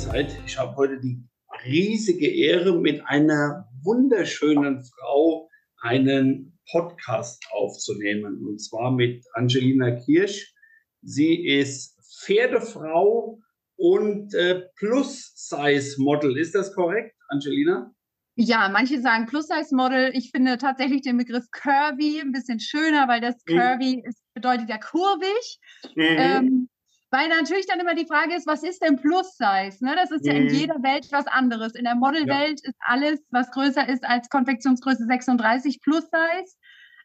seid. 0.00 0.34
Ich 0.46 0.58
habe 0.58 0.74
heute 0.76 0.98
die 0.98 1.22
riesige 1.66 2.26
Ehre, 2.26 2.80
mit 2.80 3.04
einer 3.06 3.68
wunderschönen 3.82 4.82
Frau 4.82 5.48
einen 5.82 6.58
Podcast 6.70 7.44
aufzunehmen. 7.50 8.46
Und 8.46 8.58
zwar 8.60 8.92
mit 8.92 9.22
Angelina 9.34 9.90
Kirsch. 9.90 10.54
Sie 11.02 11.46
ist 11.46 11.98
Pferdefrau 12.24 13.40
und 13.76 14.32
äh, 14.34 14.62
Plus-Size-Model. 14.76 16.38
Ist 16.38 16.54
das 16.54 16.74
korrekt, 16.74 17.14
Angelina? 17.28 17.92
Ja, 18.36 18.70
manche 18.72 19.02
sagen 19.02 19.26
Plus-Size-Model. 19.26 20.12
Ich 20.14 20.30
finde 20.30 20.56
tatsächlich 20.56 21.02
den 21.02 21.18
Begriff 21.18 21.44
Curvy 21.50 22.20
ein 22.20 22.32
bisschen 22.32 22.58
schöner, 22.58 23.06
weil 23.06 23.20
das 23.20 23.34
mhm. 23.46 23.58
Curvy 23.58 23.96
mhm. 23.96 24.08
ist, 24.08 24.22
bedeutet 24.32 24.70
ja 24.70 24.78
kurvig. 24.78 25.58
Mhm. 25.94 26.02
Ähm, 26.02 26.68
weil 27.10 27.28
natürlich 27.28 27.66
dann 27.66 27.80
immer 27.80 27.94
die 27.94 28.06
Frage 28.06 28.34
ist, 28.34 28.46
was 28.46 28.62
ist 28.62 28.82
denn 28.82 28.96
Plus-Size? 28.96 29.84
Ne? 29.84 29.96
Das 29.96 30.10
ist 30.10 30.24
ja 30.24 30.32
in 30.32 30.44
mhm. 30.44 30.54
jeder 30.54 30.82
Welt 30.82 31.08
was 31.10 31.26
anderes. 31.26 31.74
In 31.74 31.84
der 31.84 31.96
Modelwelt 31.96 32.60
ja. 32.62 32.70
ist 32.70 32.78
alles, 32.80 33.20
was 33.30 33.50
größer 33.50 33.88
ist 33.88 34.04
als 34.04 34.28
Konfektionsgröße 34.28 35.06
36 35.06 35.80
Plus-Size. 35.82 36.56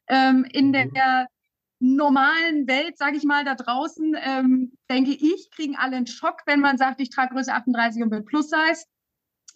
Ähm, 0.08 0.46
in 0.52 0.68
mhm. 0.68 0.94
der 0.94 1.28
normalen 1.80 2.68
Welt, 2.68 2.98
sage 2.98 3.18
ich 3.18 3.24
mal, 3.24 3.44
da 3.44 3.56
draußen, 3.56 4.16
ähm, 4.22 4.74
denke 4.90 5.12
ich, 5.12 5.50
kriegen 5.52 5.76
alle 5.76 5.98
einen 5.98 6.08
Schock, 6.08 6.42
wenn 6.46 6.60
man 6.60 6.78
sagt, 6.78 7.02
ich 7.02 7.10
trage 7.10 7.34
Größe 7.34 7.54
38 7.54 8.04
und 8.04 8.10
bin 8.12 8.26
Plus-Size. 8.26 8.86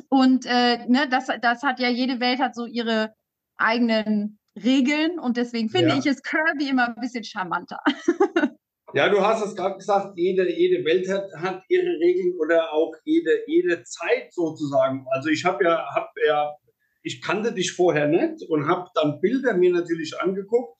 Und 0.10 0.46
äh, 0.46 0.86
ne, 0.88 1.08
das, 1.10 1.28
das 1.42 1.64
hat 1.64 1.80
ja, 1.80 1.90
jede 1.90 2.20
Welt 2.20 2.40
hat 2.40 2.56
so 2.56 2.66
ihre 2.66 3.14
eigenen 3.58 4.40
Regeln 4.56 5.20
und 5.20 5.38
deswegen 5.38 5.70
finde 5.70 5.90
ja. 5.90 5.98
ich 5.98 6.06
es 6.06 6.24
Kirby 6.24 6.70
immer 6.70 6.88
ein 6.88 6.96
bisschen 6.96 7.24
charmanter. 7.24 7.80
Ja, 8.94 9.10
du 9.10 9.22
hast 9.22 9.46
es 9.46 9.56
gerade 9.56 9.78
gesagt, 9.78 10.18
jede, 10.18 10.50
jede 10.52 10.84
Welt 10.84 11.08
hat, 11.10 11.32
hat 11.34 11.64
ihre 11.70 12.00
Regeln 12.00 12.36
oder 12.40 12.74
auch 12.74 12.94
jede, 13.04 13.44
jede 13.46 13.84
Zeit 13.84 14.34
sozusagen. 14.34 15.06
Also 15.12 15.30
ich 15.30 15.46
habe 15.46 15.64
ja, 15.64 15.86
hab 15.94 16.12
ja, 16.26 16.56
ich 17.04 17.22
kannte 17.22 17.54
dich 17.54 17.74
vorher 17.74 18.08
nicht 18.08 18.44
und 18.50 18.68
habe 18.68 18.90
dann 18.96 19.22
Bilder 19.22 19.54
mir 19.54 19.72
natürlich 19.72 20.20
angeguckt. 20.20 20.78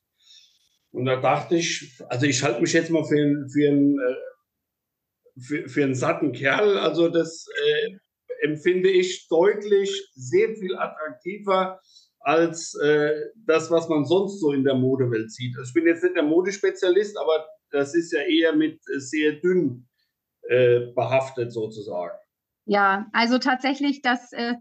Und 0.92 1.06
da 1.06 1.18
dachte 1.18 1.56
ich, 1.56 2.00
also 2.10 2.26
ich 2.26 2.44
halte 2.44 2.62
mich 2.62 2.74
jetzt 2.74 2.90
mal 2.90 3.04
für, 3.04 3.48
für, 3.54 3.70
einen, 3.70 4.00
äh, 4.00 5.42
für, 5.42 5.70
für 5.70 5.84
einen 5.84 5.94
satten 5.94 6.32
Kerl. 6.32 6.80
Also 6.80 7.10
das 7.10 7.46
äh, 7.64 8.46
empfinde 8.48 8.90
ich 8.90 9.28
deutlich 9.28 10.10
sehr 10.16 10.56
viel 10.56 10.76
attraktiver 10.76 11.80
als 12.22 12.74
äh, 12.82 13.14
das, 13.46 13.70
was 13.70 13.88
man 13.88 14.04
sonst 14.06 14.40
so 14.40 14.52
in 14.52 14.64
der 14.64 14.76
Modewelt 14.76 15.32
sieht. 15.32 15.56
Also 15.58 15.70
ich 15.70 15.74
bin 15.74 15.86
jetzt 15.86 16.04
nicht 16.04 16.16
der 16.16 16.24
Modespezialist, 16.24 17.18
aber 17.18 17.46
das 17.72 17.96
ist 17.96 18.12
ja 18.12 18.22
eher 18.22 18.56
mit 18.56 18.80
sehr 18.84 19.34
dünn 19.34 19.88
äh, 20.44 20.92
behaftet 20.96 21.52
sozusagen. 21.52 22.18
Ja, 22.66 23.08
also 23.14 23.38
tatsächlich 23.40 24.02
das 24.02 24.32
äh, 24.32 24.56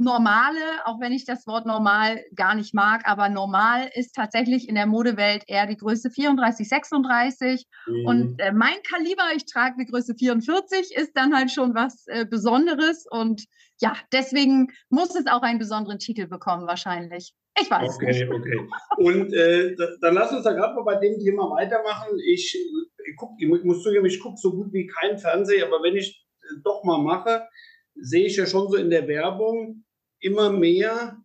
Normale, 0.00 0.86
auch 0.86 0.98
wenn 0.98 1.12
ich 1.12 1.26
das 1.26 1.46
Wort 1.46 1.66
normal 1.66 2.24
gar 2.34 2.54
nicht 2.54 2.72
mag, 2.72 3.06
aber 3.06 3.28
normal 3.28 3.90
ist 3.94 4.14
tatsächlich 4.14 4.66
in 4.66 4.74
der 4.74 4.86
Modewelt 4.86 5.44
eher 5.46 5.66
die 5.66 5.76
Größe 5.76 6.10
34, 6.10 6.66
36. 6.66 7.66
Mhm. 7.86 8.06
Und 8.06 8.40
äh, 8.40 8.52
mein 8.52 8.82
Kaliber, 8.88 9.24
ich 9.36 9.44
trage 9.44 9.74
eine 9.74 9.84
Größe 9.84 10.14
44, 10.14 10.96
ist 10.96 11.12
dann 11.14 11.36
halt 11.36 11.50
schon 11.50 11.74
was 11.74 12.06
äh, 12.06 12.24
Besonderes. 12.24 13.04
Und 13.10 13.44
ja, 13.78 13.94
deswegen 14.10 14.68
muss 14.88 15.14
es 15.14 15.26
auch 15.26 15.42
einen 15.42 15.58
besonderen 15.58 15.98
Titel 15.98 16.26
bekommen, 16.26 16.66
wahrscheinlich. 16.66 17.34
Ich 17.58 17.70
weiß. 17.70 17.96
Okay, 17.96 18.06
nicht. 18.06 18.30
okay. 18.30 18.68
Und 18.98 19.32
äh, 19.32 19.74
dann 20.00 20.14
lass 20.14 20.32
uns 20.32 20.44
da 20.44 20.52
gerade 20.52 20.74
mal 20.74 20.84
bei 20.84 20.96
dem 20.96 21.18
Thema 21.18 21.50
weitermachen. 21.50 22.18
Ich, 22.26 22.54
ich, 22.54 23.16
guck, 23.16 23.32
ich 23.38 23.48
muss 23.48 23.82
zugeben, 23.82 24.06
ich 24.06 24.20
gucke 24.20 24.36
so 24.36 24.52
gut 24.52 24.72
wie 24.72 24.86
kein 24.86 25.18
Fernseher, 25.18 25.66
aber 25.66 25.82
wenn 25.82 25.96
ich 25.96 26.26
äh, 26.42 26.60
doch 26.64 26.84
mal 26.84 27.02
mache, 27.02 27.46
sehe 27.94 28.26
ich 28.26 28.36
ja 28.36 28.46
schon 28.46 28.68
so 28.68 28.76
in 28.76 28.90
der 28.90 29.08
Werbung 29.08 29.84
immer 30.20 30.50
mehr 30.50 31.18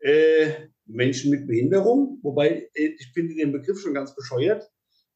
äh, 0.00 0.68
Menschen 0.86 1.30
mit 1.30 1.46
Behinderung, 1.46 2.18
wobei 2.22 2.68
äh, 2.74 2.94
ich 2.98 3.12
finde 3.14 3.34
den 3.34 3.52
Begriff 3.52 3.80
schon 3.80 3.94
ganz 3.94 4.14
bescheuert. 4.14 4.68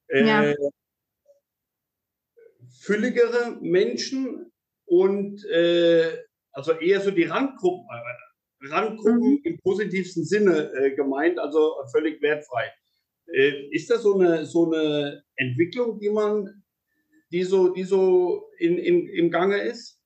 Äh, 0.08 0.26
ja. 0.26 0.54
Fülligere 2.80 3.58
Menschen 3.60 4.52
und 4.84 5.44
äh, 5.46 6.22
also 6.52 6.72
eher 6.72 7.00
so 7.00 7.10
die 7.10 7.24
Randgruppen 7.24 7.86
Randgruppen 8.62 9.32
mhm. 9.32 9.40
im 9.44 9.58
positivsten 9.62 10.24
Sinne 10.24 10.72
äh, 10.74 10.94
gemeint, 10.94 11.38
also 11.38 11.74
völlig 11.92 12.20
wertfrei. 12.22 12.70
Äh, 13.26 13.68
ist 13.70 13.90
das 13.90 14.02
so 14.02 14.18
eine, 14.18 14.46
so 14.46 14.70
eine 14.70 15.22
Entwicklung, 15.36 15.98
die 15.98 16.10
man, 16.10 16.62
die 17.32 17.42
so, 17.42 17.72
die 17.72 17.84
so 17.84 18.48
in, 18.58 18.78
in, 18.78 19.08
im 19.08 19.30
Gange 19.30 19.58
ist? 19.58 20.00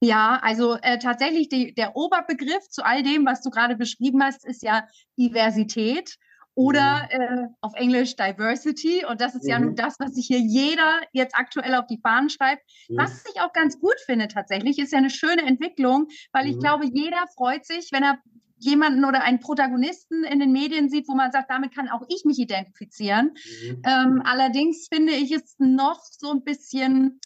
Ja, 0.00 0.40
also 0.42 0.76
äh, 0.82 0.98
tatsächlich 0.98 1.48
die, 1.48 1.74
der 1.74 1.94
Oberbegriff 1.94 2.68
zu 2.68 2.84
all 2.84 3.04
dem, 3.04 3.24
was 3.24 3.40
du 3.40 3.50
gerade 3.50 3.76
beschrieben 3.76 4.22
hast, 4.22 4.44
ist 4.44 4.62
ja 4.62 4.88
Diversität 5.16 6.16
oder 6.54 7.08
mhm. 7.12 7.20
äh, 7.20 7.48
auf 7.60 7.74
Englisch 7.74 8.16
Diversity. 8.16 9.04
Und 9.06 9.20
das 9.20 9.34
ist 9.34 9.44
mhm. 9.44 9.50
ja 9.50 9.58
nun 9.58 9.74
das, 9.74 9.96
was 9.98 10.14
sich 10.14 10.26
hier 10.26 10.40
jeder 10.40 11.00
jetzt 11.12 11.34
aktuell 11.36 11.74
auf 11.74 11.86
die 11.86 11.98
Fahnen 12.02 12.28
schreibt. 12.28 12.62
Mhm. 12.88 12.98
Was 12.98 13.24
ich 13.32 13.40
auch 13.40 13.52
ganz 13.52 13.78
gut 13.78 13.98
finde 14.04 14.28
tatsächlich, 14.28 14.78
ist 14.78 14.92
ja 14.92 14.98
eine 14.98 15.10
schöne 15.10 15.42
Entwicklung, 15.42 16.08
weil 16.32 16.46
ich 16.46 16.56
mhm. 16.56 16.60
glaube, 16.60 16.86
jeder 16.86 17.24
freut 17.36 17.64
sich, 17.64 17.88
wenn 17.92 18.02
er 18.02 18.18
jemanden 18.58 19.04
oder 19.04 19.22
einen 19.22 19.40
Protagonisten 19.40 20.24
in 20.24 20.38
den 20.38 20.52
Medien 20.52 20.88
sieht, 20.88 21.08
wo 21.08 21.14
man 21.14 21.32
sagt, 21.32 21.50
damit 21.50 21.74
kann 21.74 21.88
auch 21.88 22.02
ich 22.08 22.24
mich 22.24 22.38
identifizieren. 22.38 23.32
Mhm. 23.34 23.82
Ähm, 23.84 24.22
allerdings 24.24 24.86
finde 24.92 25.12
ich 25.12 25.32
es 25.32 25.56
noch 25.58 26.00
so 26.04 26.30
ein 26.30 26.44
bisschen, 26.44 27.20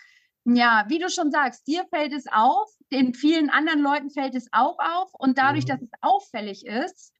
ja, 0.44 0.86
wie 0.88 0.98
du 0.98 1.10
schon 1.10 1.30
sagst, 1.30 1.66
dir 1.66 1.84
fällt 1.92 2.14
es 2.14 2.26
auf, 2.30 2.70
den 2.90 3.12
vielen 3.12 3.50
anderen 3.50 3.80
Leuten 3.80 4.10
fällt 4.10 4.34
es 4.34 4.48
auch 4.52 4.78
auf. 4.78 5.10
Und 5.12 5.36
dadurch, 5.36 5.64
mhm. 5.64 5.68
dass 5.68 5.82
es 5.82 5.90
auffällig 6.00 6.64
ist, 6.64 7.12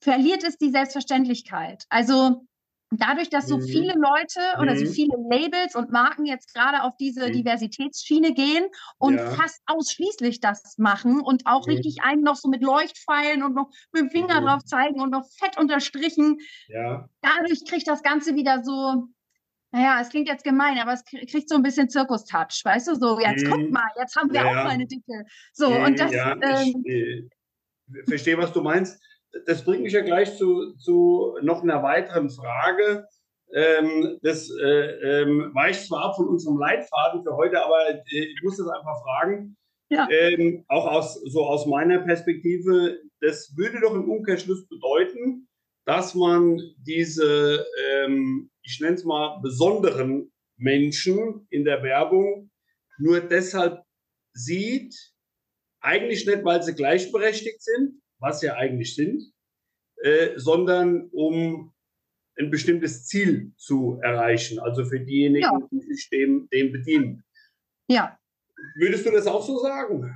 verliert 0.00 0.44
es 0.44 0.56
die 0.56 0.70
Selbstverständlichkeit. 0.70 1.84
Also 1.88 2.46
dadurch, 2.90 3.30
dass 3.30 3.46
so 3.46 3.58
mhm. 3.58 3.62
viele 3.62 3.94
Leute 3.94 4.60
oder 4.60 4.76
so 4.76 4.84
mhm. 4.84 4.92
viele 4.92 5.16
Labels 5.30 5.74
und 5.74 5.92
Marken 5.92 6.26
jetzt 6.26 6.52
gerade 6.54 6.82
auf 6.82 6.96
diese 6.98 7.28
mhm. 7.28 7.32
Diversitätsschiene 7.32 8.34
gehen 8.34 8.66
und 8.98 9.16
ja. 9.16 9.30
fast 9.30 9.60
ausschließlich 9.66 10.40
das 10.40 10.76
machen 10.78 11.20
und 11.20 11.46
auch 11.46 11.66
mhm. 11.66 11.74
richtig 11.74 12.02
einen 12.02 12.22
noch 12.22 12.36
so 12.36 12.48
mit 12.48 12.62
Leuchtpfeilen 12.62 13.42
und 13.42 13.54
noch 13.54 13.70
mit 13.92 14.02
dem 14.02 14.10
Finger 14.10 14.40
mhm. 14.40 14.46
drauf 14.46 14.64
zeigen 14.64 15.00
und 15.00 15.10
noch 15.10 15.26
fett 15.38 15.56
unterstrichen. 15.58 16.38
Ja. 16.68 17.08
Dadurch 17.22 17.64
kriegt 17.64 17.86
das 17.86 18.02
Ganze 18.02 18.34
wieder 18.34 18.64
so, 18.64 19.06
naja, 19.70 20.00
es 20.00 20.08
klingt 20.08 20.26
jetzt 20.26 20.42
gemein, 20.42 20.78
aber 20.78 20.92
es 20.92 21.04
kriegt 21.04 21.48
so 21.48 21.54
ein 21.54 21.62
bisschen 21.62 21.88
Zirkus-Touch, 21.88 22.62
weißt 22.64 22.88
du, 22.88 22.94
so, 22.96 23.20
jetzt 23.20 23.44
mhm. 23.44 23.50
guck 23.50 23.70
mal, 23.70 23.88
jetzt 24.00 24.16
haben 24.16 24.32
wir 24.32 24.40
ja. 24.40 24.48
auch 24.48 24.64
mal 24.64 24.70
eine 24.70 24.86
Dicke. 24.86 25.24
So, 25.52 25.68
und 25.68 25.98
das. 25.98 26.12
Ja, 26.12 26.32
ähm, 26.42 26.82
ich 26.84 26.92
äh, 26.92 27.28
verstehe, 28.08 28.36
was 28.36 28.52
du 28.52 28.62
meinst 28.62 29.00
das 29.46 29.64
bringt 29.64 29.82
mich 29.82 29.92
ja 29.92 30.02
gleich 30.02 30.36
zu, 30.36 30.74
zu 30.76 31.36
noch 31.42 31.62
einer 31.62 31.82
weiteren 31.82 32.30
Frage. 32.30 33.06
Ähm, 33.52 34.18
das 34.22 34.48
äh, 34.62 35.22
ähm, 35.22 35.50
weicht 35.54 35.86
zwar 35.86 36.04
ab 36.04 36.16
von 36.16 36.28
unserem 36.28 36.58
Leitfaden 36.58 37.22
für 37.24 37.34
heute, 37.36 37.64
aber 37.64 37.90
äh, 37.90 38.02
ich 38.06 38.40
muss 38.42 38.56
das 38.56 38.68
einfach 38.68 39.02
fragen. 39.02 39.56
Ja. 39.88 40.08
Ähm, 40.08 40.64
auch 40.68 40.86
aus, 40.86 41.20
so 41.24 41.44
aus 41.46 41.66
meiner 41.66 41.98
Perspektive, 41.98 42.98
das 43.20 43.52
würde 43.56 43.80
doch 43.80 43.94
im 43.94 44.08
Umkehrschluss 44.08 44.68
bedeuten, 44.68 45.48
dass 45.84 46.14
man 46.14 46.60
diese, 46.78 47.66
ähm, 47.88 48.50
ich 48.62 48.78
nenne 48.80 48.94
es 48.94 49.04
mal, 49.04 49.40
besonderen 49.42 50.32
Menschen 50.56 51.48
in 51.50 51.64
der 51.64 51.82
Werbung 51.82 52.50
nur 52.98 53.20
deshalb 53.20 53.82
sieht, 54.32 54.94
eigentlich 55.80 56.26
nicht, 56.26 56.44
weil 56.44 56.62
sie 56.62 56.74
gleichberechtigt 56.74 57.62
sind, 57.62 58.00
was 58.20 58.42
ja 58.42 58.54
eigentlich 58.54 58.94
sind, 58.94 59.32
äh, 60.02 60.30
sondern 60.36 61.08
um 61.12 61.72
ein 62.38 62.50
bestimmtes 62.50 63.06
Ziel 63.06 63.52
zu 63.56 63.98
erreichen, 64.02 64.58
also 64.60 64.84
für 64.84 65.00
diejenigen, 65.00 65.42
ja. 65.42 65.68
die 65.70 65.80
sich 65.80 66.08
dem, 66.10 66.48
dem 66.52 66.72
bedienen. 66.72 67.24
Ja. 67.88 68.18
Würdest 68.76 69.06
du 69.06 69.10
das 69.10 69.26
auch 69.26 69.44
so 69.44 69.58
sagen? 69.58 70.14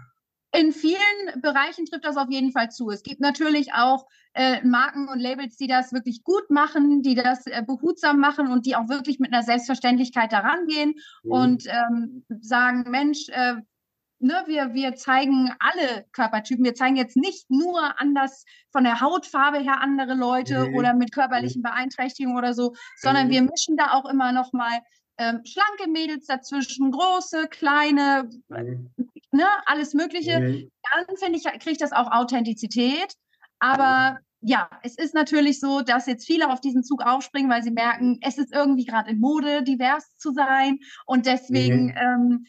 In 0.56 0.72
vielen 0.72 1.42
Bereichen 1.42 1.84
trifft 1.86 2.04
das 2.04 2.16
auf 2.16 2.30
jeden 2.30 2.52
Fall 2.52 2.70
zu. 2.70 2.88
Es 2.90 3.02
gibt 3.02 3.20
natürlich 3.20 3.72
auch 3.72 4.06
äh, 4.34 4.64
Marken 4.64 5.08
und 5.08 5.18
Labels, 5.18 5.56
die 5.56 5.66
das 5.66 5.92
wirklich 5.92 6.22
gut 6.22 6.48
machen, 6.48 7.02
die 7.02 7.16
das 7.16 7.46
äh, 7.46 7.62
behutsam 7.66 8.20
machen 8.20 8.52
und 8.52 8.64
die 8.64 8.76
auch 8.76 8.88
wirklich 8.88 9.18
mit 9.18 9.32
einer 9.32 9.42
Selbstverständlichkeit 9.42 10.32
daran 10.32 10.66
gehen 10.66 10.94
mhm. 11.24 11.30
und 11.30 11.66
ähm, 11.66 12.24
sagen, 12.40 12.88
Mensch, 12.88 13.28
äh, 13.30 13.56
ne, 14.24 14.42
wir, 14.46 14.74
wir 14.74 14.96
zeigen 14.96 15.54
alle 15.58 16.06
Körpertypen. 16.12 16.64
Wir 16.64 16.74
zeigen 16.74 16.96
jetzt 16.96 17.16
nicht 17.16 17.50
nur 17.50 18.00
anders 18.00 18.44
von 18.72 18.84
der 18.84 19.00
Hautfarbe 19.00 19.58
her 19.58 19.80
andere 19.80 20.14
Leute 20.14 20.68
mhm. 20.68 20.76
oder 20.76 20.94
mit 20.94 21.12
körperlichen 21.12 21.60
mhm. 21.60 21.64
Beeinträchtigungen 21.64 22.38
oder 22.38 22.54
so, 22.54 22.74
sondern 22.96 23.28
mhm. 23.28 23.30
wir 23.32 23.42
mischen 23.42 23.76
da 23.76 23.92
auch 23.92 24.08
immer 24.08 24.32
noch 24.32 24.52
mal 24.52 24.80
ähm, 25.18 25.42
schlanke 25.44 25.88
Mädels 25.90 26.26
dazwischen, 26.26 26.90
große, 26.90 27.48
kleine, 27.48 28.28
mhm. 28.48 28.90
ne, 29.30 29.46
alles 29.66 29.94
Mögliche. 29.94 30.40
Mhm. 30.40 30.70
Dann 30.92 31.16
finde 31.16 31.38
ich, 31.38 31.44
kriegt 31.60 31.82
das 31.82 31.92
auch 31.92 32.10
Authentizität. 32.10 33.14
Aber 33.60 34.18
ja, 34.40 34.68
es 34.82 34.98
ist 34.98 35.14
natürlich 35.14 35.60
so, 35.60 35.80
dass 35.80 36.06
jetzt 36.06 36.26
viele 36.26 36.50
auf 36.50 36.60
diesen 36.60 36.82
Zug 36.82 37.02
aufspringen, 37.02 37.50
weil 37.50 37.62
sie 37.62 37.70
merken, 37.70 38.18
es 38.20 38.36
ist 38.36 38.52
irgendwie 38.52 38.84
gerade 38.84 39.10
in 39.10 39.20
Mode, 39.20 39.62
divers 39.62 40.16
zu 40.18 40.32
sein. 40.32 40.80
Und 41.06 41.26
deswegen 41.26 41.94
ähm, 41.96 42.46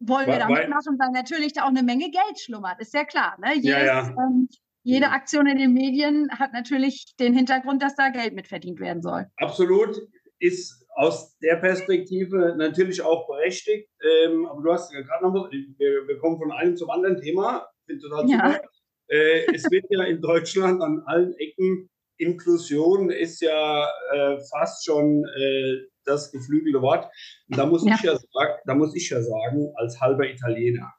wollen 0.00 0.26
wir 0.26 0.38
da 0.38 0.48
mitmachen, 0.48 0.98
weil 0.98 1.10
natürlich 1.12 1.52
da 1.52 1.64
auch 1.64 1.68
eine 1.68 1.82
Menge 1.82 2.10
Geld 2.10 2.38
schlummert, 2.38 2.80
ist 2.80 2.94
ja 2.94 3.04
klar. 3.04 3.36
Ne? 3.40 3.54
Jedes, 3.54 3.64
ja, 3.64 3.84
ja. 3.84 4.08
Ähm, 4.08 4.48
jede 4.82 5.10
Aktion 5.10 5.46
in 5.46 5.58
den 5.58 5.72
Medien 5.72 6.28
hat 6.30 6.52
natürlich 6.52 7.14
den 7.18 7.34
Hintergrund, 7.34 7.82
dass 7.82 7.94
da 7.94 8.10
Geld 8.10 8.34
mitverdient 8.34 8.80
werden 8.80 9.02
soll. 9.02 9.26
Absolut. 9.36 9.96
Ist 10.38 10.84
aus 10.96 11.36
der 11.38 11.56
Perspektive 11.56 12.54
natürlich 12.56 13.00
auch 13.02 13.26
berechtigt. 13.26 13.88
Ähm, 14.02 14.46
aber 14.46 14.62
du 14.62 14.72
hast 14.72 14.92
ja 14.92 15.00
gerade 15.00 15.24
noch, 15.24 15.50
wir, 15.50 16.06
wir, 16.06 16.18
kommen 16.18 16.38
von 16.38 16.52
einem 16.52 16.76
zum 16.76 16.90
anderen 16.90 17.20
Thema. 17.20 17.66
Ich 17.80 17.86
finde 17.86 18.02
total 18.02 18.28
super. 18.28 18.50
Ja. 18.50 18.60
Äh, 19.08 19.54
es 19.54 19.70
wird 19.70 19.86
ja 19.88 20.04
in 20.04 20.20
Deutschland 20.20 20.82
an 20.82 21.02
allen 21.06 21.34
Ecken 21.38 21.88
Inklusion 22.18 23.10
ist 23.10 23.40
ja 23.40 23.88
äh, 24.12 24.38
fast 24.50 24.84
schon 24.84 25.24
äh, 25.36 25.86
das 26.06 26.32
geflügelte 26.32 26.80
Wort. 26.82 27.06
Und 27.48 27.58
da 27.58 27.66
muss, 27.66 27.84
ja. 27.84 27.94
Ich 27.94 28.02
ja 28.02 28.16
sagen, 28.16 28.54
da 28.66 28.74
muss 28.74 28.94
ich 28.94 29.10
ja 29.10 29.22
sagen, 29.22 29.72
als 29.76 30.00
halber 30.00 30.28
Italiener, 30.28 30.92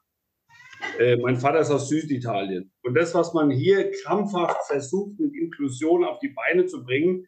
äh, 0.98 1.16
mein 1.16 1.36
Vater 1.36 1.60
ist 1.60 1.70
aus 1.70 1.88
Süditalien. 1.88 2.72
Und 2.82 2.94
das, 2.94 3.14
was 3.14 3.32
man 3.32 3.50
hier 3.50 3.90
krampfhaft 3.90 4.66
versucht, 4.66 5.18
mit 5.18 5.34
Inklusion 5.34 6.04
auf 6.04 6.18
die 6.18 6.28
Beine 6.28 6.66
zu 6.66 6.84
bringen, 6.84 7.26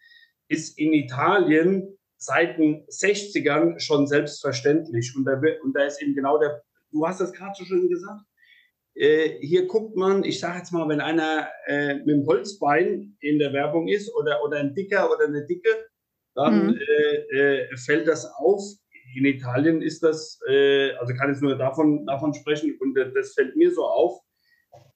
ist 0.49 0.79
in 0.79 0.93
Italien 0.93 1.99
seit 2.17 2.59
den 2.59 2.85
60ern 2.87 3.79
schon 3.79 4.07
selbstverständlich. 4.07 5.15
Und 5.17 5.25
da, 5.25 5.41
und 5.63 5.75
da 5.75 5.85
ist 5.85 6.03
eben 6.03 6.15
genau 6.15 6.39
der, 6.39 6.63
du 6.91 7.07
hast 7.07 7.21
das 7.21 7.33
gerade 7.33 7.55
so 7.57 7.65
schön 7.65 7.89
gesagt, 7.89 8.23
äh, 8.95 9.39
hier 9.41 9.67
guckt 9.69 9.97
man, 9.97 10.25
ich 10.25 10.41
sage 10.41 10.59
jetzt 10.59 10.73
mal, 10.73 10.89
wenn 10.89 11.01
einer 11.01 11.49
äh, 11.67 11.95
mit 11.95 12.09
dem 12.09 12.27
Holzbein 12.27 13.17
in 13.21 13.39
der 13.39 13.53
Werbung 13.53 13.87
ist 13.87 14.13
oder, 14.15 14.43
oder 14.43 14.59
ein 14.59 14.75
Dicker 14.75 15.11
oder 15.11 15.27
eine 15.27 15.47
Dicke, 15.47 15.69
dann 16.38 16.69
mhm. 16.69 16.79
äh, 16.79 17.70
äh 17.73 17.76
fällt 17.76 18.06
das 18.08 18.25
auf. 18.25 18.62
In 19.17 19.25
Italien 19.25 19.82
ist 19.82 20.02
das, 20.02 20.38
äh, 20.49 20.93
also 20.93 21.14
kann 21.14 21.32
ich 21.32 21.40
nur 21.40 21.56
davon, 21.56 22.06
davon 22.06 22.35
sprechen 22.35 22.76
und 22.81 22.94
das 22.94 23.35
fällt 23.35 23.56
mir 23.56 23.73
so 23.73 23.85
auf, 23.85 24.20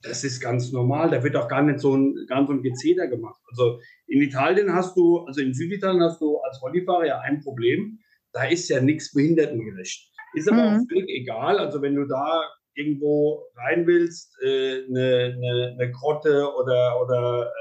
das 0.02 0.24
ist 0.24 0.40
ganz 0.40 0.72
normal. 0.72 1.10
Da 1.10 1.22
wird 1.22 1.36
auch 1.36 1.48
gar 1.48 1.62
nicht 1.62 1.80
so 1.80 1.96
ein, 1.96 2.14
gar 2.28 2.46
so 2.46 2.52
ein 2.52 2.62
Gezeter 2.62 3.08
gemacht. 3.08 3.40
Also 3.50 3.80
in 4.06 4.20
Italien 4.20 4.72
hast 4.72 4.96
du, 4.96 5.20
also 5.20 5.40
in 5.40 5.54
Süditalien 5.54 6.02
hast 6.02 6.20
du 6.20 6.38
als 6.38 6.60
Rollifahrer 6.62 7.06
ja 7.06 7.20
ein 7.20 7.40
Problem. 7.40 7.98
Da 8.32 8.44
ist 8.44 8.68
ja 8.68 8.80
nichts 8.80 9.12
behindertengerecht. 9.12 10.10
Ist 10.34 10.50
aber 10.50 10.70
mhm. 10.70 10.76
auch 10.76 10.82
völlig 10.88 11.08
egal. 11.08 11.58
Also 11.58 11.82
wenn 11.82 11.94
du 11.94 12.06
da 12.06 12.42
irgendwo 12.74 13.44
rein 13.56 13.86
willst, 13.86 14.36
äh, 14.42 14.84
eine, 14.88 15.34
eine, 15.36 15.76
eine, 15.78 15.92
Grotte 15.92 16.48
oder, 16.54 17.00
oder 17.02 17.52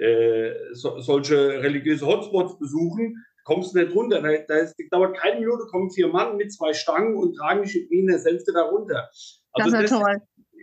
äh, 0.00 0.52
so, 0.72 1.00
solche 1.00 1.62
religiöse 1.62 2.06
Hotspots 2.06 2.58
besuchen, 2.58 3.24
kommst 3.44 3.74
du 3.74 3.78
nicht 3.78 3.94
runter. 3.94 4.20
Da, 4.20 4.30
da 4.46 4.56
ist, 4.56 4.74
dauert 4.90 5.16
keine 5.16 5.40
Minute, 5.40 5.64
kommen 5.70 5.90
vier 5.90 6.08
Mann 6.08 6.36
mit 6.36 6.52
zwei 6.52 6.72
Stangen 6.72 7.16
und 7.16 7.34
tragen 7.34 7.62
dich 7.62 7.74
wie 7.88 8.00
in 8.00 8.06
der 8.06 8.22
Hälfte 8.22 8.52
da 8.52 8.62
runter. 8.62 9.08
Also 9.52 9.70
das 9.70 9.84
ist 9.84 9.90
ja 9.90 9.98
toll. 9.98 10.16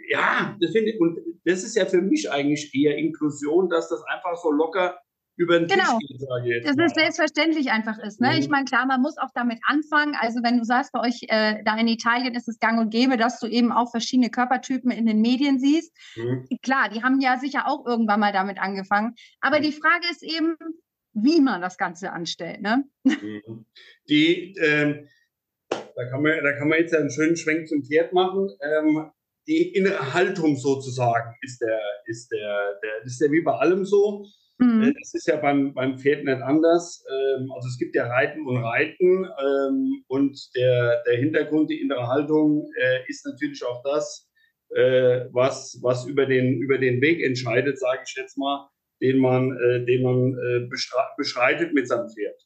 Ja, 0.10 0.58
das 0.60 0.72
finde 0.72 0.92
ich, 0.92 1.00
und 1.00 1.18
das 1.46 1.64
ist 1.64 1.76
ja 1.76 1.86
für 1.86 2.02
mich 2.02 2.30
eigentlich 2.30 2.74
eher 2.76 2.98
Inklusion, 2.98 3.70
dass 3.70 3.90
das 3.90 4.04
einfach 4.04 4.36
so 4.36 4.52
locker 4.52 5.00
über 5.36 5.60
den 5.60 5.68
genau. 5.68 5.98
Tisch 5.98 6.10
geht, 6.10 6.22
sage 6.22 6.42
ich 6.44 6.56
jetzt. 6.56 6.68
Dass 6.68 6.88
es 6.88 6.94
selbstverständlich 6.94 7.72
einfach 7.72 7.98
ist. 8.00 8.22
Ne? 8.22 8.32
Mhm. 8.32 8.40
Ich 8.40 8.50
meine, 8.50 8.66
klar, 8.66 8.86
man 8.86 9.02
muss 9.02 9.18
auch 9.18 9.32
damit 9.34 9.60
anfangen. 9.66 10.16
Also 10.20 10.42
wenn 10.44 10.58
du 10.58 10.64
sagst, 10.64 10.92
bei 10.92 11.00
euch 11.02 11.24
äh, 11.28 11.64
da 11.64 11.78
in 11.78 11.88
Italien 11.88 12.36
ist 12.36 12.48
es 12.48 12.60
gang 12.60 12.80
und 12.80 12.92
gäbe, 12.92 13.18
dass 13.18 13.40
du 13.40 13.48
eben 13.48 13.72
auch 13.72 13.90
verschiedene 13.90 14.30
Körpertypen 14.30 14.92
in 14.92 15.06
den 15.06 15.22
Medien 15.22 15.60
siehst. 15.60 15.96
Mhm. 16.16 16.48
Klar, 16.62 16.90
die 16.90 17.04
haben 17.04 17.20
ja 17.20 17.38
sicher 17.38 17.68
auch 17.68 17.86
irgendwann 17.86 18.20
mal 18.20 18.32
damit 18.34 18.60
angefangen. 18.60 19.16
Aber 19.42 19.60
mhm. 19.60 19.64
die 19.64 19.72
Frage 19.72 20.06
ist 20.12 20.24
eben, 20.24 20.56
wie 21.14 21.42
man 21.42 21.62
das 21.62 21.78
Ganze 21.78 22.12
anstellt. 22.12 22.62
Ne? 22.62 22.84
Mhm. 23.04 23.66
Die, 24.10 24.56
ähm, 24.60 25.08
da, 25.70 26.10
kann 26.10 26.22
man, 26.22 26.44
da 26.44 26.54
kann 26.54 26.68
man 26.68 26.80
jetzt 26.80 26.96
einen 26.96 27.12
schönen 27.12 27.38
Schwenk 27.38 27.68
zum 27.68 27.84
Pferd 27.84 28.14
machen. 28.14 28.50
Ähm, 28.62 29.12
die 29.48 29.74
innere 29.74 30.14
Haltung 30.14 30.56
sozusagen 30.56 31.36
ist 31.42 31.60
der, 31.60 31.82
ist 32.06 32.32
der, 32.32 32.80
der 32.82 33.04
ist 33.04 33.20
der 33.20 33.32
wie 33.32 33.42
bei 33.42 33.54
allem 33.54 33.86
so. 33.86 34.26
Mhm. 34.64 34.84
Äh, 34.84 34.94
das 35.00 35.14
ist 35.14 35.28
ja 35.28 35.38
beim, 35.38 35.74
beim 35.74 35.98
Pferd 35.98 36.24
nicht 36.24 36.42
anders. 36.42 37.06
Ähm, 37.10 37.52
also 37.52 37.68
es 37.68 37.78
gibt 37.78 37.96
ja 37.96 38.08
Reiten 38.08 38.46
und 38.46 38.58
Reiten 38.58 39.26
ähm, 39.26 40.04
und 40.08 40.56
der, 40.56 41.04
der 41.06 41.18
Hintergrund, 41.18 41.70
die 41.70 41.82
innere 41.82 42.08
Haltung 42.08 42.72
äh, 42.80 43.00
ist 43.08 43.26
natürlich 43.26 43.64
auch 43.66 43.84
das, 43.84 44.30
äh, 44.70 45.26
was, 45.32 45.80
was 45.82 46.06
über, 46.06 46.26
den, 46.26 46.62
über 46.62 46.78
den 46.78 47.02
Weg 47.02 47.22
entscheidet, 47.22 47.80
sage 47.80 48.02
ich 48.06 48.16
jetzt 48.16 48.38
mal, 48.38 48.70
den 49.02 49.18
man, 49.18 49.50
den 49.86 50.02
man 50.02 50.70
beschreitet 51.18 51.74
mit 51.74 51.90
seinem 51.90 52.08
Pferd. 52.08 52.42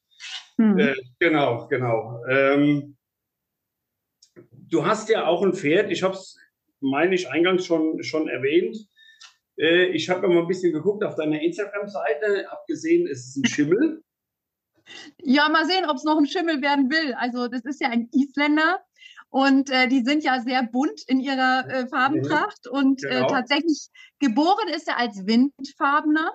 Mhm. 0.58 0.96
genau, 1.20 1.68
genau. 1.68 2.24
Ähm, 2.28 2.98
du 4.68 4.84
hast 4.84 5.08
ja 5.10 5.28
auch 5.28 5.44
ein 5.44 5.54
Pferd, 5.54 5.92
ich 5.92 6.02
habe 6.02 6.16
es, 6.16 6.36
meine 6.80 7.14
ich, 7.14 7.30
eingangs 7.30 7.64
schon, 7.64 8.02
schon 8.02 8.28
erwähnt. 8.28 8.76
Äh, 9.58 9.88
ich 9.88 10.10
habe 10.10 10.28
mal 10.28 10.40
ein 10.40 10.48
bisschen 10.48 10.74
geguckt 10.74 11.04
auf 11.04 11.16
deiner 11.16 11.42
Instagram-Seite, 11.42 12.48
habe 12.50 12.62
gesehen, 12.68 13.08
es 13.08 13.28
ist 13.28 13.38
ein 13.38 13.46
Schimmel. 13.46 14.04
Ja, 15.22 15.50
mal 15.50 15.66
sehen, 15.66 15.86
ob 15.90 15.98
es 15.98 16.04
noch 16.04 16.18
ein 16.18 16.28
Schimmel 16.28 16.62
werden 16.62 16.90
will. 16.90 17.14
Also 17.16 17.48
das 17.48 17.66
ist 17.66 17.82
ja 17.82 17.90
ein 17.90 18.10
Isländer 18.14 18.80
und 19.30 19.70
äh, 19.70 19.88
die 19.88 20.02
sind 20.02 20.24
ja 20.24 20.40
sehr 20.40 20.64
bunt 20.64 21.04
in 21.08 21.20
ihrer 21.20 21.68
äh, 21.68 21.88
Farbenpracht 21.88 22.66
mhm. 22.66 22.78
und 22.78 23.04
äh, 23.04 23.10
genau. 23.10 23.28
tatsächlich 23.28 23.90
geboren 24.20 24.70
ist 24.70 24.88
er 24.88 24.98
als 24.98 25.26
Windfarbener 25.26 26.32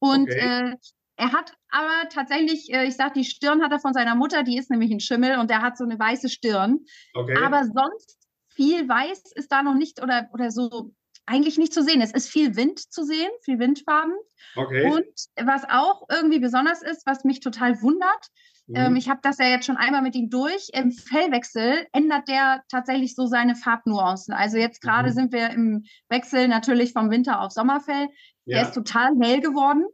und 0.00 0.28
okay. 0.30 0.72
Äh, 0.72 0.76
er 1.16 1.32
hat 1.32 1.52
aber 1.70 2.08
tatsächlich, 2.08 2.72
äh, 2.72 2.86
ich 2.86 2.96
sage, 2.96 3.12
die 3.14 3.24
Stirn 3.24 3.62
hat 3.62 3.70
er 3.70 3.78
von 3.78 3.92
seiner 3.92 4.16
Mutter, 4.16 4.42
die 4.42 4.58
ist 4.58 4.70
nämlich 4.70 4.90
ein 4.90 5.00
Schimmel 5.00 5.38
und 5.38 5.48
der 5.48 5.62
hat 5.62 5.78
so 5.78 5.84
eine 5.84 5.98
weiße 5.98 6.28
Stirn. 6.28 6.80
Okay. 7.14 7.36
Aber 7.42 7.62
sonst 7.64 8.18
viel 8.48 8.88
weiß 8.88 9.32
ist 9.34 9.52
da 9.52 9.62
noch 9.62 9.74
nicht 9.74 10.02
oder, 10.02 10.28
oder 10.32 10.50
so 10.50 10.90
eigentlich 11.26 11.58
nicht 11.58 11.72
zu 11.72 11.82
sehen. 11.82 12.00
Es 12.00 12.12
ist 12.12 12.28
viel 12.28 12.56
Wind 12.56 12.78
zu 12.92 13.04
sehen, 13.04 13.30
viel 13.42 13.58
Windfarben. 13.58 14.14
Okay. 14.56 14.90
Und 14.90 15.06
was 15.36 15.64
auch 15.68 16.06
irgendwie 16.10 16.38
besonders 16.38 16.82
ist, 16.82 17.06
was 17.06 17.24
mich 17.24 17.40
total 17.40 17.80
wundert, 17.82 18.28
mhm. 18.66 18.76
ähm, 18.76 18.96
ich 18.96 19.08
habe 19.08 19.20
das 19.22 19.38
ja 19.38 19.46
jetzt 19.46 19.66
schon 19.66 19.76
einmal 19.76 20.02
mit 20.02 20.14
ihm 20.14 20.30
durch, 20.30 20.68
im 20.72 20.92
Fellwechsel 20.92 21.86
ändert 21.92 22.28
der 22.28 22.62
tatsächlich 22.68 23.14
so 23.14 23.26
seine 23.26 23.56
Farbnuancen. 23.56 24.34
Also 24.34 24.58
jetzt 24.58 24.80
gerade 24.80 25.10
mhm. 25.10 25.14
sind 25.14 25.32
wir 25.32 25.50
im 25.50 25.84
Wechsel 26.08 26.48
natürlich 26.48 26.92
vom 26.92 27.10
Winter 27.10 27.40
auf 27.40 27.52
Sommerfell. 27.52 28.08
Ja. 28.44 28.58
Der 28.58 28.62
ist 28.68 28.74
total 28.74 29.12
hell 29.20 29.40
geworden. 29.40 29.84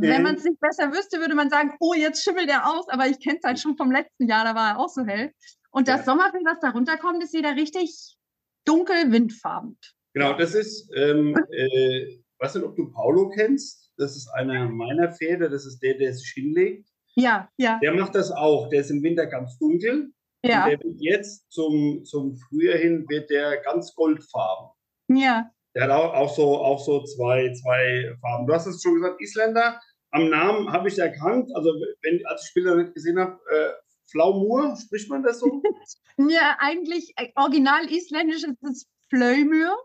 Wenn 0.00 0.22
man 0.22 0.36
es 0.36 0.44
nicht 0.44 0.60
besser 0.60 0.92
wüsste, 0.92 1.18
würde 1.18 1.34
man 1.34 1.50
sagen, 1.50 1.72
oh, 1.80 1.92
jetzt 1.92 2.22
schimmelt 2.22 2.48
er 2.48 2.68
aus, 2.68 2.88
aber 2.88 3.08
ich 3.08 3.18
kenne 3.18 3.38
es 3.38 3.44
halt 3.44 3.58
schon 3.58 3.76
vom 3.76 3.90
letzten 3.90 4.28
Jahr, 4.28 4.44
da 4.44 4.54
war 4.54 4.70
er 4.70 4.78
auch 4.78 4.88
so 4.88 5.04
hell. 5.04 5.32
Und 5.72 5.88
das 5.88 6.00
ja. 6.00 6.04
Sommerfell, 6.04 6.42
was 6.44 6.60
da 6.60 6.70
runterkommt, 6.70 7.20
ist 7.20 7.34
wieder 7.34 7.56
richtig 7.56 8.16
dunkel 8.64 9.10
windfarben. 9.10 9.76
Genau, 10.14 10.36
das 10.36 10.54
ist, 10.54 10.90
ähm, 10.96 11.36
äh, 11.50 12.18
weiß 12.38 12.54
nicht, 12.54 12.64
ob 12.64 12.76
du 12.76 12.90
Paulo 12.90 13.30
kennst. 13.30 13.92
Das 13.96 14.16
ist 14.16 14.28
einer 14.28 14.68
meiner 14.68 15.12
Pferde. 15.12 15.50
Das 15.50 15.66
ist 15.66 15.80
der, 15.80 15.94
der 15.94 16.14
sich 16.14 16.30
hinlegt. 16.30 16.88
Ja, 17.14 17.48
ja. 17.56 17.78
Der 17.82 17.94
macht 17.94 18.14
das 18.14 18.30
auch. 18.30 18.68
Der 18.68 18.80
ist 18.80 18.90
im 18.90 19.02
Winter 19.02 19.26
ganz 19.26 19.58
dunkel. 19.58 20.12
Ja. 20.44 20.64
Und 20.64 20.70
der 20.70 20.80
wird 20.80 21.00
jetzt 21.00 21.50
zum, 21.50 22.04
zum 22.04 22.36
Frühjahr 22.36 22.78
hin 22.78 23.04
wird 23.08 23.28
der 23.30 23.58
ganz 23.58 23.94
goldfarben. 23.94 24.70
Ja. 25.08 25.50
Der 25.74 25.84
hat 25.84 25.90
auch, 25.90 26.14
auch, 26.14 26.34
so, 26.34 26.58
auch 26.58 26.78
so 26.78 27.02
zwei, 27.04 27.52
zwei 27.52 28.14
Farben. 28.20 28.46
Du 28.46 28.54
hast 28.54 28.66
es 28.66 28.82
schon 28.82 28.94
gesagt, 28.94 29.20
Isländer. 29.20 29.80
Am 30.10 30.30
Namen 30.30 30.72
habe 30.72 30.88
ich 30.88 30.98
erkannt. 30.98 31.50
Also, 31.54 31.70
wenn, 32.02 32.24
als 32.26 32.46
ich 32.48 32.54
Bilder 32.54 32.76
nicht 32.76 32.94
gesehen 32.94 33.18
habe, 33.18 33.38
äh, 33.50 33.72
Flaumur, 34.10 34.76
spricht 34.76 35.10
man 35.10 35.22
das 35.22 35.40
so? 35.40 35.62
ja, 36.28 36.56
eigentlich 36.60 37.12
äh, 37.16 37.28
original 37.36 37.90
isländisch 37.90 38.44
ist 38.44 38.62
es 38.62 38.86
Flöymür. 39.10 39.76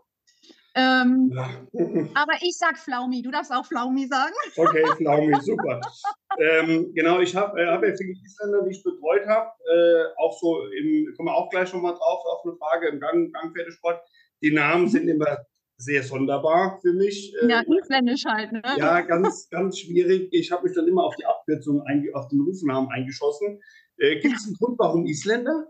Ähm, 0.76 1.30
ja. 1.32 1.48
aber 2.14 2.32
ich 2.40 2.56
sag 2.58 2.76
Flaumi, 2.78 3.22
du 3.22 3.30
darfst 3.30 3.52
auch 3.52 3.64
Flaumi 3.64 4.06
sagen. 4.06 4.34
Okay, 4.56 4.84
Flaumi, 4.96 5.34
super. 5.40 5.80
ähm, 6.38 6.92
genau, 6.94 7.20
ich 7.20 7.34
habe 7.36 7.60
äh, 7.60 7.66
hab 7.66 7.84
ja 7.84 7.94
viele 7.94 8.12
Isländer, 8.12 8.62
die 8.64 8.72
ich 8.72 8.82
betreut 8.82 9.26
habe, 9.26 9.50
äh, 9.72 10.04
auch 10.18 10.36
so 10.38 10.66
im, 10.66 11.14
kommen 11.16 11.28
wir 11.28 11.34
auch 11.34 11.48
gleich 11.50 11.72
nochmal 11.72 11.94
drauf, 11.94 12.24
auf 12.26 12.44
eine 12.44 12.56
Frage 12.56 12.88
im 12.88 13.00
Gang, 13.00 13.32
Gangpferdesport. 13.32 14.00
Die 14.42 14.52
Namen 14.52 14.88
sind 14.88 15.08
immer 15.08 15.38
sehr 15.76 16.02
sonderbar 16.02 16.78
für 16.80 16.92
mich. 16.92 17.32
Äh, 17.40 17.48
ja, 17.48 17.62
isländisch 17.62 18.24
halt, 18.24 18.52
ne? 18.52 18.62
Ja, 18.76 19.00
ganz, 19.02 19.48
ganz 19.50 19.78
schwierig. 19.78 20.28
Ich 20.32 20.50
habe 20.50 20.64
mich 20.64 20.74
dann 20.74 20.88
immer 20.88 21.04
auf 21.04 21.16
die 21.16 21.26
Abkürzung, 21.26 21.82
auf 22.14 22.28
den 22.28 22.40
Rufnamen 22.40 22.90
eingeschossen. 22.90 23.60
Äh, 23.98 24.20
Gibt 24.20 24.36
es 24.36 24.46
einen 24.46 24.56
Grund, 24.56 24.78
warum 24.78 25.06
Isländer? 25.06 25.68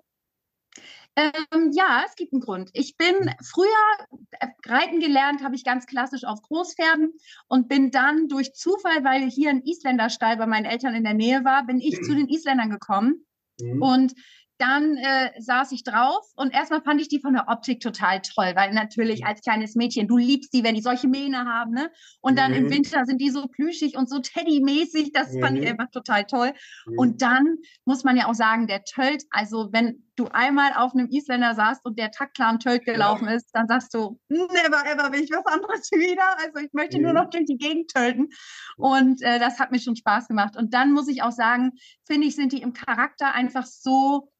Ähm, 1.16 1.70
ja, 1.72 2.02
es 2.06 2.16
gibt 2.16 2.32
einen 2.32 2.42
Grund. 2.42 2.70
Ich 2.72 2.96
bin 2.96 3.14
hm. 3.14 3.30
früher 3.42 4.20
äh, 4.40 4.48
reiten 4.66 5.00
gelernt, 5.00 5.42
habe 5.42 5.54
ich 5.54 5.64
ganz 5.64 5.86
klassisch 5.86 6.24
auf 6.24 6.42
Großpferden 6.42 7.12
und 7.48 7.68
bin 7.68 7.90
dann 7.90 8.28
durch 8.28 8.52
Zufall, 8.54 9.04
weil 9.04 9.30
hier 9.30 9.50
ein 9.50 9.62
Isländerstall 9.62 10.36
bei 10.36 10.46
meinen 10.46 10.64
Eltern 10.64 10.94
in 10.94 11.04
der 11.04 11.14
Nähe 11.14 11.44
war, 11.44 11.66
bin 11.66 11.80
ich 11.80 12.00
mhm. 12.00 12.04
zu 12.04 12.14
den 12.14 12.28
Isländern 12.28 12.70
gekommen. 12.70 13.26
Mhm. 13.60 13.82
Und 13.82 14.14
dann 14.58 14.96
äh, 14.96 15.30
saß 15.40 15.72
ich 15.72 15.82
drauf 15.82 16.24
und 16.36 16.54
erstmal 16.54 16.82
fand 16.82 17.00
ich 17.00 17.08
die 17.08 17.20
von 17.20 17.32
der 17.32 17.48
Optik 17.48 17.80
total 17.80 18.20
toll, 18.22 18.52
weil 18.54 18.72
natürlich 18.72 19.20
mhm. 19.20 19.26
als 19.26 19.40
kleines 19.42 19.74
Mädchen, 19.74 20.06
du 20.06 20.16
liebst 20.16 20.52
die, 20.54 20.62
wenn 20.62 20.76
die 20.76 20.80
solche 20.80 21.08
Mähne 21.08 21.44
haben, 21.44 21.72
ne? 21.72 21.90
Und 22.20 22.38
dann 22.38 22.52
mhm. 22.52 22.58
im 22.58 22.70
Winter 22.70 23.04
sind 23.04 23.20
die 23.20 23.30
so 23.30 23.48
plüschig 23.48 23.96
und 23.96 24.08
so 24.08 24.20
Teddy-mäßig, 24.20 25.12
das 25.12 25.32
mhm. 25.32 25.40
fand 25.40 25.58
ich 25.58 25.64
mhm. 25.64 25.70
einfach 25.70 25.90
total 25.90 26.24
toll. 26.24 26.52
Mhm. 26.86 26.98
Und 26.98 27.22
dann 27.22 27.56
muss 27.84 28.04
man 28.04 28.16
ja 28.16 28.26
auch 28.28 28.34
sagen, 28.34 28.66
der 28.68 28.84
Tölt, 28.84 29.24
also 29.30 29.70
wenn 29.72 30.03
du 30.16 30.28
einmal 30.28 30.72
auf 30.74 30.94
einem 30.94 31.08
Isländer 31.08 31.54
saßt 31.54 31.84
und 31.84 31.98
der 31.98 32.10
Taktplan 32.10 32.60
Tölt 32.60 32.84
gelaufen 32.84 33.26
ja. 33.26 33.34
ist, 33.34 33.50
dann 33.52 33.66
sagst 33.66 33.92
du, 33.94 34.18
never 34.28 34.84
ever 34.86 35.12
will 35.12 35.22
ich 35.22 35.30
was 35.30 35.46
anderes 35.46 35.90
wieder. 35.92 36.38
Also 36.38 36.58
ich 36.64 36.72
möchte 36.72 36.98
mhm. 36.98 37.04
nur 37.04 37.12
noch 37.12 37.30
durch 37.30 37.46
die 37.46 37.58
Gegend 37.58 37.90
tölten. 37.90 38.28
Und 38.76 39.22
äh, 39.22 39.38
das 39.38 39.58
hat 39.58 39.72
mir 39.72 39.80
schon 39.80 39.96
Spaß 39.96 40.28
gemacht. 40.28 40.56
Und 40.56 40.74
dann 40.74 40.92
muss 40.92 41.08
ich 41.08 41.22
auch 41.22 41.32
sagen, 41.32 41.72
finde 42.04 42.26
ich, 42.26 42.36
sind 42.36 42.52
die 42.52 42.62
im 42.62 42.72
Charakter 42.72 43.32
einfach 43.32 43.66
so, 43.66 44.32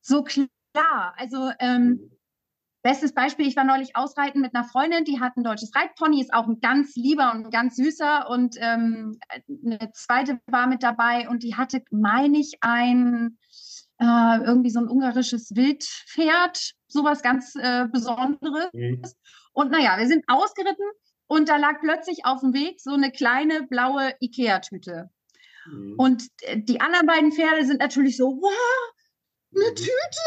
so 0.00 0.22
klar. 0.22 1.14
Also 1.16 1.50
ähm, 1.58 1.86
mhm. 1.88 2.14
Bestes 2.84 3.14
Beispiel, 3.14 3.46
ich 3.46 3.56
war 3.56 3.64
neulich 3.64 3.96
ausreiten 3.96 4.42
mit 4.42 4.54
einer 4.54 4.66
Freundin, 4.66 5.06
die 5.06 5.18
hat 5.18 5.38
ein 5.38 5.42
deutsches 5.42 5.74
Reitpony, 5.74 6.20
ist 6.20 6.34
auch 6.34 6.46
ein 6.46 6.60
ganz 6.60 6.94
lieber 6.96 7.32
und 7.32 7.50
ganz 7.50 7.76
süßer. 7.76 8.28
Und 8.28 8.56
ähm, 8.60 9.18
eine 9.64 9.90
zweite 9.94 10.38
war 10.48 10.66
mit 10.66 10.82
dabei 10.82 11.26
und 11.30 11.42
die 11.42 11.56
hatte, 11.56 11.82
meine 11.90 12.36
ich, 12.36 12.58
ein 12.60 13.38
äh, 13.98 14.44
irgendwie 14.44 14.70
so 14.70 14.80
ein 14.80 14.88
ungarisches 14.88 15.54
Wildpferd, 15.54 16.72
sowas 16.88 17.22
ganz 17.22 17.54
äh, 17.56 17.86
Besonderes. 17.92 18.70
Mhm. 18.72 19.02
Und 19.52 19.70
naja, 19.70 19.98
wir 19.98 20.06
sind 20.06 20.24
ausgeritten 20.26 20.86
und 21.26 21.48
da 21.48 21.56
lag 21.56 21.80
plötzlich 21.80 22.24
auf 22.24 22.40
dem 22.40 22.52
Weg 22.52 22.80
so 22.80 22.92
eine 22.92 23.10
kleine 23.10 23.66
blaue 23.66 24.14
Ikea-Tüte. 24.20 25.10
Mhm. 25.66 25.94
Und 25.96 26.28
äh, 26.42 26.60
die 26.60 26.80
anderen 26.80 27.06
beiden 27.06 27.32
Pferde 27.32 27.64
sind 27.64 27.80
natürlich 27.80 28.16
so, 28.16 28.26
wow, 28.26 28.92
eine 29.54 29.70
mhm. 29.70 29.76
Tüte, 29.76 30.20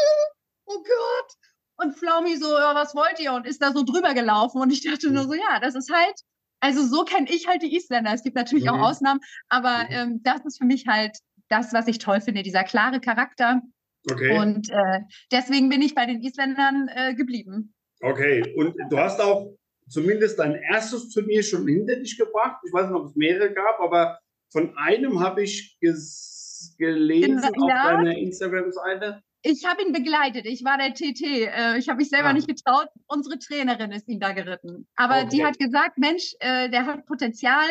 oh 0.66 0.78
Gott. 0.78 1.34
Und 1.80 1.96
Flaumi 1.96 2.36
so, 2.36 2.48
ja, 2.48 2.74
was 2.74 2.94
wollt 2.94 3.20
ihr? 3.20 3.32
Und 3.32 3.46
ist 3.46 3.62
da 3.62 3.72
so 3.72 3.84
drüber 3.84 4.14
gelaufen. 4.14 4.60
Und 4.60 4.72
ich 4.72 4.82
dachte 4.82 5.10
nur 5.10 5.24
so, 5.24 5.34
ja, 5.34 5.60
das 5.60 5.76
ist 5.76 5.92
halt, 5.92 6.14
also 6.60 6.84
so 6.84 7.04
kenne 7.04 7.30
ich 7.30 7.46
halt 7.46 7.62
die 7.62 7.76
Isländer. 7.76 8.12
Es 8.12 8.24
gibt 8.24 8.34
natürlich 8.34 8.64
mhm. 8.64 8.70
auch 8.70 8.88
Ausnahmen, 8.88 9.20
aber 9.48 9.84
mhm. 9.84 9.90
ähm, 9.90 10.20
das 10.22 10.44
ist 10.44 10.58
für 10.58 10.66
mich 10.66 10.86
halt 10.88 11.18
das, 11.48 11.72
was 11.72 11.88
ich 11.88 11.98
toll 11.98 12.20
finde, 12.20 12.42
dieser 12.42 12.64
klare 12.64 13.00
Charakter. 13.00 13.62
Okay. 14.10 14.38
Und 14.38 14.70
äh, 14.70 15.00
deswegen 15.32 15.68
bin 15.68 15.82
ich 15.82 15.94
bei 15.94 16.06
den 16.06 16.22
Isländern 16.22 16.88
äh, 16.94 17.14
geblieben. 17.14 17.74
Okay, 18.00 18.54
und 18.56 18.76
du 18.90 18.98
hast 18.98 19.20
auch 19.20 19.52
zumindest 19.88 20.38
dein 20.38 20.54
erstes 20.54 21.10
Turnier 21.10 21.42
schon 21.42 21.66
hinter 21.66 21.96
dich 21.96 22.16
gebracht. 22.16 22.60
Ich 22.66 22.72
weiß 22.72 22.86
nicht, 22.86 22.96
ob 22.96 23.06
es 23.06 23.16
mehrere 23.16 23.52
gab, 23.52 23.80
aber 23.80 24.18
von 24.52 24.76
einem 24.76 25.20
habe 25.20 25.42
ich 25.42 25.76
gelesen 25.80 27.42
ja. 27.68 27.82
auf 27.82 27.96
deiner 27.96 28.16
Instagram-Seite. 28.16 29.22
Ich 29.42 29.64
habe 29.64 29.82
ihn 29.82 29.92
begleitet. 29.92 30.46
Ich 30.46 30.64
war 30.64 30.78
der 30.78 30.94
TT. 30.94 31.22
Äh, 31.22 31.78
ich 31.78 31.88
habe 31.88 31.98
mich 31.98 32.08
selber 32.08 32.28
ah. 32.28 32.32
nicht 32.32 32.48
getraut. 32.48 32.88
Unsere 33.06 33.38
Trainerin 33.38 33.92
ist 33.92 34.08
ihn 34.08 34.18
da 34.18 34.32
geritten. 34.32 34.88
Aber 34.96 35.18
okay. 35.18 35.28
die 35.30 35.44
hat 35.44 35.58
gesagt, 35.58 35.96
Mensch, 35.96 36.34
äh, 36.40 36.68
der 36.68 36.86
hat 36.86 37.06
Potenzial. 37.06 37.68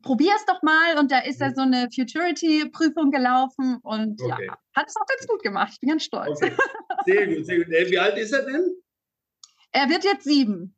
Probier 0.00 0.32
es 0.34 0.46
doch 0.46 0.62
mal. 0.62 0.98
Und 0.98 1.12
da 1.12 1.18
ist 1.18 1.40
mhm. 1.40 1.46
er 1.46 1.54
so 1.54 1.60
eine 1.60 1.88
Futurity-Prüfung 1.94 3.10
gelaufen. 3.10 3.78
Und 3.82 4.22
okay. 4.22 4.46
ja, 4.46 4.56
hat 4.74 4.88
es 4.88 4.96
auch 4.96 5.06
ganz 5.06 5.26
gut 5.26 5.42
gemacht. 5.42 5.72
Ich 5.74 5.80
bin 5.80 5.90
ganz 5.90 6.04
stolz. 6.04 6.40
Okay. 6.42 6.56
Sehr 7.04 7.26
gut, 7.26 7.46
sehr 7.46 7.58
gut. 7.58 7.68
Äh, 7.68 7.90
wie 7.90 7.98
alt 7.98 8.16
ist 8.16 8.32
er 8.32 8.44
denn? 8.44 8.76
Er 9.72 9.88
wird 9.88 10.04
jetzt 10.04 10.24
sieben. 10.24 10.76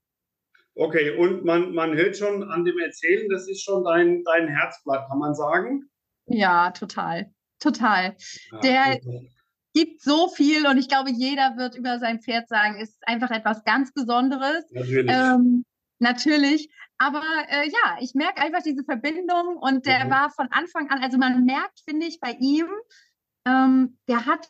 Okay, 0.74 1.16
und 1.16 1.44
man, 1.44 1.72
man 1.74 1.94
hört 1.94 2.16
schon 2.16 2.42
an 2.50 2.64
dem 2.64 2.78
Erzählen, 2.78 3.28
das 3.28 3.48
ist 3.48 3.62
schon 3.62 3.84
dein, 3.84 4.24
dein 4.24 4.48
Herzblatt, 4.48 5.06
kann 5.08 5.18
man 5.18 5.34
sagen? 5.34 5.90
Ja, 6.26 6.70
total. 6.70 7.32
Total. 7.60 8.16
Ja, 8.50 8.60
der, 8.60 8.96
okay 8.96 9.33
gibt 9.74 10.00
so 10.00 10.28
viel 10.28 10.66
und 10.66 10.78
ich 10.78 10.88
glaube, 10.88 11.10
jeder 11.10 11.56
wird 11.56 11.76
über 11.76 11.98
sein 11.98 12.20
Pferd 12.20 12.48
sagen, 12.48 12.80
ist 12.80 12.96
einfach 13.06 13.30
etwas 13.30 13.64
ganz 13.64 13.92
Besonderes. 13.92 14.64
Natürlich. 14.70 15.10
Ähm, 15.12 15.64
natürlich. 15.98 16.70
Aber 16.98 17.22
äh, 17.48 17.66
ja, 17.68 17.96
ich 18.00 18.14
merke 18.14 18.40
einfach 18.40 18.62
diese 18.62 18.84
Verbindung 18.84 19.56
und 19.56 19.84
der 19.86 20.06
mhm. 20.06 20.10
war 20.10 20.30
von 20.30 20.48
Anfang 20.50 20.90
an, 20.90 21.02
also 21.02 21.18
man 21.18 21.44
merkt, 21.44 21.80
finde 21.84 22.06
ich, 22.06 22.20
bei 22.20 22.36
ihm, 22.40 22.66
ähm, 23.46 23.98
der 24.08 24.26
hat 24.26 24.46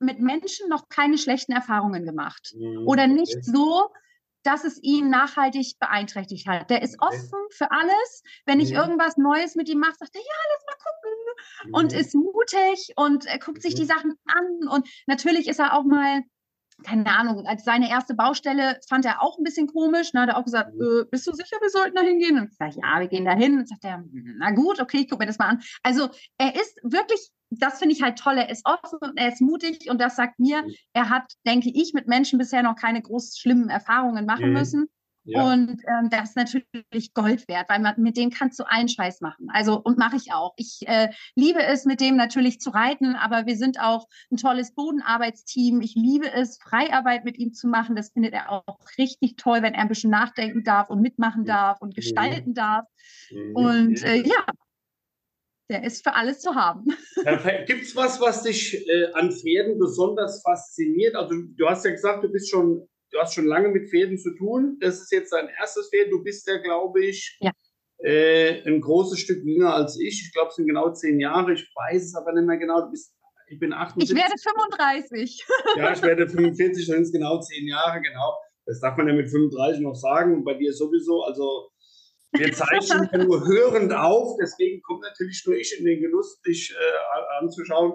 mit 0.00 0.20
Menschen 0.20 0.68
noch 0.68 0.88
keine 0.88 1.18
schlechten 1.18 1.52
Erfahrungen 1.52 2.04
gemacht. 2.04 2.52
Mhm. 2.56 2.86
Oder 2.86 3.06
nicht 3.06 3.36
okay. 3.36 3.42
so, 3.44 3.90
dass 4.42 4.64
es 4.64 4.82
ihn 4.82 5.08
nachhaltig 5.08 5.78
beeinträchtigt 5.78 6.46
hat. 6.46 6.68
Der 6.68 6.82
ist 6.82 7.00
offen 7.00 7.38
für 7.50 7.70
alles. 7.70 8.22
Wenn 8.44 8.60
ich 8.60 8.70
mhm. 8.70 8.76
irgendwas 8.76 9.16
Neues 9.16 9.54
mit 9.54 9.68
ihm 9.68 9.78
mache, 9.78 9.94
sagt 9.98 10.14
er, 10.14 10.20
ja, 10.20 10.26
lass 10.52 10.66
mal 10.66 10.84
gucken. 10.84 11.03
Und 11.72 11.92
ist 11.92 12.14
mutig 12.14 12.92
und 12.96 13.26
er 13.26 13.38
guckt 13.38 13.62
sich 13.62 13.74
die 13.74 13.82
mhm. 13.82 13.88
Sachen 13.88 14.14
an. 14.26 14.68
Und 14.68 14.88
natürlich 15.06 15.48
ist 15.48 15.60
er 15.60 15.74
auch 15.74 15.84
mal, 15.84 16.22
keine 16.84 17.06
Ahnung, 17.06 17.46
als 17.46 17.64
seine 17.64 17.88
erste 17.88 18.14
Baustelle 18.14 18.80
fand 18.88 19.04
er 19.04 19.22
auch 19.22 19.38
ein 19.38 19.44
bisschen 19.44 19.68
komisch. 19.68 20.12
Da 20.12 20.22
hat 20.22 20.28
er 20.30 20.38
auch 20.38 20.44
gesagt, 20.44 20.74
mhm. 20.74 21.02
äh, 21.02 21.04
bist 21.10 21.26
du 21.26 21.32
sicher, 21.32 21.56
wir 21.60 21.70
sollten 21.70 21.96
da 21.96 22.02
hingehen? 22.02 22.38
Und 22.38 22.50
ich 22.50 22.56
sage, 22.56 22.76
ja, 22.82 23.00
wir 23.00 23.08
gehen 23.08 23.24
da 23.24 23.32
hin. 23.32 23.58
Und 23.58 23.68
sagt 23.68 23.84
er, 23.84 24.04
na 24.38 24.50
gut, 24.50 24.80
okay, 24.80 24.98
ich 24.98 25.08
gucke 25.08 25.22
mir 25.22 25.28
das 25.28 25.38
mal 25.38 25.48
an. 25.48 25.62
Also 25.82 26.10
er 26.38 26.54
ist 26.54 26.78
wirklich 26.82 27.30
das 27.58 27.78
finde 27.78 27.94
ich 27.94 28.02
halt 28.02 28.18
toll. 28.18 28.36
Er 28.36 28.50
ist 28.50 28.66
offen 28.66 28.98
und 29.00 29.16
er 29.16 29.28
ist 29.28 29.40
mutig 29.40 29.88
und 29.90 30.00
das 30.00 30.16
sagt 30.16 30.38
mir, 30.38 30.62
mhm. 30.62 30.74
er 30.92 31.08
hat, 31.08 31.32
denke 31.46 31.70
ich, 31.72 31.92
mit 31.94 32.08
Menschen 32.08 32.38
bisher 32.38 32.62
noch 32.62 32.76
keine 32.76 33.02
groß 33.02 33.38
schlimmen 33.38 33.68
Erfahrungen 33.68 34.26
machen 34.26 34.48
mhm. 34.48 34.54
müssen. 34.54 34.88
Ja. 35.24 35.52
Und 35.52 35.80
ähm, 35.88 36.10
das 36.10 36.30
ist 36.30 36.36
natürlich 36.36 37.14
Gold 37.14 37.48
wert, 37.48 37.68
weil 37.68 37.80
man, 37.80 37.94
mit 37.96 38.16
dem 38.16 38.30
kannst 38.30 38.58
du 38.58 38.64
allen 38.64 38.88
Scheiß 38.88 39.20
machen. 39.20 39.48
Also, 39.52 39.80
und 39.80 39.96
mache 39.96 40.16
ich 40.16 40.32
auch. 40.32 40.52
Ich 40.56 40.80
äh, 40.86 41.08
liebe 41.34 41.62
es, 41.62 41.86
mit 41.86 42.00
dem 42.00 42.16
natürlich 42.16 42.60
zu 42.60 42.70
reiten, 42.70 43.16
aber 43.16 43.46
wir 43.46 43.56
sind 43.56 43.80
auch 43.80 44.06
ein 44.30 44.36
tolles 44.36 44.74
Bodenarbeitsteam. 44.74 45.80
Ich 45.80 45.94
liebe 45.94 46.30
es, 46.30 46.58
Freiarbeit 46.58 47.24
mit 47.24 47.38
ihm 47.38 47.54
zu 47.54 47.68
machen. 47.68 47.96
Das 47.96 48.10
findet 48.10 48.34
er 48.34 48.52
auch 48.52 48.78
richtig 48.98 49.36
toll, 49.36 49.62
wenn 49.62 49.74
er 49.74 49.80
ein 49.80 49.88
bisschen 49.88 50.10
nachdenken 50.10 50.62
darf 50.62 50.90
und 50.90 51.00
mitmachen 51.00 51.42
mhm. 51.42 51.46
darf 51.46 51.80
und 51.80 51.94
gestalten 51.94 52.50
mhm. 52.50 52.54
darf. 52.54 52.84
Mhm. 53.30 53.56
Und 53.56 54.02
äh, 54.02 54.16
ja, 54.16 54.44
der 55.70 55.84
ist 55.84 56.04
für 56.04 56.14
alles 56.14 56.40
zu 56.40 56.54
haben. 56.54 56.84
Gibt 57.66 57.84
es 57.84 57.96
was, 57.96 58.20
was 58.20 58.42
dich 58.42 58.86
äh, 58.86 59.12
an 59.14 59.32
Pferden 59.32 59.78
besonders 59.78 60.42
fasziniert? 60.42 61.14
Also 61.16 61.34
du 61.34 61.66
hast 61.66 61.84
ja 61.84 61.90
gesagt, 61.90 62.22
du 62.22 62.28
bist 62.28 62.50
schon, 62.50 62.86
du 63.14 63.20
hast 63.20 63.34
schon 63.34 63.46
lange 63.46 63.68
mit 63.68 63.88
Pferden 63.88 64.18
zu 64.18 64.34
tun. 64.34 64.76
Das 64.80 65.00
ist 65.00 65.12
jetzt 65.12 65.32
dein 65.32 65.48
erstes 65.48 65.88
Pferd. 65.88 66.10
Du 66.10 66.22
bist 66.22 66.46
ja, 66.48 66.58
glaube 66.58 67.04
ich, 67.04 67.38
ja. 67.40 67.52
Äh, 67.98 68.68
ein 68.68 68.80
großes 68.80 69.20
Stück 69.20 69.44
jünger 69.44 69.72
als 69.72 69.98
ich. 69.98 70.24
Ich 70.26 70.32
glaube, 70.32 70.48
es 70.48 70.56
sind 70.56 70.66
genau 70.66 70.92
zehn 70.92 71.20
Jahre. 71.20 71.52
Ich 71.52 71.70
weiß 71.74 72.02
es 72.02 72.14
aber 72.14 72.32
nicht 72.32 72.46
mehr 72.46 72.58
genau. 72.58 72.80
Du 72.82 72.90
bist, 72.90 73.14
ich 73.46 73.58
bin 73.58 73.72
78. 73.72 74.10
Ich 74.10 74.16
werde 74.16 74.34
35. 74.36 75.46
ja, 75.76 75.92
ich 75.92 76.02
werde 76.02 76.28
45, 76.28 76.86
dann 76.86 76.96
sind 76.96 77.02
es 77.04 77.12
genau 77.12 77.40
zehn 77.40 77.66
Jahre, 77.68 78.00
genau. 78.02 78.36
Das 78.66 78.80
darf 78.80 78.96
man 78.96 79.06
ja 79.06 79.14
mit 79.14 79.30
35 79.30 79.80
noch 79.80 79.94
sagen. 79.94 80.34
Und 80.34 80.44
bei 80.44 80.54
dir 80.54 80.72
sowieso. 80.72 81.22
Also 81.22 81.70
wir 82.32 82.52
zeichnen 82.52 83.08
ja 83.12 83.18
nur 83.24 83.46
hörend 83.46 83.92
auf, 83.92 84.36
deswegen 84.42 84.82
kommt 84.82 85.02
natürlich 85.02 85.44
nur 85.46 85.56
ich 85.56 85.78
in 85.78 85.84
den 85.84 86.00
Genuss, 86.02 86.40
dich 86.40 86.74
äh, 86.74 87.42
anzuschauen. 87.42 87.92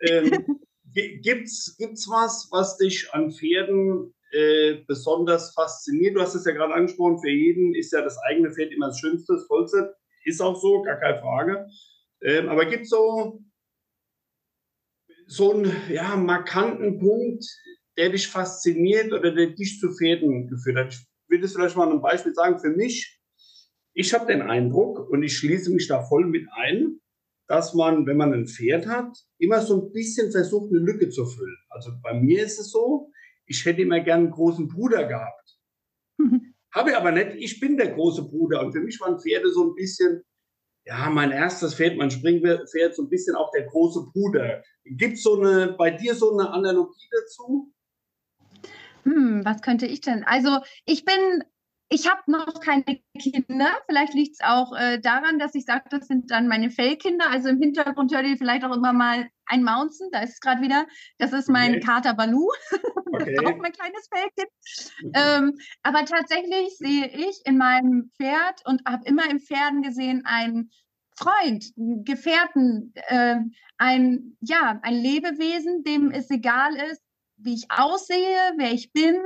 Ähm, 0.00 0.62
gibt's, 1.22 1.76
gibt's 1.76 2.08
was, 2.08 2.48
was 2.52 2.76
dich 2.76 3.12
an 3.12 3.32
Pferden 3.32 4.14
äh, 4.32 4.82
besonders 4.86 5.52
fasziniert? 5.54 6.16
Du 6.16 6.20
hast 6.20 6.34
es 6.34 6.44
ja 6.44 6.52
gerade 6.52 6.74
angesprochen, 6.74 7.18
für 7.20 7.30
jeden 7.30 7.74
ist 7.74 7.92
ja 7.92 8.02
das 8.02 8.18
eigene 8.18 8.52
Pferd 8.52 8.72
immer 8.72 8.88
das 8.88 8.98
Schönste, 8.98 9.34
das 9.34 9.46
Tollste. 9.46 9.94
Ist 10.24 10.40
auch 10.40 10.60
so, 10.60 10.82
gar 10.82 10.98
keine 10.98 11.20
Frage. 11.20 11.66
Ähm, 12.22 12.48
aber 12.48 12.66
gibt 12.66 12.84
es 12.84 12.90
so, 12.90 13.42
so 15.26 15.52
einen 15.52 15.72
ja, 15.88 16.16
markanten 16.16 16.98
Punkt, 16.98 17.44
der 17.96 18.10
dich 18.10 18.28
fasziniert 18.28 19.12
oder 19.12 19.32
der 19.32 19.48
dich 19.48 19.78
zu 19.80 19.92
Pferden 19.94 20.48
geführt 20.48 20.76
hat? 20.76 20.92
Ich 20.92 21.06
würde 21.28 21.44
es 21.44 21.54
vielleicht 21.54 21.76
mal 21.76 21.90
ein 21.90 22.02
Beispiel 22.02 22.34
sagen. 22.34 22.58
Für 22.58 22.70
mich 22.70 23.20
ich 23.92 24.14
habe 24.14 24.26
den 24.26 24.42
Eindruck, 24.42 25.10
und 25.10 25.22
ich 25.22 25.36
schließe 25.36 25.70
mich 25.72 25.88
da 25.88 26.02
voll 26.02 26.26
mit 26.26 26.46
ein, 26.52 27.00
dass 27.48 27.74
man, 27.74 28.06
wenn 28.06 28.16
man 28.16 28.32
ein 28.32 28.46
Pferd 28.46 28.86
hat, 28.86 29.16
immer 29.38 29.60
so 29.60 29.82
ein 29.82 29.92
bisschen 29.92 30.30
versucht, 30.30 30.70
eine 30.70 30.78
Lücke 30.78 31.08
zu 31.08 31.26
füllen. 31.26 31.58
Also 31.68 31.90
bei 32.02 32.14
mir 32.14 32.44
ist 32.44 32.60
es 32.60 32.70
so, 32.70 33.09
ich 33.50 33.64
hätte 33.64 33.82
immer 33.82 34.00
gern 34.00 34.20
einen 34.20 34.30
großen 34.30 34.68
Bruder 34.68 35.06
gehabt. 35.06 35.58
Mhm. 36.18 36.54
Habe 36.72 36.96
aber 36.96 37.10
nicht, 37.10 37.34
ich 37.34 37.58
bin 37.58 37.76
der 37.76 37.92
große 37.94 38.28
Bruder. 38.28 38.60
Und 38.60 38.72
für 38.72 38.80
mich 38.80 39.00
waren 39.00 39.18
Pferde 39.18 39.50
so 39.50 39.64
ein 39.64 39.74
bisschen, 39.74 40.22
ja, 40.86 41.10
mein 41.10 41.32
erstes 41.32 41.74
Pferd, 41.74 41.96
mein 41.96 42.12
Springpferd, 42.12 42.94
so 42.94 43.02
ein 43.02 43.10
bisschen 43.10 43.34
auch 43.34 43.50
der 43.50 43.64
große 43.64 44.06
Bruder. 44.12 44.62
Gibt 44.84 45.14
es 45.14 45.24
so 45.24 45.40
eine, 45.40 45.72
bei 45.72 45.90
dir 45.90 46.14
so 46.14 46.32
eine 46.32 46.48
Analogie 46.50 47.08
dazu? 47.10 47.72
Hm, 49.02 49.44
was 49.44 49.62
könnte 49.62 49.86
ich 49.86 50.00
denn? 50.00 50.22
Also 50.22 50.60
ich 50.86 51.04
bin 51.04 51.42
ich 51.92 52.08
habe 52.08 52.22
noch 52.30 52.60
keine 52.60 52.84
Kinder. 53.18 53.76
Vielleicht 53.86 54.14
liegt 54.14 54.34
es 54.34 54.40
auch 54.46 54.72
äh, 54.76 55.00
daran, 55.00 55.40
dass 55.40 55.56
ich 55.56 55.64
sage, 55.64 55.86
das 55.90 56.06
sind 56.06 56.30
dann 56.30 56.46
meine 56.46 56.70
Fellkinder. 56.70 57.28
Also 57.28 57.48
im 57.48 57.60
Hintergrund 57.60 58.14
hört 58.14 58.26
ihr 58.26 58.38
vielleicht 58.38 58.64
auch 58.64 58.76
immer 58.76 58.92
mal 58.92 59.28
ein 59.50 59.62
Mountain. 59.62 60.08
Da 60.12 60.20
ist 60.22 60.34
es 60.34 60.40
gerade 60.40 60.62
wieder. 60.62 60.86
Das 61.18 61.32
ist 61.32 61.48
mein 61.48 61.76
okay. 61.76 61.80
Kater 61.80 62.14
Balu. 62.14 62.48
Okay. 62.70 62.80
das 63.12 63.28
ist 63.28 63.46
auch 63.46 63.56
mein 63.56 63.72
kleines. 63.72 64.08
Mhm. 65.02 65.12
Ähm, 65.14 65.58
aber 65.82 66.04
tatsächlich 66.04 66.76
sehe 66.78 67.06
ich 67.08 67.40
in 67.44 67.58
meinem 67.58 68.10
Pferd 68.16 68.62
und 68.64 68.82
habe 68.86 69.04
immer 69.06 69.28
im 69.28 69.40
Pferden 69.40 69.82
gesehen 69.82 70.24
einen 70.24 70.70
Freund, 71.16 71.72
einen 71.76 72.04
Gefährten, 72.04 72.92
äh, 72.94 73.36
ein, 73.76 74.36
ja, 74.40 74.78
ein 74.82 74.94
Lebewesen, 74.94 75.84
dem 75.84 76.10
es 76.10 76.30
egal 76.30 76.74
ist, 76.76 77.02
wie 77.36 77.54
ich 77.54 77.66
aussehe, 77.70 78.52
wer 78.56 78.72
ich 78.72 78.92
bin, 78.92 79.16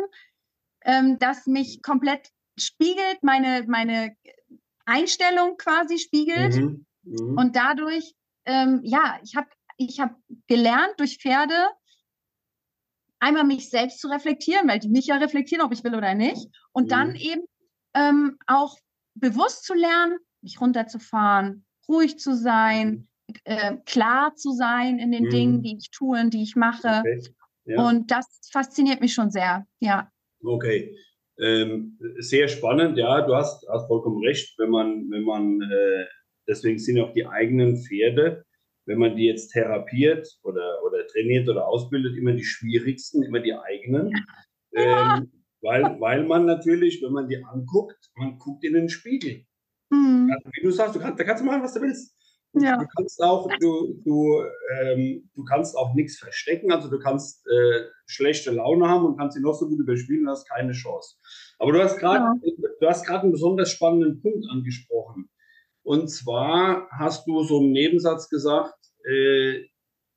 ähm, 0.84 1.18
das 1.18 1.46
mich 1.46 1.82
komplett 1.82 2.30
spiegelt, 2.56 3.22
meine, 3.22 3.64
meine 3.66 4.16
Einstellung 4.84 5.56
quasi 5.56 5.98
spiegelt. 5.98 6.56
Mhm. 6.56 6.86
Mhm. 7.02 7.38
Und 7.38 7.56
dadurch, 7.56 8.14
ähm, 8.46 8.80
ja, 8.82 9.18
ich 9.22 9.36
habe 9.36 9.48
ich 9.76 10.00
hab 10.00 10.14
gelernt 10.46 10.94
durch 10.98 11.18
Pferde, 11.18 11.68
einmal 13.18 13.44
mich 13.44 13.70
selbst 13.70 14.00
zu 14.00 14.08
reflektieren, 14.08 14.68
weil 14.68 14.78
die 14.78 14.88
mich 14.88 15.06
ja 15.06 15.16
reflektieren, 15.16 15.64
ob 15.64 15.72
ich 15.72 15.82
will 15.84 15.94
oder 15.94 16.14
nicht. 16.14 16.48
Und 16.72 16.84
mhm. 16.84 16.88
dann 16.88 17.14
eben 17.16 17.42
ähm, 17.94 18.38
auch 18.46 18.76
bewusst 19.14 19.64
zu 19.64 19.74
lernen, 19.74 20.18
mich 20.42 20.60
runterzufahren, 20.60 21.64
ruhig 21.88 22.18
zu 22.18 22.36
sein, 22.36 23.08
äh, 23.44 23.76
klar 23.86 24.34
zu 24.34 24.52
sein 24.52 24.98
in 24.98 25.10
den 25.10 25.24
mhm. 25.24 25.30
Dingen, 25.30 25.62
die 25.62 25.76
ich 25.78 25.90
tue 25.90 26.20
und 26.20 26.34
die 26.34 26.42
ich 26.42 26.56
mache. 26.56 27.00
Okay. 27.00 27.22
Ja. 27.66 27.88
Und 27.88 28.10
das 28.10 28.26
fasziniert 28.52 29.00
mich 29.00 29.14
schon 29.14 29.30
sehr, 29.30 29.66
ja. 29.80 30.10
Okay. 30.42 30.94
Ähm, 31.38 31.98
sehr 32.18 32.46
spannend, 32.48 32.96
ja, 32.98 33.22
du 33.22 33.34
hast, 33.34 33.66
hast 33.68 33.88
vollkommen 33.88 34.22
recht, 34.24 34.54
wenn 34.58 34.70
man, 34.70 35.10
wenn 35.10 35.24
man, 35.24 35.62
äh, 35.62 36.04
deswegen 36.46 36.78
sind 36.78 37.00
auch 37.00 37.12
die 37.12 37.26
eigenen 37.26 37.82
Pferde, 37.82 38.44
wenn 38.86 38.98
man 38.98 39.16
die 39.16 39.26
jetzt 39.26 39.52
therapiert 39.52 40.28
oder, 40.42 40.82
oder 40.84 41.06
trainiert 41.06 41.48
oder 41.48 41.66
ausbildet, 41.66 42.16
immer 42.16 42.32
die 42.32 42.44
schwierigsten, 42.44 43.22
immer 43.22 43.40
die 43.40 43.54
eigenen. 43.54 44.12
Ja. 44.72 45.16
Ähm, 45.16 45.32
weil, 45.62 45.98
weil 45.98 46.24
man 46.24 46.44
natürlich, 46.44 47.02
wenn 47.02 47.12
man 47.12 47.28
die 47.28 47.42
anguckt, 47.42 48.10
man 48.16 48.38
guckt 48.38 48.64
in 48.64 48.74
den 48.74 48.88
Spiegel. 48.88 49.46
Mhm. 49.90 50.30
Wie 50.52 50.62
du 50.62 50.70
sagst, 50.70 50.94
du 50.94 51.00
kannst, 51.00 51.18
da 51.18 51.24
kannst 51.24 51.42
du 51.42 51.46
machen, 51.46 51.62
was 51.62 51.74
du 51.74 51.80
willst. 51.80 52.14
Ja. 52.56 52.76
Du 52.76 52.86
kannst 52.96 53.20
auch, 53.22 53.48
du, 53.60 54.00
du, 54.04 54.44
ähm, 54.78 55.28
du 55.34 55.44
kannst 55.44 55.76
auch 55.76 55.94
nichts 55.94 56.18
verstecken, 56.18 56.70
also 56.70 56.88
du 56.88 57.00
kannst 57.00 57.44
äh, 57.48 57.86
schlechte 58.06 58.52
Laune 58.52 58.88
haben 58.88 59.04
und 59.06 59.16
kannst 59.16 59.36
sie 59.36 59.42
noch 59.42 59.54
so 59.54 59.68
gut 59.68 59.80
überspielen 59.80 60.28
hast 60.28 60.48
keine 60.48 60.72
Chance. 60.72 61.16
Aber 61.58 61.72
du 61.72 61.82
hast 61.82 61.98
gerade, 61.98 62.24
ja. 62.42 62.68
du 62.80 62.86
hast 62.86 63.04
gerade 63.06 63.22
einen 63.22 63.32
besonders 63.32 63.70
spannenden 63.70 64.20
Punkt 64.20 64.46
angesprochen. 64.50 65.28
Und 65.84 66.08
zwar 66.08 66.88
hast 66.90 67.26
du 67.26 67.42
so 67.42 67.60
im 67.60 67.72
Nebensatz 67.72 68.28
gesagt, 68.28 68.74
äh, 69.06 69.64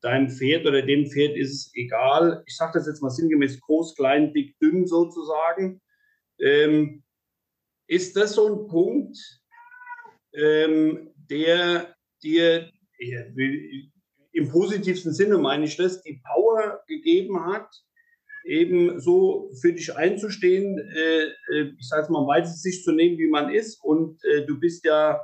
dein 0.02 0.30
Pferd 0.30 0.66
oder 0.66 0.82
dem 0.82 1.08
Pferd 1.08 1.36
ist 1.36 1.52
es 1.52 1.72
egal. 1.76 2.44
Ich 2.48 2.56
sage 2.56 2.74
das 2.76 2.88
jetzt 2.88 3.02
mal 3.02 3.10
sinngemäß 3.10 3.60
groß, 3.60 3.96
klein, 3.96 4.34
dick, 4.34 4.58
dünn 4.60 4.88
sozusagen. 4.88 5.82
Ähm, 6.40 7.04
ist 7.88 8.16
das 8.16 8.34
so 8.34 8.48
ein 8.48 8.68
Punkt, 8.68 9.18
ähm, 10.34 11.14
der 11.30 11.96
dir 12.24 12.72
im 14.32 14.50
positivsten 14.50 15.14
Sinne 15.14 15.38
meine 15.38 15.66
ich 15.66 15.76
das, 15.78 16.02
die 16.02 16.22
Power 16.26 16.82
gegeben 16.88 17.46
hat, 17.46 17.70
eben 18.46 19.00
so 19.00 19.52
für 19.62 19.74
dich 19.74 19.96
einzustehen, 19.96 20.78
äh, 20.96 21.24
äh 21.54 21.74
ich 21.78 21.88
sage 21.88 22.12
mal, 22.12 22.26
weitest 22.26 22.64
sich 22.64 22.84
zu 22.84 22.94
nehmen, 22.94 23.18
wie 23.18 23.30
man 23.30 23.54
ist. 23.54 23.84
Und 23.84 24.24
äh, 24.24 24.46
du 24.46 24.60
bist 24.60 24.86
ja, 24.86 25.22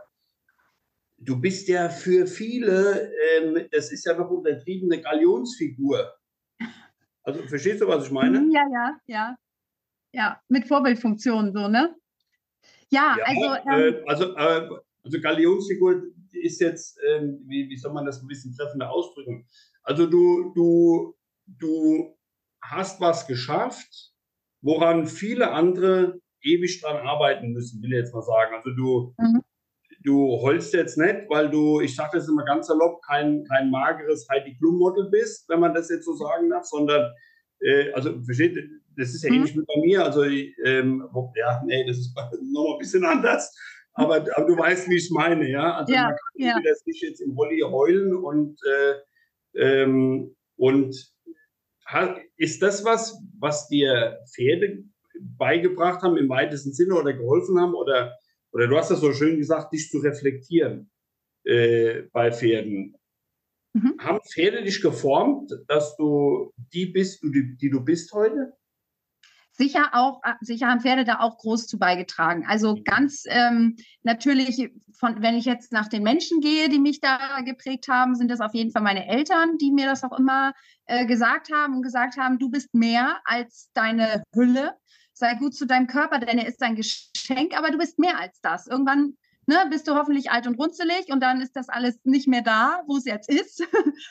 du 1.25 1.39
bist 1.39 1.67
ja 1.67 1.89
für 1.89 2.27
viele, 2.27 3.11
ähm, 3.35 3.67
das 3.71 3.91
ist 3.91 4.05
ja 4.05 4.17
noch 4.17 4.29
untertrieben, 4.29 4.91
eine 4.91 5.01
Galionsfigur. 5.01 6.13
Also 7.23 7.41
verstehst 7.43 7.81
du, 7.81 7.87
was 7.87 8.05
ich 8.05 8.11
meine? 8.11 8.47
Ja, 8.51 8.63
ja, 8.71 8.99
ja. 9.07 9.35
Ja, 10.11 10.41
mit 10.47 10.67
Vorbildfunktion 10.67 11.53
so, 11.53 11.67
ne? 11.67 11.95
Ja, 12.89 13.15
ja 13.17 13.25
also. 13.25 13.69
Ähm, 13.69 13.95
äh, 13.95 14.03
also, 14.05 14.35
also 14.35 15.21
Galionsfigur 15.21 16.03
ist 16.31 16.61
jetzt, 16.61 16.99
ähm, 17.07 17.43
wie, 17.47 17.69
wie 17.69 17.77
soll 17.77 17.93
man 17.93 18.05
das 18.05 18.21
ein 18.21 18.27
bisschen 18.27 18.55
treffender 18.55 18.91
ausdrücken? 18.91 19.47
Also 19.81 20.05
du, 20.05 20.53
du, 20.53 21.15
du 21.47 22.17
hast 22.61 23.01
was 23.01 23.27
geschafft, 23.27 24.13
woran 24.61 25.07
viele 25.07 25.51
andere 25.51 26.19
ewig 26.41 26.81
dran 26.81 26.97
arbeiten 26.97 27.51
müssen, 27.51 27.81
will 27.81 27.91
ich 27.91 27.99
jetzt 27.99 28.13
mal 28.13 28.21
sagen. 28.21 28.55
Also 28.55 28.71
du, 28.71 29.15
mhm. 29.17 29.41
Du 30.03 30.39
holst 30.41 30.73
jetzt 30.73 30.97
nicht, 30.97 31.29
weil 31.29 31.49
du, 31.49 31.81
ich 31.81 31.95
sage 31.95 32.17
das 32.17 32.27
immer 32.27 32.45
ganz 32.45 32.67
salopp, 32.67 33.01
kein, 33.03 33.43
kein 33.45 33.69
mageres 33.69 34.27
Heidi 34.29 34.55
Klum 34.57 34.77
Model 34.77 35.09
bist, 35.09 35.47
wenn 35.49 35.59
man 35.59 35.73
das 35.73 35.89
jetzt 35.89 36.05
so 36.05 36.13
sagen 36.13 36.49
darf, 36.49 36.65
sondern, 36.65 37.13
äh, 37.61 37.91
also 37.93 38.21
versteht, 38.23 38.57
das 38.97 39.09
ist 39.09 39.23
ja 39.23 39.29
mhm. 39.29 39.37
ähnlich 39.37 39.55
wie 39.55 39.65
bei 39.65 39.81
mir, 39.81 40.03
also 40.03 40.23
ähm, 40.23 41.07
ja, 41.35 41.63
nee, 41.65 41.85
das 41.85 41.97
ist 41.97 42.15
nochmal 42.41 42.73
ein 42.73 42.79
bisschen 42.79 43.05
anders 43.05 43.51
aber, 43.93 44.25
aber 44.35 44.47
du 44.47 44.57
weißt, 44.57 44.89
wie 44.89 44.97
ich 44.97 45.11
meine, 45.11 45.49
ja. 45.49 45.75
Also 45.75 45.93
ja, 45.93 46.03
man 46.03 46.11
kann 46.11 46.19
ja. 46.35 46.59
das 46.63 46.85
nicht 46.85 47.01
jetzt 47.01 47.21
im 47.21 47.35
Holly 47.37 47.59
heulen 47.59 48.15
und, 48.15 48.59
äh, 48.65 49.61
ähm, 49.61 50.35
und 50.57 51.13
ist 52.37 52.61
das 52.61 52.83
was, 52.85 53.21
was 53.39 53.67
dir 53.67 54.19
Pferde 54.33 54.83
beigebracht 55.19 56.01
haben 56.01 56.17
im 56.17 56.29
weitesten 56.29 56.73
Sinne 56.73 56.95
oder 56.95 57.13
geholfen 57.13 57.59
haben? 57.59 57.75
Oder, 57.75 58.17
oder 58.53 58.67
du 58.67 58.77
hast 58.77 58.91
das 58.91 59.01
so 59.01 59.11
schön 59.13 59.37
gesagt, 59.37 59.73
dich 59.73 59.89
zu 59.89 59.99
reflektieren 59.99 60.91
äh, 61.43 62.03
bei 62.11 62.31
Pferden. 62.31 62.95
Mhm. 63.73 63.95
Haben 63.99 64.19
Pferde 64.21 64.63
dich 64.63 64.81
geformt, 64.81 65.51
dass 65.67 65.97
du 65.97 66.53
die 66.73 66.85
bist, 66.85 67.23
die, 67.23 67.57
die 67.57 67.69
du 67.69 67.83
bist 67.83 68.13
heute? 68.13 68.53
sicher 69.55 69.91
auch, 69.93 70.21
äh, 70.23 70.33
sicher 70.41 70.67
haben 70.67 70.81
Pferde 70.81 71.03
da 71.03 71.19
auch 71.19 71.37
groß 71.37 71.67
zu 71.67 71.77
beigetragen. 71.77 72.45
Also 72.47 72.75
mhm. 72.75 72.83
ganz 72.83 73.23
ähm, 73.27 73.75
natürlich, 74.01 74.71
von, 74.97 75.21
wenn 75.21 75.35
ich 75.35 75.45
jetzt 75.45 75.71
nach 75.71 75.87
den 75.87 76.03
Menschen 76.03 76.41
gehe, 76.41 76.69
die 76.69 76.79
mich 76.79 76.99
da 76.99 77.41
geprägt 77.41 77.87
haben, 77.87 78.15
sind 78.15 78.29
das 78.29 78.41
auf 78.41 78.53
jeden 78.53 78.71
Fall 78.71 78.81
meine 78.81 79.07
Eltern, 79.07 79.57
die 79.57 79.71
mir 79.71 79.85
das 79.85 80.03
auch 80.03 80.17
immer 80.17 80.53
äh, 80.85 81.05
gesagt 81.05 81.51
haben 81.53 81.75
und 81.75 81.83
gesagt 81.83 82.17
haben, 82.17 82.39
du 82.39 82.49
bist 82.49 82.73
mehr 82.73 83.19
als 83.25 83.69
deine 83.73 84.23
Hülle. 84.33 84.75
Sei 85.23 85.35
gut 85.35 85.55
zu 85.55 85.65
deinem 85.65 85.87
Körper, 85.87 86.19
denn 86.19 86.37
er 86.37 86.47
ist 86.47 86.61
ein 86.61 86.75
Geschenk, 86.75 87.57
aber 87.57 87.71
du 87.71 87.77
bist 87.77 87.97
mehr 87.97 88.19
als 88.19 88.41
das. 88.41 88.67
Irgendwann 88.67 89.15
ne, 89.45 89.55
bist 89.69 89.87
du 89.87 89.95
hoffentlich 89.95 90.31
alt 90.31 90.47
und 90.47 90.59
runzelig 90.59 91.07
und 91.13 91.21
dann 91.21 91.39
ist 91.39 91.55
das 91.55 91.69
alles 91.69 91.97
nicht 92.03 92.27
mehr 92.27 92.41
da, 92.41 92.81
wo 92.87 92.97
es 92.97 93.05
jetzt 93.05 93.29
ist. 93.29 93.65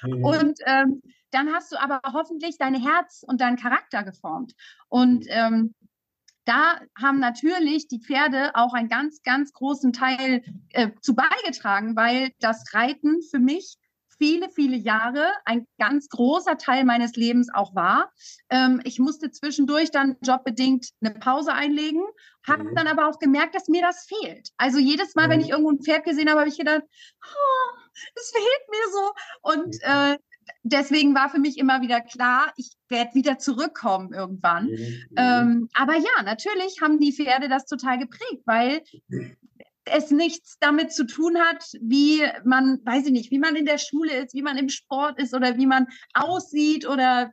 Mhm. 0.05 0.25
Und 0.25 0.59
ähm, 0.65 1.03
dann 1.31 1.53
hast 1.53 1.71
du 1.71 1.79
aber 1.79 2.01
hoffentlich 2.15 2.57
dein 2.57 2.75
Herz 2.75 3.23
und 3.29 3.43
deinen 3.43 3.59
Charakter 3.59 4.05
geformt. 4.05 4.55
Und 4.89 5.27
ähm, 5.29 5.75
da 6.47 6.81
haben 6.99 7.21
natürlich 7.21 7.89
die 7.89 8.01
Pferde 8.01 8.53
auch 8.55 8.73
einen 8.73 8.89
ganz, 8.89 9.23
ganz 9.23 9.53
großen 9.53 9.93
Teil 9.93 10.43
äh, 10.71 10.93
zu 11.03 11.15
beigetragen, 11.15 11.95
weil 11.95 12.31
das 12.41 12.73
Reiten 12.73 13.21
für 13.21 13.39
mich 13.39 13.77
viele, 14.23 14.51
viele 14.51 14.77
Jahre 14.77 15.33
ein 15.45 15.67
ganz 15.81 16.09
großer 16.09 16.57
Teil 16.57 16.85
meines 16.85 17.17
Lebens 17.17 17.49
auch 17.53 17.75
war. 17.75 18.13
Ähm, 18.51 18.81
ich 18.85 19.01
musste 19.01 19.33
zwischendurch 19.33 19.91
dann 19.91 20.17
jobbedingt 20.23 20.91
eine 21.01 21.13
Pause 21.15 21.53
einlegen, 21.53 22.05
habe 22.47 22.63
mhm. 22.63 22.75
dann 22.77 22.87
aber 22.87 23.09
auch 23.09 23.19
gemerkt, 23.19 23.57
dass 23.57 23.67
mir 23.67 23.83
das 23.83 24.07
fehlt. 24.07 24.51
Also 24.59 24.79
jedes 24.79 25.17
Mal, 25.17 25.27
mhm. 25.27 25.31
wenn 25.33 25.41
ich 25.41 25.49
irgendwo 25.49 25.73
ein 25.73 25.83
Pferd 25.83 26.05
gesehen 26.05 26.31
habe, 26.31 26.39
habe 26.39 26.49
ich 26.49 26.57
gedacht, 26.57 26.83
oh, 26.85 27.79
das 28.15 28.31
fehlt 28.31 28.71
mir 28.71 28.93
so. 28.93 29.13
Und 29.43 29.77
äh, 29.83 30.19
deswegen 30.63 31.17
war 31.17 31.29
für 31.29 31.41
mich 31.41 31.59
immer 31.59 31.83
wieder 31.83 32.01
klar, 32.01 32.53
ich 32.57 32.71
werde 32.89 33.15
wieder 33.15 33.39
zurückkommen 33.39 34.13
irgendwann. 34.13 34.67
Mhm. 34.67 35.05
Ähm, 35.17 35.69
aber 35.75 35.95
ja, 35.95 36.23
natürlich 36.25 36.81
haben 36.81 37.01
die 37.01 37.13
Pferde 37.13 37.49
das 37.49 37.67
total 37.67 37.99
geprägt, 37.99 38.43
weil 38.47 38.83
es 39.85 40.11
nichts 40.11 40.57
damit 40.61 40.93
zu 40.93 41.07
tun 41.07 41.39
hat, 41.39 41.65
wie 41.81 42.23
man, 42.45 42.81
weiß 42.85 43.07
ich 43.07 43.13
nicht, 43.13 43.31
wie 43.31 43.39
man 43.39 43.57
in 43.57 43.67
der 43.67 43.79
Schule 43.79 44.25
ist, 44.25 44.35
wie 44.35 44.43
man 44.43 44.57
im 44.57 44.69
Sport 44.69 45.19
ist 45.19 45.35
oder 45.35 45.57
wie 45.57 45.67
man 45.67 45.87
aussieht 46.15 46.87
oder 46.87 47.33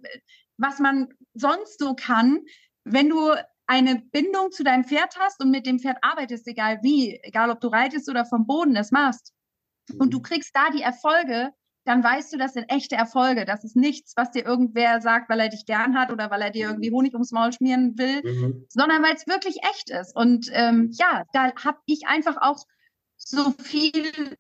was 0.57 0.79
man 0.79 1.07
sonst 1.33 1.79
so 1.79 1.95
kann. 1.95 2.39
Wenn 2.83 3.09
du 3.09 3.33
eine 3.67 4.01
Bindung 4.11 4.51
zu 4.51 4.63
deinem 4.63 4.83
Pferd 4.83 5.15
hast 5.19 5.41
und 5.41 5.51
mit 5.51 5.65
dem 5.67 5.79
Pferd 5.79 5.97
arbeitest, 6.01 6.47
egal 6.47 6.79
wie, 6.81 7.19
egal 7.21 7.51
ob 7.51 7.61
du 7.61 7.67
reitest 7.67 8.09
oder 8.09 8.25
vom 8.25 8.47
Boden 8.47 8.73
das 8.73 8.91
machst, 8.91 9.33
und 9.97 10.13
du 10.13 10.19
mhm. 10.19 10.23
kriegst 10.23 10.55
da 10.55 10.69
die 10.69 10.81
Erfolge, 10.81 11.51
dann 11.89 12.03
weißt 12.03 12.31
du, 12.31 12.37
das 12.37 12.53
sind 12.53 12.65
echte 12.69 12.95
Erfolge. 12.95 13.45
Das 13.45 13.63
ist 13.63 13.75
nichts, 13.75 14.13
was 14.15 14.29
dir 14.29 14.45
irgendwer 14.45 15.01
sagt, 15.01 15.27
weil 15.27 15.39
er 15.39 15.49
dich 15.49 15.65
gern 15.65 15.97
hat 15.97 16.11
oder 16.11 16.29
weil 16.29 16.43
er 16.43 16.51
dir 16.51 16.67
irgendwie 16.67 16.91
Honig 16.91 17.13
ums 17.13 17.31
Maul 17.31 17.51
schmieren 17.51 17.97
will, 17.97 18.21
mhm. 18.21 18.67
sondern 18.69 19.01
weil 19.01 19.15
es 19.15 19.25
wirklich 19.25 19.57
echt 19.63 19.89
ist. 19.89 20.15
Und 20.15 20.51
ähm, 20.53 20.91
ja, 20.91 21.23
da 21.33 21.51
habe 21.55 21.79
ich 21.87 22.05
einfach 22.05 22.37
auch 22.41 22.63
so 23.17 23.49
viel 23.63 24.37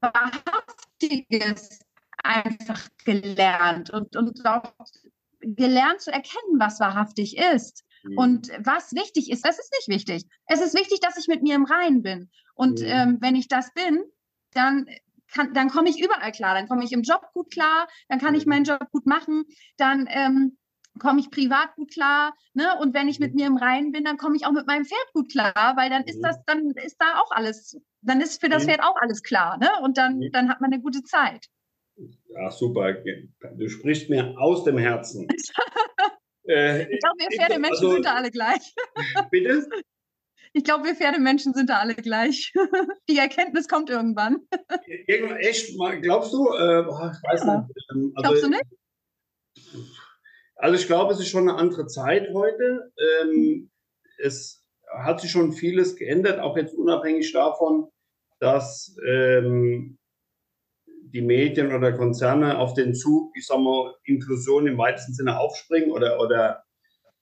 Wahrhaftiges 0.00 1.80
einfach 2.24 2.88
gelernt 3.04 3.90
und, 3.90 4.16
und 4.16 4.46
auch 4.46 4.72
gelernt 5.40 6.00
zu 6.00 6.10
erkennen, 6.10 6.58
was 6.58 6.80
wahrhaftig 6.80 7.36
ist. 7.36 7.84
Mhm. 8.02 8.16
Und 8.16 8.48
was 8.60 8.94
wichtig 8.94 9.30
ist, 9.30 9.44
das 9.44 9.58
ist 9.58 9.74
nicht 9.76 9.88
wichtig. 9.88 10.24
Es 10.46 10.62
ist 10.62 10.74
wichtig, 10.74 11.00
dass 11.00 11.18
ich 11.18 11.28
mit 11.28 11.42
mir 11.42 11.54
im 11.54 11.66
Reinen 11.66 12.00
bin. 12.00 12.30
Und 12.54 12.80
mhm. 12.80 12.86
ähm, 12.86 13.18
wenn 13.20 13.34
ich 13.34 13.48
das 13.48 13.74
bin, 13.74 14.02
dann 14.54 14.86
kann, 15.32 15.54
dann 15.54 15.68
komme 15.68 15.88
ich 15.88 16.02
überall 16.02 16.32
klar. 16.32 16.54
Dann 16.54 16.68
komme 16.68 16.84
ich 16.84 16.92
im 16.92 17.02
Job 17.02 17.22
gut 17.32 17.50
klar, 17.50 17.88
dann 18.08 18.18
kann 18.18 18.34
ich 18.34 18.46
mhm. 18.46 18.50
meinen 18.50 18.64
Job 18.64 18.90
gut 18.90 19.06
machen, 19.06 19.44
dann 19.76 20.08
ähm, 20.10 20.58
komme 20.98 21.20
ich 21.20 21.30
privat 21.30 21.74
gut 21.76 21.92
klar. 21.92 22.34
Ne? 22.54 22.68
Und 22.80 22.94
wenn 22.94 23.08
ich 23.08 23.20
mit 23.20 23.32
mhm. 23.32 23.36
mir 23.36 23.46
im 23.46 23.56
Reinen 23.56 23.92
bin, 23.92 24.04
dann 24.04 24.16
komme 24.16 24.36
ich 24.36 24.46
auch 24.46 24.52
mit 24.52 24.66
meinem 24.66 24.84
Pferd 24.84 25.12
gut 25.12 25.30
klar, 25.30 25.74
weil 25.76 25.90
dann 25.90 26.04
ist 26.04 26.18
mhm. 26.18 26.22
das, 26.22 26.44
dann 26.46 26.70
ist 26.70 26.96
da 26.98 27.20
auch 27.20 27.30
alles, 27.30 27.80
dann 28.02 28.20
ist 28.20 28.40
für 28.40 28.48
das 28.48 28.64
Pferd 28.64 28.82
auch 28.82 28.96
alles 29.00 29.22
klar. 29.22 29.58
Ne? 29.58 29.68
Und 29.82 29.98
dann, 29.98 30.20
dann 30.32 30.48
hat 30.48 30.60
man 30.60 30.72
eine 30.72 30.82
gute 30.82 31.02
Zeit. 31.02 31.46
Ja, 32.28 32.50
super. 32.50 32.94
Du 33.56 33.68
sprichst 33.68 34.08
mir 34.08 34.38
aus 34.38 34.64
dem 34.64 34.78
Herzen. 34.78 35.26
äh, 36.48 36.82
ich 36.82 37.00
glaube, 37.00 37.16
wir 37.18 37.36
Pferdemenschen 37.36 37.86
also, 37.86 37.90
sind 37.92 38.06
da 38.06 38.14
alle 38.14 38.30
gleich. 38.30 38.74
bitte? 39.30 39.68
Ich 40.52 40.64
glaube, 40.64 40.84
wir 40.84 40.94
Pferdemenschen 40.94 41.54
sind 41.54 41.70
da 41.70 41.78
alle 41.78 41.94
gleich. 41.94 42.52
Die 43.08 43.18
Erkenntnis 43.18 43.68
kommt 43.68 43.90
irgendwann. 43.90 44.46
Irgendwann 45.06 45.38
echt? 45.38 45.76
Glaubst 46.02 46.32
du? 46.32 46.48
Äh, 46.48 46.80
ich 46.80 46.86
weiß 46.86 47.44
ja. 47.44 47.60
nicht. 47.60 47.76
Ähm, 47.92 48.12
also, 48.14 48.22
Glaubst 48.22 48.44
du 48.44 48.48
nicht? 48.48 48.64
Also 50.56 50.74
ich 50.74 50.86
glaube, 50.86 51.12
es 51.12 51.20
ist 51.20 51.28
schon 51.28 51.48
eine 51.48 51.58
andere 51.58 51.86
Zeit 51.86 52.28
heute. 52.34 52.92
Ähm, 53.22 53.70
es 54.18 54.64
hat 54.98 55.20
sich 55.20 55.30
schon 55.30 55.52
vieles 55.52 55.96
geändert, 55.96 56.40
auch 56.40 56.56
jetzt 56.56 56.74
unabhängig 56.74 57.32
davon, 57.32 57.88
dass 58.40 58.96
ähm, 59.06 59.98
die 61.12 61.22
Medien 61.22 61.72
oder 61.72 61.92
Konzerne 61.92 62.58
auf 62.58 62.74
den 62.74 62.94
Zug, 62.94 63.32
ich 63.36 63.46
sag 63.46 63.60
mal, 63.60 63.94
Inklusion 64.04 64.66
im 64.66 64.78
weitesten 64.78 65.14
Sinne 65.14 65.38
aufspringen 65.38 65.92
oder, 65.92 66.20
oder 66.20 66.64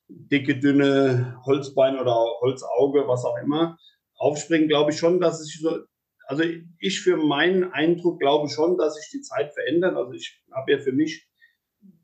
dicke, 0.08 0.58
dünne 0.58 1.40
Holzbein 1.44 1.98
oder 1.98 2.14
Holzauge, 2.40 3.06
was 3.06 3.24
auch 3.24 3.36
immer, 3.42 3.78
aufspringen, 4.16 4.68
glaube 4.68 4.92
ich 4.92 4.98
schon, 4.98 5.20
dass 5.20 5.40
es 5.40 5.58
so, 5.60 5.78
also 6.26 6.42
ich 6.78 7.00
für 7.00 7.16
meinen 7.16 7.72
Eindruck 7.72 8.20
glaube 8.20 8.48
schon, 8.48 8.76
dass 8.76 8.96
sich 8.96 9.10
die 9.12 9.22
Zeit 9.22 9.52
verändert. 9.52 9.96
Also 9.96 10.12
ich 10.12 10.42
habe 10.52 10.72
ja 10.72 10.78
für 10.78 10.92
mich 10.92 11.28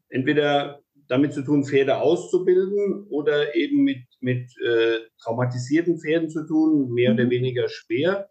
entweder 0.08 0.82
damit 1.08 1.32
zu 1.34 1.42
tun, 1.42 1.64
Pferde 1.64 1.98
auszubilden 1.98 3.06
oder 3.10 3.54
eben 3.54 3.82
mit, 3.82 4.04
mit 4.20 4.50
äh, 4.64 5.00
traumatisierten 5.22 5.98
Pferden 5.98 6.30
zu 6.30 6.46
tun, 6.46 6.92
mehr 6.92 7.12
oder 7.12 7.24
mhm. 7.24 7.30
weniger 7.30 7.68
schwer. 7.68 8.30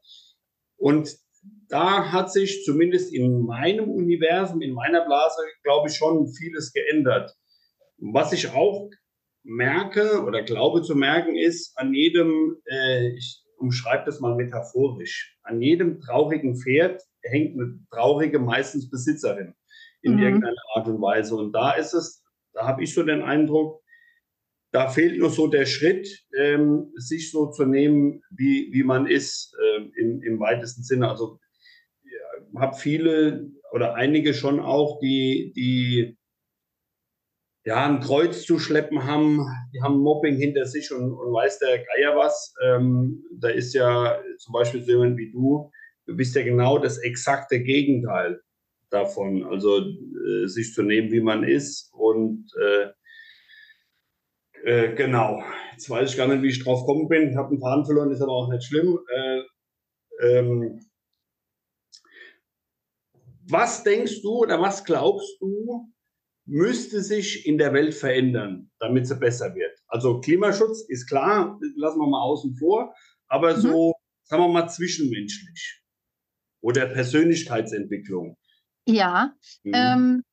Und 0.78 1.16
da 1.70 2.12
hat 2.12 2.32
sich 2.32 2.64
zumindest 2.64 3.14
in 3.14 3.42
meinem 3.42 3.90
Universum, 3.90 4.62
in 4.62 4.74
meiner 4.74 5.06
Blase, 5.06 5.42
glaube 5.64 5.90
ich, 5.90 5.96
schon 5.96 6.28
vieles 6.28 6.72
geändert. 6.72 7.36
Was 7.98 8.34
ich 8.34 8.50
auch 8.52 8.90
merke 9.44 10.24
oder 10.24 10.44
glaube 10.44 10.82
zu 10.82 10.96
merken, 10.96 11.36
ist, 11.36 11.78
an 11.78 11.94
jedem, 11.94 12.58
äh, 12.66 13.10
ich 13.16 13.44
umschreibe 13.58 14.06
das 14.06 14.20
mal 14.20 14.36
metaphorisch, 14.36 15.38
an 15.44 15.62
jedem 15.62 16.00
traurigen 16.00 16.56
Pferd 16.56 17.02
hängt 17.24 17.60
eine 17.60 17.80
traurige, 17.92 18.40
meistens 18.40 18.90
Besitzerin 18.90 19.54
in 20.02 20.16
mhm. 20.16 20.24
irgendeiner 20.24 20.62
Art 20.76 20.88
und 20.88 21.02
Weise. 21.02 21.36
Und 21.36 21.54
da 21.54 21.72
ist 21.74 21.94
es, 21.94 22.24
da 22.54 22.66
habe 22.66 22.84
ich 22.84 22.94
so 22.94 23.04
den 23.04 23.22
Eindruck, 23.22 23.82
da 24.72 24.88
fehlt 24.88 25.20
nur 25.20 25.30
so 25.30 25.48
der 25.48 25.66
Schritt, 25.66 26.08
ähm, 26.38 26.92
sich 26.96 27.30
so 27.30 27.52
zu 27.52 27.66
nehmen, 27.66 28.22
wie, 28.32 28.70
wie 28.72 28.84
man 28.84 29.06
ist, 29.06 29.54
äh, 29.62 30.02
im, 30.02 30.22
im 30.24 30.40
weitesten 30.40 30.84
Sinne. 30.84 31.10
Also 31.10 31.40
ja, 32.04 32.62
habe 32.62 32.78
viele 32.78 33.52
oder 33.74 33.96
einige 33.96 34.34
schon 34.34 34.60
auch, 34.60 35.00
die, 35.00 35.52
die 35.56 36.18
ja, 37.64 37.86
ein 37.88 38.00
Kreuz 38.00 38.44
zu 38.44 38.58
schleppen 38.58 39.06
haben, 39.06 39.46
die 39.74 39.82
haben 39.82 40.00
Mobbing 40.00 40.36
hinter 40.36 40.66
sich 40.66 40.92
und, 40.92 41.12
und 41.12 41.34
weiß 41.34 41.60
der 41.60 41.78
Geier 41.78 42.16
was. 42.16 42.54
Ähm, 42.64 43.24
da 43.40 43.50
ist 43.50 43.74
ja 43.74 44.20
zum 44.40 44.54
Beispiel 44.54 44.82
so 44.84 44.92
jemand 44.92 45.18
wie 45.18 45.32
du, 45.32 45.72
du 46.08 46.16
bist 46.16 46.36
ja 46.36 46.44
genau 46.44 46.80
das 46.80 46.98
exakte 46.98 47.62
Gegenteil 47.62 48.42
davon. 48.90 49.44
Also 49.44 49.80
äh, 49.80 50.48
sich 50.48 50.74
zu 50.74 50.84
nehmen, 50.84 51.12
wie 51.12 51.22
man 51.22 51.44
ist 51.44 51.92
und 51.94 52.48
äh, 52.60 52.90
äh, 54.64 54.96
genau. 54.96 55.44
Jetzt 55.72 55.90
weiß 55.90 56.12
ich 56.12 56.18
gar 56.18 56.28
nicht, 56.28 56.44
wie 56.44 56.50
ich 56.50 56.64
drauf 56.64 56.82
gekommen 56.86 57.08
bin. 57.08 57.30
Ich 57.30 57.36
habe 57.36 57.50
einen 57.50 57.60
Faden 57.60 57.86
verloren, 57.86 58.12
ist 58.12 58.22
aber 58.22 58.34
auch 58.34 58.50
nicht 58.50 58.64
schlimm. 58.64 59.00
Äh, 59.10 59.42
ähm, 60.22 60.80
was 63.50 63.84
denkst 63.84 64.22
du 64.22 64.40
oder 64.40 64.62
was 64.62 64.84
glaubst 64.84 65.42
du, 65.42 65.92
müsste 66.52 67.02
sich 67.02 67.46
in 67.46 67.58
der 67.58 67.74
Welt 67.74 67.96
verändern, 67.96 68.70
damit 68.80 69.08
sie 69.08 69.16
besser 69.16 69.56
wird? 69.56 69.80
Also 69.88 70.20
Klimaschutz 70.20 70.84
ist 70.90 71.08
klar, 71.08 71.58
lassen 71.76 72.00
wir 72.00 72.08
mal 72.08 72.22
außen 72.22 72.56
vor, 72.56 72.94
aber 73.28 73.56
mhm. 73.56 73.62
so, 73.62 73.94
sagen 74.24 74.44
wir 74.44 74.50
mal, 74.50 74.68
zwischenmenschlich 74.68 75.82
oder 76.62 76.88
Persönlichkeitsentwicklung. 76.88 78.38
Ja, 78.86 79.34
mhm. 79.64 79.72
ähm, 79.74 80.24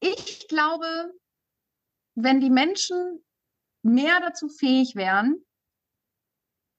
ich 0.00 0.48
glaube, 0.48 1.12
wenn 2.14 2.40
die 2.40 2.50
Menschen 2.50 3.22
mehr 3.82 4.20
dazu 4.20 4.48
fähig 4.48 4.96
wären, 4.96 5.44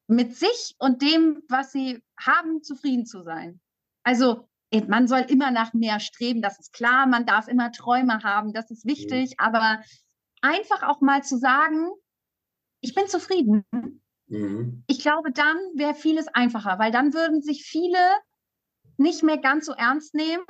mit 0.07 0.35
sich 0.35 0.75
und 0.79 1.03
dem, 1.03 1.43
was 1.47 1.71
sie 1.71 2.01
haben, 2.19 2.63
zufrieden 2.63 3.05
zu 3.05 3.21
sein. 3.21 3.61
Also 4.03 4.48
man 4.87 5.07
soll 5.07 5.21
immer 5.21 5.51
nach 5.51 5.73
mehr 5.73 5.99
streben, 5.99 6.41
das 6.41 6.59
ist 6.59 6.73
klar, 6.73 7.07
man 7.07 7.25
darf 7.25 7.47
immer 7.47 7.71
Träume 7.71 8.23
haben, 8.23 8.53
das 8.53 8.69
ist 8.69 8.85
wichtig, 8.85 9.31
mhm. 9.31 9.35
aber 9.45 9.81
einfach 10.41 10.83
auch 10.83 11.01
mal 11.01 11.23
zu 11.23 11.37
sagen, 11.37 11.89
ich 12.81 12.93
bin 12.93 13.07
zufrieden. 13.07 13.65
Mhm. 14.27 14.83
Ich 14.87 14.99
glaube, 14.99 15.31
dann 15.31 15.57
wäre 15.75 15.95
vieles 15.95 16.27
einfacher, 16.27 16.79
weil 16.79 16.91
dann 16.91 17.13
würden 17.13 17.41
sich 17.41 17.63
viele 17.63 17.99
nicht 18.97 19.23
mehr 19.23 19.37
ganz 19.37 19.65
so 19.65 19.73
ernst 19.73 20.13
nehmen, 20.13 20.45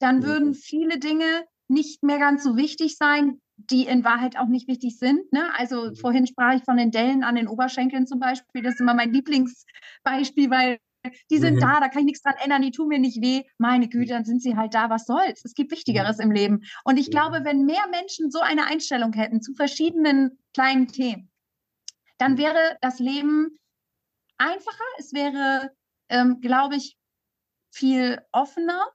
dann 0.00 0.18
mhm. 0.18 0.24
würden 0.24 0.54
viele 0.54 0.98
Dinge 0.98 1.44
nicht 1.68 2.02
mehr 2.02 2.18
ganz 2.18 2.42
so 2.42 2.56
wichtig 2.56 2.96
sein, 2.96 3.40
die 3.56 3.86
in 3.86 4.04
Wahrheit 4.04 4.38
auch 4.38 4.46
nicht 4.46 4.68
wichtig 4.68 4.98
sind. 4.98 5.32
Ne? 5.32 5.50
Also 5.56 5.90
mhm. 5.90 5.96
vorhin 5.96 6.26
sprach 6.26 6.54
ich 6.54 6.64
von 6.64 6.76
den 6.76 6.90
Dellen 6.90 7.22
an 7.22 7.34
den 7.34 7.48
Oberschenkeln 7.48 8.06
zum 8.06 8.18
Beispiel. 8.18 8.62
Das 8.62 8.74
ist 8.74 8.80
immer 8.80 8.94
mein 8.94 9.12
Lieblingsbeispiel, 9.12 10.50
weil 10.50 10.78
die 11.30 11.38
sind 11.38 11.56
mhm. 11.56 11.60
da, 11.60 11.80
da 11.80 11.88
kann 11.88 12.00
ich 12.00 12.06
nichts 12.06 12.22
dran 12.22 12.34
ändern, 12.42 12.62
die 12.62 12.70
tun 12.70 12.88
mir 12.88 12.98
nicht 12.98 13.22
weh. 13.22 13.42
Meine 13.58 13.88
Güte, 13.88 14.12
dann 14.12 14.24
sind 14.24 14.42
sie 14.42 14.56
halt 14.56 14.74
da, 14.74 14.90
was 14.90 15.06
soll's? 15.06 15.44
Es 15.44 15.54
gibt 15.54 15.70
Wichtigeres 15.70 16.18
mhm. 16.18 16.24
im 16.24 16.30
Leben. 16.32 16.60
Und 16.84 16.98
ich 16.98 17.10
glaube, 17.10 17.44
wenn 17.44 17.64
mehr 17.64 17.86
Menschen 17.90 18.30
so 18.30 18.40
eine 18.40 18.66
Einstellung 18.66 19.12
hätten 19.12 19.40
zu 19.40 19.54
verschiedenen 19.54 20.38
kleinen 20.54 20.88
Themen, 20.88 21.30
dann 22.18 22.36
wäre 22.36 22.76
das 22.80 22.98
Leben 22.98 23.58
einfacher, 24.36 24.84
es 24.98 25.12
wäre, 25.12 25.70
ähm, 26.08 26.40
glaube 26.40 26.76
ich, 26.76 26.96
viel 27.70 28.20
offener 28.32 28.86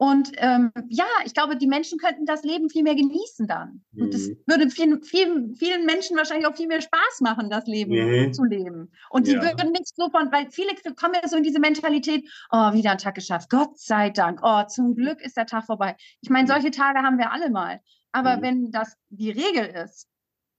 und 0.00 0.30
ähm, 0.36 0.70
ja, 0.88 1.08
ich 1.24 1.34
glaube, 1.34 1.56
die 1.56 1.66
Menschen 1.66 1.98
könnten 1.98 2.24
das 2.24 2.44
Leben 2.44 2.70
viel 2.70 2.84
mehr 2.84 2.94
genießen 2.94 3.48
dann. 3.48 3.82
Mhm. 3.90 4.02
Und 4.04 4.14
es 4.14 4.28
würde 4.46 4.70
vielen, 4.70 5.02
vielen, 5.02 5.56
vielen 5.56 5.86
Menschen 5.86 6.16
wahrscheinlich 6.16 6.46
auch 6.46 6.56
viel 6.56 6.68
mehr 6.68 6.80
Spaß 6.80 7.20
machen, 7.20 7.50
das 7.50 7.66
Leben 7.66 7.92
mhm. 7.92 8.32
zu 8.32 8.44
leben. 8.44 8.92
Und 9.10 9.26
die 9.26 9.32
ja. 9.32 9.42
würden 9.42 9.72
nicht 9.72 9.96
so 9.96 10.08
von, 10.10 10.30
weil 10.30 10.52
viele 10.52 10.70
kommen 10.94 11.14
ja 11.20 11.28
so 11.28 11.36
in 11.36 11.42
diese 11.42 11.58
Mentalität, 11.58 12.30
oh, 12.52 12.72
wieder 12.74 12.92
ein 12.92 12.98
Tag 12.98 13.16
geschafft, 13.16 13.50
Gott 13.50 13.76
sei 13.76 14.10
Dank, 14.10 14.38
oh, 14.44 14.62
zum 14.68 14.94
Glück 14.94 15.20
ist 15.20 15.36
der 15.36 15.46
Tag 15.46 15.66
vorbei. 15.66 15.96
Ich 16.20 16.30
meine, 16.30 16.46
solche 16.46 16.70
Tage 16.70 17.00
haben 17.00 17.18
wir 17.18 17.32
alle 17.32 17.50
mal. 17.50 17.80
Aber 18.12 18.36
mhm. 18.36 18.42
wenn 18.42 18.70
das 18.70 18.96
die 19.08 19.32
Regel 19.32 19.66
ist, 19.84 20.06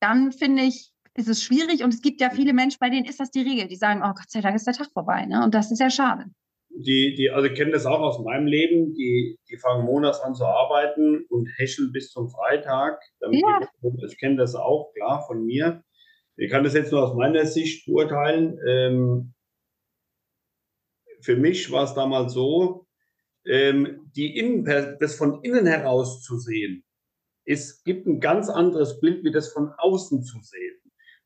dann 0.02 0.34
finde 0.34 0.64
ich, 0.64 0.92
ist 1.14 1.30
es 1.30 1.42
schwierig 1.42 1.82
und 1.86 1.94
es 1.94 2.02
gibt 2.02 2.20
ja 2.20 2.30
viele 2.30 2.52
Menschen, 2.52 2.78
bei 2.82 2.90
denen 2.90 3.06
ist 3.06 3.22
das 3.22 3.32
die 3.32 3.42
Regel. 3.42 3.70
Die 3.70 3.78
sagen, 3.78 4.02
oh 4.04 4.14
Gott 4.14 4.30
sei 4.30 4.42
Dank 4.42 4.58
ist 4.58 4.68
der 4.68 4.74
Tag 4.74 4.92
vorbei. 4.92 5.26
Ne? 5.26 5.42
Und 5.46 5.56
das 5.56 5.72
ist 5.72 5.80
ja 5.80 5.90
schade 5.90 6.26
die, 6.82 7.16
die, 7.16 7.30
also 7.30 7.48
ich 7.48 7.56
kenne 7.56 7.72
das 7.72 7.86
auch 7.86 8.00
aus 8.00 8.20
meinem 8.20 8.48
Leben, 8.48 8.94
die, 8.94 9.38
die 9.50 9.58
fangen 9.58 9.86
montags 9.86 10.22
an 10.22 10.34
zu 10.34 10.46
arbeiten 10.46 11.26
und 11.30 11.48
hecheln 11.58 11.92
bis 11.92 12.12
zum 12.12 12.30
Freitag. 12.30 13.02
Ja. 13.22 13.60
Die, 13.84 14.06
ich 14.06 14.18
kenne 14.18 14.38
das 14.38 14.56
auch, 14.56 14.92
klar, 14.94 15.26
von 15.28 15.46
mir. 15.46 15.84
Ich 16.38 16.50
kann 16.50 16.64
das 16.64 16.74
jetzt 16.74 16.92
nur 16.92 17.04
aus 17.04 17.16
meiner 17.16 17.46
Sicht 17.46 17.86
beurteilen. 17.86 18.58
Ähm, 18.66 19.34
für 21.22 21.36
mich 21.36 21.70
war 21.72 21.84
es 21.84 21.94
damals 21.94 22.34
so, 22.34 22.88
ähm, 23.46 24.10
die 24.16 24.38
Innen, 24.38 24.64
das 25.00 25.16
von 25.16 25.44
innen 25.44 25.66
heraus 25.66 26.24
zu 26.24 26.38
sehen, 26.38 26.86
es 27.46 27.84
gibt 27.84 28.06
ein 28.06 28.20
ganz 28.20 28.48
anderes 28.48 29.00
Bild, 29.00 29.24
wie 29.24 29.32
das 29.32 29.52
von 29.52 29.72
außen 29.78 30.24
zu 30.24 30.40
sehen. 30.40 30.80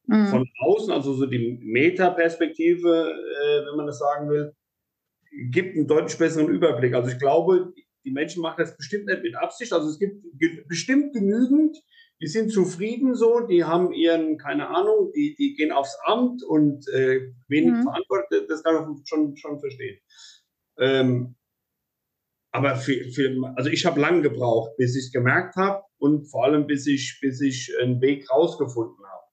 Mhm. 0.06 0.28
Von 0.28 0.50
außen, 0.62 0.92
also 0.92 1.14
so 1.14 1.26
die 1.26 1.60
Metaperspektive, 1.62 3.12
äh, 3.12 3.66
wenn 3.66 3.76
man 3.76 3.88
das 3.88 4.00
sagen 4.00 4.30
will, 4.30 4.56
gibt 5.52 5.76
einen 5.76 5.88
deutlich 5.88 6.18
besseren 6.18 6.50
Überblick. 6.50 6.94
Also 6.94 7.12
ich 7.12 7.20
glaube, 7.20 7.74
die 8.06 8.12
Menschen 8.12 8.42
machen 8.42 8.58
das 8.58 8.76
bestimmt 8.76 9.06
nicht 9.06 9.24
mit 9.24 9.36
Absicht. 9.36 9.74
Also 9.74 9.90
es 9.90 10.00
gibt 10.00 10.24
bestimmt 10.68 11.14
genügend, 11.14 11.78
die 12.22 12.28
sind 12.28 12.52
zufrieden 12.52 13.16
so, 13.16 13.42
die 13.42 13.64
haben 13.64 13.92
ihren, 13.92 14.38
keine 14.38 14.70
Ahnung, 14.70 15.12
die, 15.16 15.36
die 15.38 15.56
gehen 15.56 15.72
aufs 15.72 15.98
Amt 16.06 16.44
und 16.44 16.88
äh, 16.90 17.34
wenig 17.48 17.74
mhm. 17.74 17.84
verantwortet, 17.84 18.50
das 18.50 18.64
kann 18.64 18.76
man 18.76 19.02
schon, 19.06 19.36
schon 19.36 19.60
verstehen. 19.60 20.00
Ähm, 20.78 21.36
aber 22.52 22.76
für, 22.76 23.10
für, 23.12 23.36
also 23.56 23.70
ich 23.70 23.86
habe 23.86 24.00
lange 24.00 24.22
gebraucht, 24.22 24.78
bis 24.78 24.96
ich 24.96 25.06
es 25.06 25.12
gemerkt 25.12 25.56
habe 25.56 25.84
und 25.98 26.26
vor 26.30 26.46
allem 26.46 26.68
bis 26.68 26.86
ich, 26.88 27.18
bis 27.20 27.42
ich 27.42 27.74
einen 27.82 28.00
Weg 28.00 28.30
rausgefunden 28.32 29.04
habe. 29.06 29.24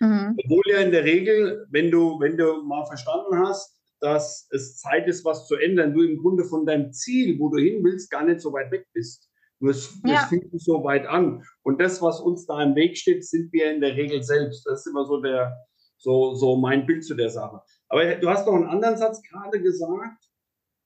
Mhm. 0.00 0.36
Obwohl 0.42 0.62
ja 0.66 0.78
in 0.78 0.90
der 0.90 1.04
Regel, 1.04 1.66
wenn 1.70 1.90
du, 1.90 2.18
wenn 2.20 2.36
du 2.36 2.62
mal 2.62 2.86
verstanden 2.86 3.38
hast, 3.38 3.79
dass 4.00 4.48
es 4.50 4.78
Zeit 4.78 5.06
ist, 5.06 5.24
was 5.24 5.46
zu 5.46 5.56
ändern, 5.56 5.94
du 5.94 6.02
im 6.02 6.18
Grunde 6.18 6.44
von 6.44 6.66
deinem 6.66 6.92
Ziel, 6.92 7.38
wo 7.38 7.50
du 7.50 7.58
hin 7.62 7.84
willst, 7.84 8.10
gar 8.10 8.24
nicht 8.24 8.40
so 8.40 8.52
weit 8.52 8.70
weg 8.70 8.86
bist. 8.92 9.30
Nur 9.60 9.72
es, 9.72 10.00
ja. 10.06 10.22
es 10.22 10.30
sich 10.30 10.64
so 10.64 10.82
weit 10.84 11.06
an. 11.06 11.42
Und 11.62 11.80
das, 11.80 12.00
was 12.00 12.20
uns 12.20 12.46
da 12.46 12.62
im 12.62 12.74
Weg 12.74 12.96
steht, 12.96 13.26
sind 13.26 13.52
wir 13.52 13.70
in 13.70 13.80
der 13.80 13.94
Regel 13.94 14.22
selbst. 14.22 14.66
Das 14.66 14.80
ist 14.80 14.90
immer 14.90 15.04
so 15.04 15.20
der, 15.20 15.54
so, 15.98 16.34
so 16.34 16.56
mein 16.56 16.86
Bild 16.86 17.04
zu 17.04 17.14
der 17.14 17.28
Sache. 17.28 17.60
Aber 17.88 18.16
du 18.16 18.28
hast 18.30 18.46
noch 18.46 18.54
einen 18.54 18.66
anderen 18.66 18.96
Satz 18.96 19.20
gerade 19.22 19.60
gesagt. 19.60 20.24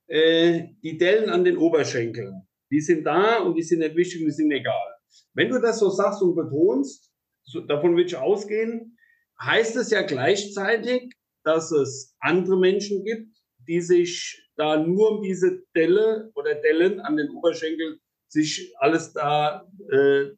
Äh, 0.09 0.75
die 0.83 0.99
Dellen 0.99 1.31
an 1.31 1.45
den 1.45 1.57
Oberschenkeln, 1.57 2.47
die 2.71 2.81
sind 2.81 3.05
da 3.05 3.39
und 3.39 3.55
die 3.55 3.63
sind 3.63 3.79
nicht 3.79 3.97
wichtig 3.97 4.21
und 4.21 4.27
die 4.27 4.33
sind 4.33 4.51
egal. 4.51 4.95
Wenn 5.33 5.49
du 5.49 5.61
das 5.61 5.79
so 5.79 5.89
sagst 5.89 6.21
und 6.21 6.35
betonst, 6.35 7.11
so, 7.45 7.61
davon 7.61 7.97
will 7.97 8.05
ich 8.05 8.17
ausgehen, 8.17 8.99
heißt 9.41 9.77
es 9.77 9.91
ja 9.91 10.03
gleichzeitig, 10.03 11.14
dass 11.45 11.71
es 11.71 12.15
andere 12.21 12.59
Menschen 12.59 13.05
gibt, 13.05 13.37
die 13.67 13.81
sich 13.81 14.49
da 14.57 14.77
nur 14.77 15.13
um 15.19 15.23
diese 15.23 15.63
Delle 15.75 16.31
oder 16.35 16.55
Dellen 16.55 17.01
an 17.01 17.17
den 17.17 17.31
Oberschenkeln 17.31 17.99
sich 18.29 18.75
alles 18.79 19.13
da 19.13 19.67
äh, 19.91 20.31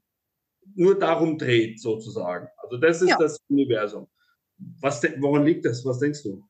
nur 0.75 0.99
darum 0.99 1.39
dreht, 1.39 1.81
sozusagen. 1.81 2.49
Also 2.59 2.77
das 2.79 3.03
ist 3.03 3.11
ja. 3.11 3.19
das 3.19 3.39
Universum. 3.49 4.09
Was, 4.81 5.03
woran 5.19 5.45
liegt 5.45 5.65
das? 5.65 5.85
Was 5.85 5.99
denkst 5.99 6.23
du? 6.23 6.43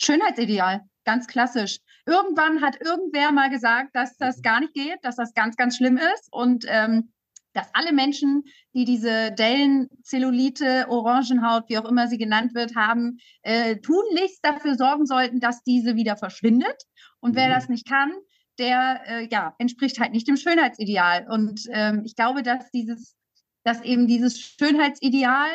Schönheitsideal, 0.00 0.82
ganz 1.04 1.26
klassisch. 1.26 1.78
Irgendwann 2.06 2.62
hat 2.62 2.80
irgendwer 2.80 3.32
mal 3.32 3.50
gesagt, 3.50 3.94
dass 3.94 4.16
das 4.16 4.38
mhm. 4.38 4.42
gar 4.42 4.60
nicht 4.60 4.74
geht, 4.74 4.98
dass 5.02 5.16
das 5.16 5.34
ganz, 5.34 5.56
ganz 5.56 5.76
schlimm 5.76 5.96
ist 5.96 6.28
und 6.30 6.64
ähm, 6.68 7.12
dass 7.52 7.68
alle 7.74 7.92
Menschen, 7.92 8.44
die 8.74 8.84
diese 8.84 9.32
Dellen-Zellulite, 9.32 10.86
Orangenhaut, 10.88 11.68
wie 11.68 11.78
auch 11.78 11.88
immer 11.88 12.08
sie 12.08 12.18
genannt 12.18 12.54
wird, 12.54 12.74
haben, 12.76 13.18
äh, 13.42 13.76
tunlichst 13.76 14.44
dafür 14.44 14.76
sorgen 14.76 15.06
sollten, 15.06 15.40
dass 15.40 15.62
diese 15.62 15.96
wieder 15.96 16.16
verschwindet. 16.16 16.82
Und 17.20 17.36
wer 17.36 17.48
mhm. 17.48 17.52
das 17.52 17.68
nicht 17.68 17.86
kann, 17.88 18.12
der 18.58 19.02
äh, 19.06 19.28
ja, 19.30 19.54
entspricht 19.58 19.98
halt 20.00 20.12
nicht 20.12 20.28
dem 20.28 20.36
Schönheitsideal. 20.36 21.26
Und 21.28 21.66
ähm, 21.70 22.02
ich 22.04 22.16
glaube, 22.16 22.42
dass 22.42 22.70
dieses, 22.70 23.16
dass 23.64 23.82
eben 23.82 24.06
dieses 24.06 24.38
Schönheitsideal, 24.40 25.48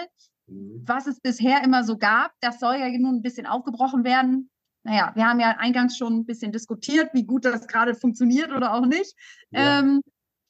mhm. 0.47 0.83
was 0.85 1.07
es 1.07 1.19
bisher 1.19 1.63
immer 1.63 1.83
so 1.83 1.97
gab, 1.97 2.31
das 2.41 2.59
soll 2.59 2.75
ja 2.75 2.89
nun 2.89 3.15
ein 3.15 3.21
bisschen 3.21 3.45
aufgebrochen 3.45 4.03
werden. 4.03 4.49
Naja, 4.83 5.11
wir 5.15 5.27
haben 5.27 5.39
ja 5.39 5.57
eingangs 5.57 5.97
schon 5.97 6.19
ein 6.19 6.25
bisschen 6.25 6.51
diskutiert, 6.51 7.09
wie 7.13 7.25
gut 7.25 7.43
das 7.43 7.67
gerade 7.67 7.93
funktioniert 7.93 8.51
oder 8.51 8.73
auch 8.73 8.85
nicht. 8.85 9.15
Ja. 9.51 9.79
Ähm, 9.79 10.01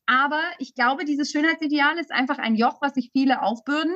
aber 0.08 0.42
ich 0.58 0.74
glaube, 0.74 1.06
dieses 1.06 1.32
Schönheitsideal 1.32 1.98
ist 2.00 2.12
einfach 2.12 2.40
ein 2.40 2.56
Joch, 2.56 2.82
was 2.82 2.94
sich 2.94 3.12
viele 3.14 3.42
aufbürden 3.44 3.96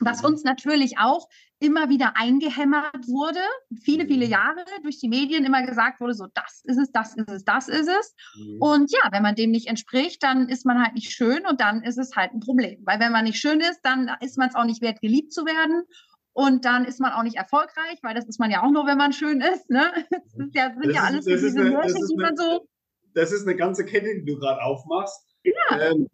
was 0.00 0.22
mhm. 0.22 0.28
uns 0.28 0.44
natürlich 0.44 0.98
auch 0.98 1.28
immer 1.58 1.88
wieder 1.88 2.16
eingehämmert 2.16 3.08
wurde, 3.08 3.40
viele, 3.82 4.06
viele 4.06 4.26
mhm. 4.26 4.32
Jahre 4.32 4.64
durch 4.82 4.98
die 4.98 5.08
Medien 5.08 5.44
immer 5.44 5.64
gesagt 5.64 6.00
wurde, 6.00 6.14
so 6.14 6.26
das 6.34 6.62
ist 6.64 6.78
es, 6.78 6.92
das 6.92 7.16
ist 7.16 7.30
es, 7.30 7.44
das 7.44 7.68
ist 7.68 7.88
es. 7.88 8.14
Mhm. 8.36 8.60
Und 8.60 8.92
ja, 8.92 9.08
wenn 9.10 9.22
man 9.22 9.34
dem 9.34 9.50
nicht 9.50 9.68
entspricht, 9.68 10.22
dann 10.22 10.48
ist 10.48 10.66
man 10.66 10.82
halt 10.82 10.94
nicht 10.94 11.12
schön 11.12 11.46
und 11.46 11.60
dann 11.60 11.82
ist 11.82 11.98
es 11.98 12.14
halt 12.14 12.32
ein 12.32 12.40
Problem. 12.40 12.82
Weil 12.84 13.00
wenn 13.00 13.12
man 13.12 13.24
nicht 13.24 13.38
schön 13.38 13.60
ist, 13.60 13.80
dann 13.82 14.10
ist 14.20 14.36
man 14.36 14.48
es 14.48 14.54
auch 14.54 14.64
nicht 14.64 14.82
wert, 14.82 15.00
geliebt 15.00 15.32
zu 15.32 15.46
werden. 15.46 15.84
Und 16.32 16.66
dann 16.66 16.84
ist 16.84 17.00
man 17.00 17.12
auch 17.12 17.22
nicht 17.22 17.36
erfolgreich, 17.36 17.98
weil 18.02 18.14
das 18.14 18.26
ist 18.26 18.38
man 18.38 18.50
ja 18.50 18.62
auch 18.62 18.70
nur, 18.70 18.86
wenn 18.86 18.98
man 18.98 19.14
schön 19.14 19.40
ist. 19.40 19.70
Ne? 19.70 19.90
Das, 20.10 20.46
ist 20.48 20.54
ja, 20.54 20.70
sind 20.74 20.84
das 20.84 20.94
ja 20.94 21.02
alles 21.02 21.26
ist, 21.26 21.42
diese 21.42 21.64
Märchen, 21.64 22.06
die 22.10 22.16
man 22.16 22.36
so. 22.36 22.68
Das 23.14 23.32
ist 23.32 23.46
eine 23.46 23.56
ganze 23.56 23.86
Kette, 23.86 24.20
die 24.20 24.24
du 24.26 24.38
gerade 24.38 24.60
aufmachst. 24.62 25.25
Ja. 25.70 25.90
Ähm, 25.90 26.08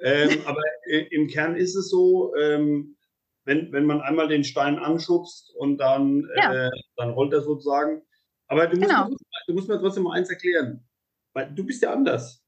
ähm, 0.00 0.42
aber 0.46 0.62
im 1.10 1.28
Kern 1.28 1.56
ist 1.56 1.74
es 1.74 1.90
so, 1.90 2.34
ähm, 2.36 2.96
wenn, 3.44 3.72
wenn 3.72 3.86
man 3.86 4.00
einmal 4.00 4.28
den 4.28 4.44
Stein 4.44 4.78
anschubst 4.78 5.54
und 5.56 5.78
dann, 5.78 6.28
ja. 6.36 6.66
äh, 6.66 6.70
dann 6.96 7.10
rollt 7.10 7.32
er 7.32 7.42
sozusagen. 7.42 8.02
Aber 8.48 8.66
du 8.66 8.76
musst, 8.76 8.90
genau. 8.90 9.08
mir, 9.08 9.16
du 9.46 9.54
musst 9.54 9.68
mir 9.68 9.78
trotzdem 9.78 10.02
mal 10.02 10.16
eins 10.16 10.28
erklären. 10.28 10.84
Weil 11.32 11.54
du 11.54 11.64
bist 11.64 11.82
ja 11.82 11.92
anders. 11.92 12.42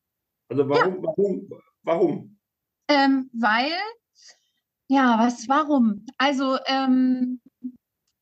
Also 0.48 0.68
warum, 0.68 0.96
ja. 0.96 1.02
warum, 1.02 1.48
warum? 1.82 2.38
Ähm, 2.88 3.30
weil, 3.32 3.70
ja, 4.88 5.18
was, 5.18 5.48
warum? 5.48 6.06
Also, 6.16 6.58
ähm, 6.66 7.40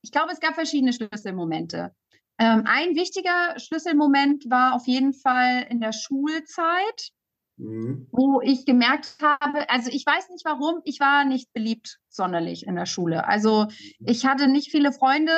ich 0.01 0.11
glaube, 0.11 0.31
es 0.31 0.39
gab 0.39 0.55
verschiedene 0.55 0.93
Schlüsselmomente. 0.93 1.93
Ähm, 2.39 2.63
ein 2.65 2.95
wichtiger 2.95 3.57
Schlüsselmoment 3.57 4.49
war 4.49 4.75
auf 4.75 4.87
jeden 4.87 5.13
Fall 5.13 5.65
in 5.69 5.79
der 5.79 5.91
Schulzeit. 5.91 7.11
Mhm. 7.57 8.07
Wo 8.11 8.39
ich 8.41 8.65
gemerkt 8.65 9.17
habe, 9.21 9.69
also 9.69 9.89
ich 9.91 10.05
weiß 10.05 10.29
nicht 10.29 10.45
warum, 10.45 10.81
ich 10.83 10.99
war 10.99 11.25
nicht 11.25 11.51
beliebt 11.53 11.97
sonderlich 12.09 12.65
in 12.65 12.75
der 12.75 12.85
Schule. 12.85 13.27
Also 13.27 13.65
mhm. 13.65 14.05
ich 14.05 14.25
hatte 14.25 14.47
nicht 14.47 14.71
viele 14.71 14.91
Freunde. 14.91 15.31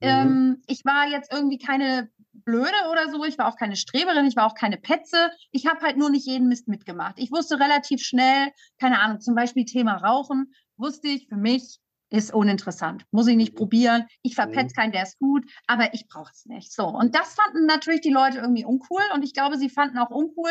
Mhm. 0.00 0.08
Ähm, 0.08 0.62
ich 0.66 0.84
war 0.84 1.06
jetzt 1.08 1.32
irgendwie 1.32 1.58
keine 1.58 2.10
Blöde 2.32 2.88
oder 2.90 3.10
so. 3.10 3.24
Ich 3.24 3.38
war 3.38 3.48
auch 3.48 3.56
keine 3.56 3.76
Streberin, 3.76 4.26
ich 4.26 4.36
war 4.36 4.46
auch 4.46 4.54
keine 4.54 4.78
Petze. 4.78 5.30
Ich 5.52 5.66
habe 5.66 5.80
halt 5.80 5.96
nur 5.96 6.10
nicht 6.10 6.26
jeden 6.26 6.48
Mist 6.48 6.68
mitgemacht. 6.68 7.18
Ich 7.18 7.30
wusste 7.30 7.60
relativ 7.60 8.02
schnell, 8.02 8.48
keine 8.78 9.00
Ahnung, 9.00 9.20
zum 9.20 9.34
Beispiel 9.34 9.64
Thema 9.64 9.96
Rauchen, 9.96 10.52
wusste 10.76 11.08
ich 11.08 11.28
für 11.28 11.36
mich, 11.36 11.78
ist 12.10 12.34
uninteressant. 12.34 13.04
Muss 13.12 13.28
ich 13.28 13.36
nicht 13.36 13.52
mhm. 13.52 13.58
probieren. 13.58 14.06
Ich 14.22 14.34
verpetze 14.34 14.74
mhm. 14.74 14.80
keinen, 14.80 14.92
der 14.92 15.04
ist 15.04 15.18
gut, 15.18 15.44
aber 15.66 15.94
ich 15.94 16.08
brauche 16.08 16.32
es 16.32 16.44
nicht. 16.46 16.72
So. 16.72 16.86
Und 16.86 17.14
das 17.14 17.34
fanden 17.34 17.66
natürlich 17.66 18.00
die 18.00 18.10
Leute 18.10 18.38
irgendwie 18.38 18.64
uncool. 18.64 19.02
Und 19.14 19.22
ich 19.22 19.32
glaube, 19.32 19.56
sie 19.56 19.70
fanden 19.70 19.98
auch 19.98 20.10
uncool, 20.10 20.50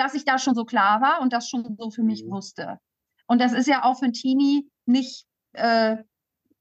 dass 0.00 0.14
ich 0.14 0.24
da 0.24 0.38
schon 0.38 0.54
so 0.54 0.64
klar 0.64 1.02
war 1.02 1.20
und 1.20 1.32
das 1.32 1.48
schon 1.48 1.76
so 1.78 1.90
für 1.90 2.02
mich 2.02 2.24
mhm. 2.24 2.30
wusste. 2.30 2.78
Und 3.26 3.40
das 3.40 3.52
ist 3.52 3.68
ja 3.68 3.84
auch 3.84 3.98
für 3.98 4.06
einen 4.06 4.14
Teenie 4.14 4.66
nicht 4.86 5.26
äh, 5.52 5.98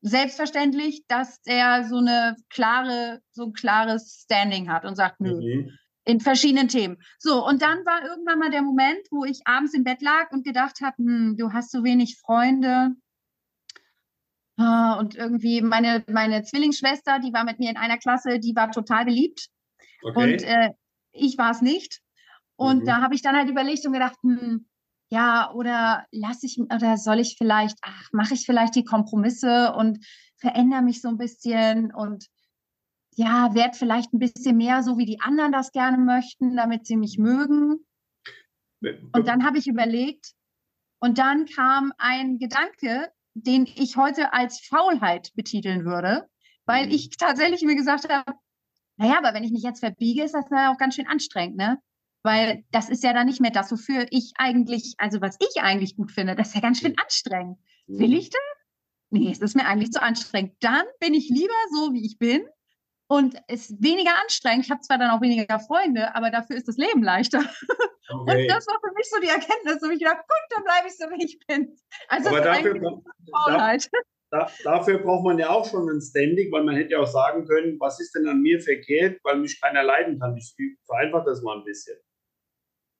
selbstverständlich, 0.01 1.03
dass 1.07 1.39
er 1.45 1.87
so 1.87 1.97
eine 1.97 2.35
klare, 2.49 3.21
so 3.31 3.45
ein 3.45 3.53
klares 3.53 4.23
Standing 4.23 4.69
hat 4.69 4.83
und 4.83 4.95
sagt, 4.95 5.21
nö, 5.21 5.35
mhm. 5.35 5.71
in 6.03 6.19
verschiedenen 6.19 6.67
Themen. 6.67 6.97
So, 7.17 7.45
und 7.45 7.61
dann 7.61 7.85
war 7.85 8.03
irgendwann 8.03 8.39
mal 8.39 8.51
der 8.51 8.61
Moment, 8.61 9.07
wo 9.09 9.23
ich 9.23 9.39
abends 9.45 9.73
im 9.73 9.85
Bett 9.85 10.01
lag 10.01 10.31
und 10.31 10.43
gedacht 10.43 10.81
habe, 10.81 10.97
hm, 10.97 11.35
du 11.37 11.53
hast 11.53 11.71
so 11.71 11.83
wenig 11.83 12.19
Freunde. 12.19 12.91
Ah, 14.57 14.95
und 14.99 15.15
irgendwie 15.15 15.61
meine, 15.61 16.03
meine 16.09 16.43
Zwillingsschwester, 16.43 17.19
die 17.19 17.31
war 17.31 17.45
mit 17.45 17.59
mir 17.59 17.69
in 17.69 17.77
einer 17.77 17.97
Klasse, 17.97 18.39
die 18.39 18.53
war 18.55 18.69
total 18.71 19.05
beliebt. 19.05 19.47
Okay. 20.03 20.33
Und 20.33 20.43
äh, 20.43 20.71
ich 21.13 21.37
war 21.37 21.51
es 21.51 21.61
nicht. 21.61 22.01
Und 22.59 22.81
mhm. 22.81 22.85
da 22.85 23.01
habe 23.01 23.15
ich 23.15 23.21
dann 23.21 23.37
halt 23.37 23.49
überlegt 23.49 23.85
und 23.85 23.93
gedacht, 23.93 24.17
hm, 24.21 24.67
ja, 25.09 25.49
oder 25.53 26.05
lasse 26.11 26.45
ich, 26.45 26.59
oder 26.59 26.97
soll 26.97 27.19
ich 27.19 27.35
vielleicht, 27.37 27.77
ach, 27.83 28.09
mache 28.11 28.33
ich 28.33 28.45
vielleicht 28.45 28.75
die 28.75 28.83
Kompromisse 28.83 29.73
und 29.73 30.05
verändere 30.35 30.81
mich 30.81 31.01
so 31.01 31.07
ein 31.07 31.17
bisschen 31.17 31.93
und 31.93 32.27
ja, 33.15 33.53
werde 33.53 33.77
vielleicht 33.77 34.13
ein 34.13 34.19
bisschen 34.19 34.57
mehr 34.57 34.83
so, 34.83 34.97
wie 34.97 35.05
die 35.05 35.21
anderen 35.21 35.53
das 35.53 35.71
gerne 35.71 35.97
möchten, 35.97 36.57
damit 36.57 36.85
sie 36.85 36.97
mich 36.97 37.17
mögen. 37.17 37.79
Und 38.81 39.27
dann 39.27 39.45
habe 39.45 39.57
ich 39.57 39.67
überlegt, 39.67 40.33
und 40.99 41.17
dann 41.17 41.45
kam 41.45 41.93
ein 41.97 42.39
Gedanke, 42.39 43.09
den 43.35 43.67
ich 43.73 43.95
heute 43.95 44.33
als 44.33 44.59
Faulheit 44.59 45.31
betiteln 45.33 45.85
würde, 45.85 46.27
weil 46.65 46.87
mhm. 46.87 46.91
ich 46.91 47.09
tatsächlich 47.11 47.61
mir 47.61 47.75
gesagt 47.75 48.09
habe, 48.09 48.37
naja, 48.97 49.17
aber 49.17 49.33
wenn 49.33 49.45
ich 49.45 49.51
mich 49.51 49.63
jetzt 49.63 49.79
verbiege, 49.79 50.23
ist 50.23 50.33
das 50.33 50.45
ja 50.51 50.73
auch 50.73 50.77
ganz 50.77 50.95
schön 50.95 51.07
anstrengend, 51.07 51.55
ne? 51.55 51.81
Weil 52.23 52.65
das 52.71 52.89
ist 52.89 53.03
ja 53.03 53.13
dann 53.13 53.27
nicht 53.27 53.39
mehr 53.39 53.51
das, 53.51 53.71
wofür 53.71 54.05
ich 54.09 54.33
eigentlich, 54.37 54.95
also 54.97 55.21
was 55.21 55.37
ich 55.39 55.61
eigentlich 55.61 55.95
gut 55.95 56.11
finde, 56.11 56.35
das 56.35 56.49
ist 56.49 56.55
ja 56.55 56.61
ganz 56.61 56.79
schön 56.79 56.97
anstrengend. 56.97 57.57
Will 57.87 58.13
ich 58.13 58.29
das? 58.29 58.41
Nee, 59.09 59.31
es 59.31 59.39
ist 59.39 59.55
mir 59.55 59.65
eigentlich 59.65 59.91
zu 59.91 60.01
anstrengend. 60.01 60.53
Dann 60.59 60.83
bin 60.99 61.13
ich 61.13 61.29
lieber 61.29 61.53
so, 61.71 61.93
wie 61.93 62.05
ich 62.05 62.19
bin 62.19 62.45
und 63.07 63.35
es 63.47 63.71
ist 63.71 63.83
weniger 63.83 64.11
anstrengend. 64.21 64.65
Ich 64.65 64.71
habe 64.71 64.81
zwar 64.81 64.99
dann 64.99 65.09
auch 65.09 65.21
weniger 65.21 65.59
Freunde, 65.59 66.13
aber 66.13 66.29
dafür 66.29 66.57
ist 66.57 66.67
das 66.67 66.77
Leben 66.77 67.03
leichter. 67.03 67.43
Okay. 68.11 68.41
Und 68.41 68.47
das 68.49 68.65
war 68.65 68.79
für 68.83 68.91
mich 68.95 69.07
so 69.07 69.19
die 69.19 69.27
Erkenntnis, 69.27 69.83
und 69.83 69.91
ich 69.91 69.99
dachte, 69.99 70.17
gut, 70.17 70.45
dann 70.49 70.63
bleibe 70.63 70.87
ich 70.87 70.97
so, 70.97 71.05
wie 71.11 71.23
ich 71.23 71.39
bin. 71.45 71.77
Also 72.07 72.29
aber 72.29 72.41
dafür, 72.41 72.73
da, 72.73 73.77
da, 74.31 74.51
dafür 74.63 74.97
braucht 74.97 75.25
man 75.25 75.37
ja 75.37 75.51
auch 75.51 75.69
schon 75.69 75.87
ein 75.87 76.01
Standing, 76.01 76.51
weil 76.51 76.63
man 76.63 76.75
hätte 76.75 76.93
ja 76.93 77.01
auch 77.01 77.07
sagen 77.07 77.45
können, 77.45 77.79
was 77.79 77.99
ist 77.99 78.15
denn 78.15 78.27
an 78.27 78.41
mir 78.41 78.59
verkehrt, 78.59 79.19
weil 79.23 79.37
mich 79.37 79.61
keiner 79.61 79.83
leiden 79.83 80.19
kann. 80.19 80.35
Ich 80.37 80.55
vereinfache 80.87 81.25
das 81.25 81.43
mal 81.43 81.59
ein 81.59 81.63
bisschen. 81.63 81.97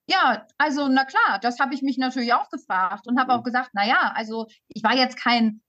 Ja, 0.10 0.48
also 0.58 0.88
na 0.88 1.06
klar, 1.06 1.40
das 1.40 1.60
habe 1.60 1.76
ich 1.76 1.84
mich 1.84 2.00
natürlich 2.00 2.34
auch 2.34 2.50
gefragt 2.50 3.08
und 3.08 3.20
habe 3.20 3.34
auch 3.34 3.42
mhm. 3.42 3.44
gesagt, 3.44 3.70
na 3.74 3.86
ja, 3.88 4.12
also 4.16 4.48
ich 4.68 4.82
war 4.84 4.96
jetzt 4.96 5.18
kein 5.18 5.62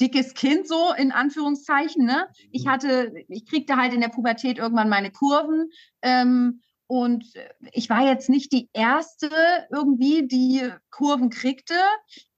dickes 0.00 0.32
Kind 0.32 0.66
so 0.66 0.92
in 0.94 1.12
Anführungszeichen. 1.12 2.04
Ne? 2.04 2.26
Ich 2.50 2.64
mhm. 2.64 2.70
hatte, 2.70 3.12
ich 3.28 3.44
kriegte 3.44 3.76
halt 3.76 3.92
in 3.92 4.00
der 4.00 4.08
Pubertät 4.08 4.56
irgendwann 4.56 4.88
meine 4.88 5.10
Kurven. 5.10 5.68
Ähm, 6.00 6.62
und 6.92 7.24
ich 7.72 7.88
war 7.88 8.02
jetzt 8.02 8.28
nicht 8.28 8.52
die 8.52 8.68
erste 8.74 9.30
irgendwie, 9.70 10.28
die 10.28 10.70
Kurven 10.90 11.30
kriegte, 11.30 11.72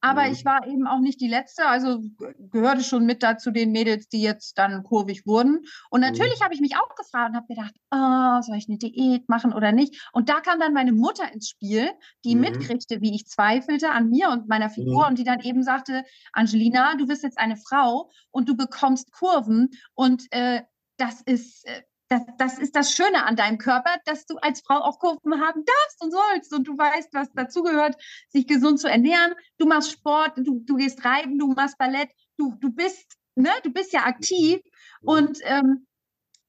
aber 0.00 0.26
mhm. 0.26 0.32
ich 0.32 0.44
war 0.44 0.64
eben 0.68 0.86
auch 0.86 1.00
nicht 1.00 1.20
die 1.20 1.26
letzte, 1.26 1.66
also 1.66 2.04
gehörte 2.38 2.84
schon 2.84 3.04
mit 3.04 3.24
dazu 3.24 3.50
den 3.50 3.72
Mädels, 3.72 4.08
die 4.08 4.22
jetzt 4.22 4.56
dann 4.56 4.84
kurvig 4.84 5.26
wurden. 5.26 5.64
Und 5.90 6.02
mhm. 6.02 6.06
natürlich 6.06 6.38
mhm. 6.38 6.44
habe 6.44 6.54
ich 6.54 6.60
mich 6.60 6.76
auch 6.76 6.94
gefragt 6.94 7.30
und 7.30 7.36
habe 7.36 7.48
gedacht, 7.48 7.74
oh, 7.90 8.42
soll 8.42 8.56
ich 8.56 8.68
eine 8.68 8.78
Diät 8.78 9.28
machen 9.28 9.52
oder 9.52 9.72
nicht? 9.72 10.08
Und 10.12 10.28
da 10.28 10.38
kam 10.38 10.60
dann 10.60 10.72
meine 10.72 10.92
Mutter 10.92 11.32
ins 11.32 11.48
Spiel, 11.48 11.90
die 12.24 12.36
mhm. 12.36 12.42
mitkriegte, 12.42 13.00
wie 13.00 13.12
ich 13.12 13.26
zweifelte 13.26 13.90
an 13.90 14.08
mir 14.08 14.28
und 14.28 14.48
meiner 14.48 14.70
Figur 14.70 15.02
mhm. 15.02 15.08
und 15.08 15.18
die 15.18 15.24
dann 15.24 15.40
eben 15.40 15.64
sagte, 15.64 16.04
Angelina, 16.32 16.94
du 16.94 17.08
bist 17.08 17.24
jetzt 17.24 17.40
eine 17.40 17.56
Frau 17.56 18.08
und 18.30 18.48
du 18.48 18.56
bekommst 18.56 19.10
Kurven 19.10 19.70
und 19.94 20.26
äh, 20.30 20.62
das 20.96 21.22
ist, 21.22 21.66
äh, 21.66 21.82
das, 22.14 22.22
das 22.38 22.58
ist 22.58 22.76
das 22.76 22.92
Schöne 22.92 23.24
an 23.24 23.36
deinem 23.36 23.58
Körper, 23.58 23.96
dass 24.04 24.26
du 24.26 24.36
als 24.36 24.60
Frau 24.60 24.76
auch 24.76 24.98
Kurven 24.98 25.40
haben 25.40 25.64
darfst 25.64 26.02
und 26.02 26.12
sollst 26.12 26.52
und 26.52 26.64
du 26.68 26.76
weißt, 26.76 27.12
was 27.12 27.32
dazugehört, 27.32 27.96
sich 28.28 28.46
gesund 28.46 28.80
zu 28.80 28.88
ernähren. 28.88 29.34
Du 29.58 29.66
machst 29.66 29.92
Sport, 29.92 30.32
du, 30.36 30.60
du 30.60 30.76
gehst 30.76 31.04
reiten, 31.04 31.38
du 31.38 31.48
machst 31.48 31.78
Ballett, 31.78 32.10
du, 32.36 32.54
du 32.60 32.70
bist, 32.70 33.16
ne, 33.34 33.50
du 33.62 33.72
bist 33.72 33.92
ja 33.92 34.04
aktiv 34.04 34.60
und 35.02 35.38
ähm, 35.42 35.86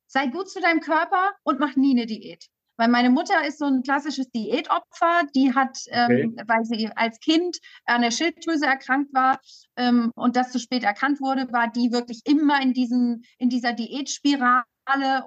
sei 0.07 0.27
gut 0.27 0.49
zu 0.49 0.61
deinem 0.61 0.81
Körper 0.81 1.31
und 1.43 1.59
mach 1.59 1.75
nie 1.75 1.91
eine 1.91 2.05
Diät. 2.05 2.45
Weil 2.77 2.89
meine 2.89 3.09
Mutter 3.09 3.47
ist 3.47 3.59
so 3.59 3.65
ein 3.65 3.83
klassisches 3.83 4.29
Diätopfer, 4.31 5.21
die 5.33 5.55
hat, 5.55 5.77
ähm, 5.91 6.35
weil 6.45 6.65
sie 6.65 6.89
als 6.93 7.19
Kind 7.19 7.57
an 7.85 8.01
der 8.01 8.11
Schilddrüse 8.11 8.65
erkrankt 8.65 9.13
war 9.13 9.39
ähm, 9.77 10.11
und 10.15 10.35
das 10.35 10.51
zu 10.51 10.59
spät 10.59 10.83
erkannt 10.83 11.21
wurde, 11.21 11.51
war 11.53 11.71
die 11.71 11.93
wirklich 11.93 12.21
immer 12.25 12.61
in, 12.61 12.73
diesen, 12.73 13.23
in 13.37 13.47
dieser 13.47 13.71
Diätspirale 13.71 14.65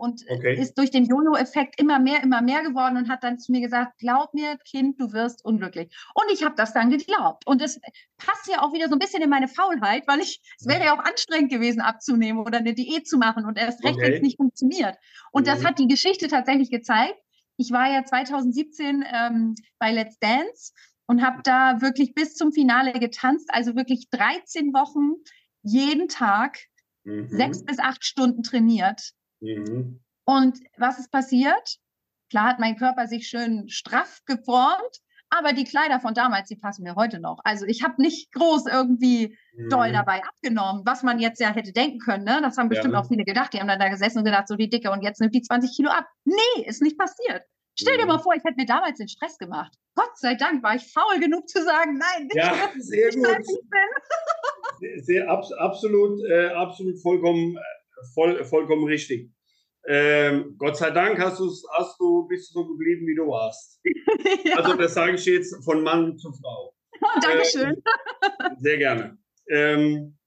und 0.00 0.24
okay. 0.28 0.60
ist 0.60 0.78
durch 0.78 0.90
den 0.90 1.04
YOLO-Effekt 1.04 1.80
immer 1.80 1.98
mehr, 1.98 2.22
immer 2.22 2.42
mehr 2.42 2.62
geworden 2.62 2.96
und 2.96 3.08
hat 3.08 3.24
dann 3.24 3.38
zu 3.38 3.52
mir 3.52 3.60
gesagt, 3.60 3.98
glaub 3.98 4.32
mir, 4.34 4.56
Kind, 4.58 5.00
du 5.00 5.12
wirst 5.12 5.44
unglücklich. 5.44 5.94
Und 6.14 6.32
ich 6.32 6.44
habe 6.44 6.54
das 6.56 6.72
dann 6.72 6.90
geglaubt. 6.90 7.46
Und 7.46 7.60
es 7.60 7.80
passt 8.16 8.48
ja 8.48 8.62
auch 8.62 8.72
wieder 8.72 8.88
so 8.88 8.94
ein 8.94 8.98
bisschen 8.98 9.22
in 9.22 9.30
meine 9.30 9.48
Faulheit, 9.48 10.06
weil 10.06 10.20
ich, 10.20 10.40
es 10.58 10.66
wäre 10.66 10.84
ja 10.84 10.94
auch 10.94 11.04
anstrengend 11.04 11.50
gewesen, 11.50 11.80
abzunehmen 11.80 12.40
oder 12.40 12.58
eine 12.58 12.74
Diät 12.74 13.08
zu 13.08 13.18
machen 13.18 13.44
und 13.44 13.58
erst 13.58 13.82
recht, 13.84 13.96
okay. 13.96 14.06
wenn 14.06 14.12
es 14.14 14.22
nicht 14.22 14.36
funktioniert. 14.36 14.96
Und 15.32 15.42
mhm. 15.42 15.46
das 15.46 15.64
hat 15.64 15.78
die 15.78 15.88
Geschichte 15.88 16.28
tatsächlich 16.28 16.70
gezeigt. 16.70 17.18
Ich 17.56 17.72
war 17.72 17.90
ja 17.90 18.04
2017 18.04 19.04
ähm, 19.12 19.54
bei 19.78 19.92
Let's 19.92 20.18
Dance 20.20 20.72
und 21.06 21.24
habe 21.24 21.42
da 21.42 21.80
wirklich 21.80 22.14
bis 22.14 22.34
zum 22.34 22.52
Finale 22.52 22.92
getanzt, 22.92 23.48
also 23.52 23.74
wirklich 23.74 24.08
13 24.10 24.72
Wochen 24.72 25.14
jeden 25.62 26.08
Tag 26.08 26.58
mhm. 27.04 27.28
sechs 27.28 27.64
bis 27.64 27.78
acht 27.78 28.04
Stunden 28.04 28.42
trainiert. 28.42 29.12
Mhm. 29.40 30.00
Und 30.24 30.58
was 30.76 30.98
ist 30.98 31.10
passiert? 31.10 31.78
Klar 32.30 32.44
hat 32.44 32.58
mein 32.58 32.76
Körper 32.76 33.06
sich 33.06 33.28
schön 33.28 33.68
straff 33.68 34.20
geformt, 34.26 35.00
aber 35.30 35.52
die 35.52 35.64
Kleider 35.64 36.00
von 36.00 36.14
damals, 36.14 36.48
die 36.48 36.56
passen 36.56 36.82
mir 36.82 36.94
heute 36.94 37.20
noch. 37.20 37.38
Also 37.44 37.66
ich 37.66 37.82
habe 37.82 38.00
nicht 38.00 38.32
groß 38.32 38.66
irgendwie 38.66 39.36
mhm. 39.56 39.68
doll 39.68 39.92
dabei 39.92 40.22
abgenommen, 40.24 40.82
was 40.84 41.02
man 41.02 41.18
jetzt 41.18 41.40
ja 41.40 41.54
hätte 41.54 41.72
denken 41.72 41.98
können. 41.98 42.24
Ne? 42.24 42.40
Das 42.42 42.56
haben 42.56 42.68
bestimmt 42.68 42.94
ja. 42.94 43.00
auch 43.00 43.08
viele 43.08 43.24
gedacht. 43.24 43.52
Die 43.52 43.60
haben 43.60 43.68
dann 43.68 43.78
da 43.78 43.88
gesessen 43.88 44.18
und 44.18 44.24
gedacht, 44.24 44.48
so 44.48 44.56
die 44.56 44.68
Dicke 44.68 44.90
und 44.90 45.02
jetzt 45.02 45.20
nimmt 45.20 45.34
die 45.34 45.42
20 45.42 45.74
Kilo 45.74 45.90
ab. 45.90 46.06
Nee, 46.24 46.64
ist 46.64 46.82
nicht 46.82 46.98
passiert. 46.98 47.42
Stell 47.80 47.96
dir 47.96 48.04
mhm. 48.04 48.08
mal 48.08 48.18
vor, 48.18 48.34
ich 48.34 48.42
hätte 48.42 48.56
mir 48.56 48.66
damals 48.66 48.98
den 48.98 49.08
Stress 49.08 49.38
gemacht. 49.38 49.72
Gott 49.94 50.16
sei 50.16 50.34
Dank 50.34 50.62
war 50.64 50.74
ich 50.74 50.92
faul 50.92 51.20
genug 51.20 51.48
zu 51.48 51.62
sagen, 51.62 51.96
nein, 51.98 52.28
ja, 52.34 52.70
sehr 52.76 53.10
gut. 53.12 53.44
sehr, 54.80 55.02
sehr 55.04 55.30
abs 55.30 55.52
absolut, 55.52 56.20
äh, 56.28 56.48
absolut 56.48 57.00
vollkommen, 57.00 57.56
äh, 57.56 57.60
voll, 58.14 58.44
vollkommen 58.44 58.84
richtig. 58.84 59.30
Ähm, 59.86 60.56
Gott 60.58 60.76
sei 60.76 60.90
Dank 60.90 61.18
hast, 61.18 61.40
hast 61.40 61.98
du, 61.98 62.26
bist 62.28 62.50
du 62.50 62.60
so 62.60 62.68
geblieben, 62.68 63.06
wie 63.06 63.14
du 63.14 63.26
warst. 63.28 63.80
ja. 64.44 64.56
Also 64.56 64.76
das 64.76 64.94
sage 64.94 65.14
ich 65.14 65.24
jetzt 65.24 65.64
von 65.64 65.82
Mann 65.82 66.18
zu 66.18 66.32
Frau. 66.32 66.74
Dankeschön. 67.22 67.76
Äh, 67.76 68.50
sehr 68.58 68.76
gerne. 68.76 69.18
Ähm, 69.50 70.18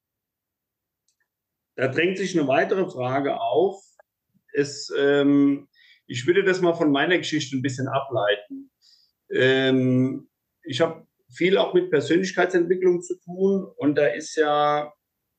da 1.75 1.87
drängt 1.87 2.17
sich 2.17 2.37
eine 2.37 2.47
weitere 2.47 2.89
Frage 2.89 3.39
auf. 3.39 3.83
Es, 4.53 4.91
ähm, 4.97 5.67
ich 6.07 6.25
würde 6.25 6.43
das 6.43 6.61
mal 6.61 6.73
von 6.73 6.91
meiner 6.91 7.17
Geschichte 7.17 7.55
ein 7.55 7.61
bisschen 7.61 7.87
ableiten. 7.87 8.71
Ähm, 9.33 10.29
ich 10.63 10.81
habe 10.81 11.05
viel 11.33 11.57
auch 11.57 11.73
mit 11.73 11.89
Persönlichkeitsentwicklung 11.89 13.01
zu 13.01 13.19
tun 13.19 13.71
und 13.77 13.95
da 13.95 14.07
ist 14.07 14.35
ja 14.35 14.91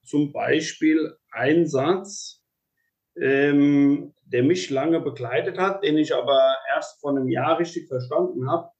zum 0.05 0.33
Beispiel 0.33 1.17
ein 1.31 1.67
Satz, 1.67 2.43
ähm, 3.17 4.15
der 4.25 4.43
mich 4.43 4.71
lange 4.71 5.01
begleitet 5.01 5.59
hat, 5.59 5.85
den 5.85 5.99
ich 5.99 6.15
aber 6.15 6.57
erst 6.75 7.01
vor 7.01 7.11
einem 7.11 7.29
Jahr 7.29 7.59
richtig 7.59 7.89
verstanden 7.89 8.51
habe. 8.51 8.71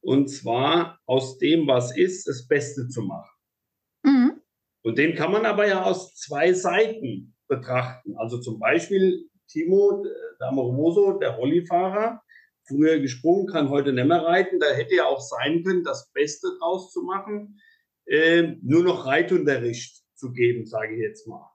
Und 0.00 0.28
zwar 0.28 1.00
aus 1.06 1.38
dem, 1.38 1.66
was 1.66 1.96
ist, 1.96 2.28
das 2.28 2.46
Beste 2.46 2.88
zu 2.88 3.02
machen. 3.02 3.30
Mhm. 4.02 4.40
Und 4.82 4.98
den 4.98 5.14
kann 5.14 5.32
man 5.32 5.46
aber 5.46 5.66
ja 5.66 5.82
aus 5.82 6.14
zwei 6.14 6.52
Seiten 6.52 7.34
betrachten. 7.48 8.16
Also 8.16 8.38
zum 8.40 8.58
Beispiel 8.58 9.28
Timo 9.48 10.04
Damoroso, 10.38 11.18
der 11.18 11.30
Rollifahrer, 11.30 12.22
früher 12.66 13.00
gesprungen, 13.00 13.46
kann 13.46 13.70
heute 13.70 13.92
nicht 13.92 14.06
mehr 14.06 14.22
reiten. 14.22 14.60
Da 14.60 14.66
hätte 14.68 14.94
ja 14.94 15.06
auch 15.06 15.20
sein 15.20 15.64
können, 15.64 15.82
das 15.82 16.12
Beste 16.12 16.48
draus 16.58 16.92
zu 16.92 17.02
machen, 17.02 17.60
äh, 18.06 18.54
nur 18.62 18.84
noch 18.84 19.06
Reitunterricht 19.06 20.04
zu 20.18 20.32
geben, 20.32 20.66
sage 20.66 20.94
ich 20.94 21.00
jetzt 21.00 21.26
mal. 21.26 21.50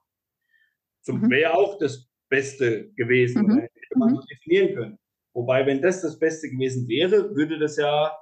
Zum 1.02 1.20
mhm. 1.20 1.30
wäre 1.30 1.54
auch 1.54 1.78
das 1.78 2.08
Beste 2.28 2.90
gewesen, 2.94 3.42
mhm. 3.42 3.58
hätte 3.60 3.98
man 3.98 4.14
mhm. 4.14 4.20
definieren 4.30 4.74
können. 4.74 4.98
Wobei, 5.34 5.66
wenn 5.66 5.82
das 5.82 6.00
das 6.00 6.18
Beste 6.18 6.48
gewesen 6.48 6.88
wäre, 6.88 7.34
würde 7.34 7.58
das 7.58 7.76
ja 7.76 8.16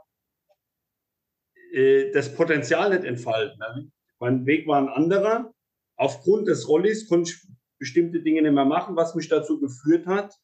äh, 1.73 2.11
das 2.13 2.35
Potenzial 2.35 2.91
nicht 2.91 3.05
entfalten. 3.05 3.63
Also, 3.63 3.89
mein 4.19 4.47
Weg 4.47 4.67
war 4.67 4.81
ein 4.81 4.89
anderer. 4.89 5.53
Aufgrund 5.97 6.49
des 6.49 6.69
Rollis 6.69 7.09
konnte 7.09 7.31
ich 7.31 7.47
bestimmte 7.79 8.23
Dinge 8.23 8.43
nicht 8.43 8.53
mehr 8.53 8.65
machen, 8.65 8.97
was 8.97 9.15
mich 9.15 9.29
dazu 9.29 9.61
geführt 9.61 10.07
hat, 10.07 10.35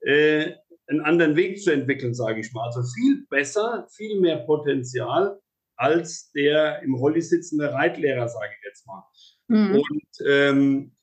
äh, 0.00 0.52
einen 0.86 1.00
anderen 1.02 1.36
Weg 1.36 1.62
zu 1.62 1.70
entwickeln, 1.70 2.14
sage 2.14 2.40
ich 2.40 2.52
mal. 2.52 2.66
Also 2.66 2.82
viel 2.82 3.26
besser, 3.28 3.86
viel 3.90 4.20
mehr 4.20 4.38
Potenzial 4.38 5.40
als 5.80 6.30
der 6.32 6.82
im 6.82 6.94
Rolli 6.94 7.22
sitzende 7.22 7.72
Reitlehrer, 7.72 8.28
sage 8.28 8.52
ich 8.58 8.66
jetzt 8.66 8.86
mal. 8.86 9.02
Mhm. 9.48 9.76
Und 9.76 10.26
ähm, 10.26 10.96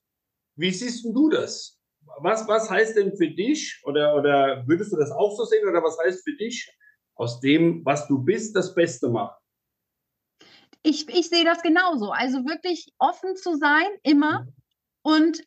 wie 0.56 0.72
siehst 0.72 1.04
du 1.04 1.30
das? 1.30 1.80
Was, 2.20 2.48
was 2.48 2.70
heißt 2.70 2.96
denn 2.96 3.18
für 3.18 3.30
dich, 3.30 3.82
oder, 3.86 4.16
oder 4.16 4.63
würdest 4.68 4.92
du 4.92 4.98
das 4.98 5.12
auch 5.12 5.36
so 5.36 5.46
sehen, 5.46 5.68
oder 5.68 5.84
was 5.84 5.98
heißt 5.98 6.24
für 6.24 6.36
dich, 6.38 6.72
aus 7.16 7.40
dem, 7.40 7.84
was 7.86 8.08
du 8.08 8.20
bist, 8.20 8.56
das 8.56 8.76
Beste 8.76 9.10
machen? 9.10 9.36
Ich, 10.84 11.10
ich 11.10 11.28
sehe 11.28 11.44
das 11.44 11.63
genauso. 11.63 12.12
Also 12.12 12.46
wirklich 12.46 12.94
offen 13.00 13.36
zu 13.36 13.56
sein, 13.58 13.88
immer. 14.04 14.44
Mhm. 14.44 14.54
Und 15.02 15.44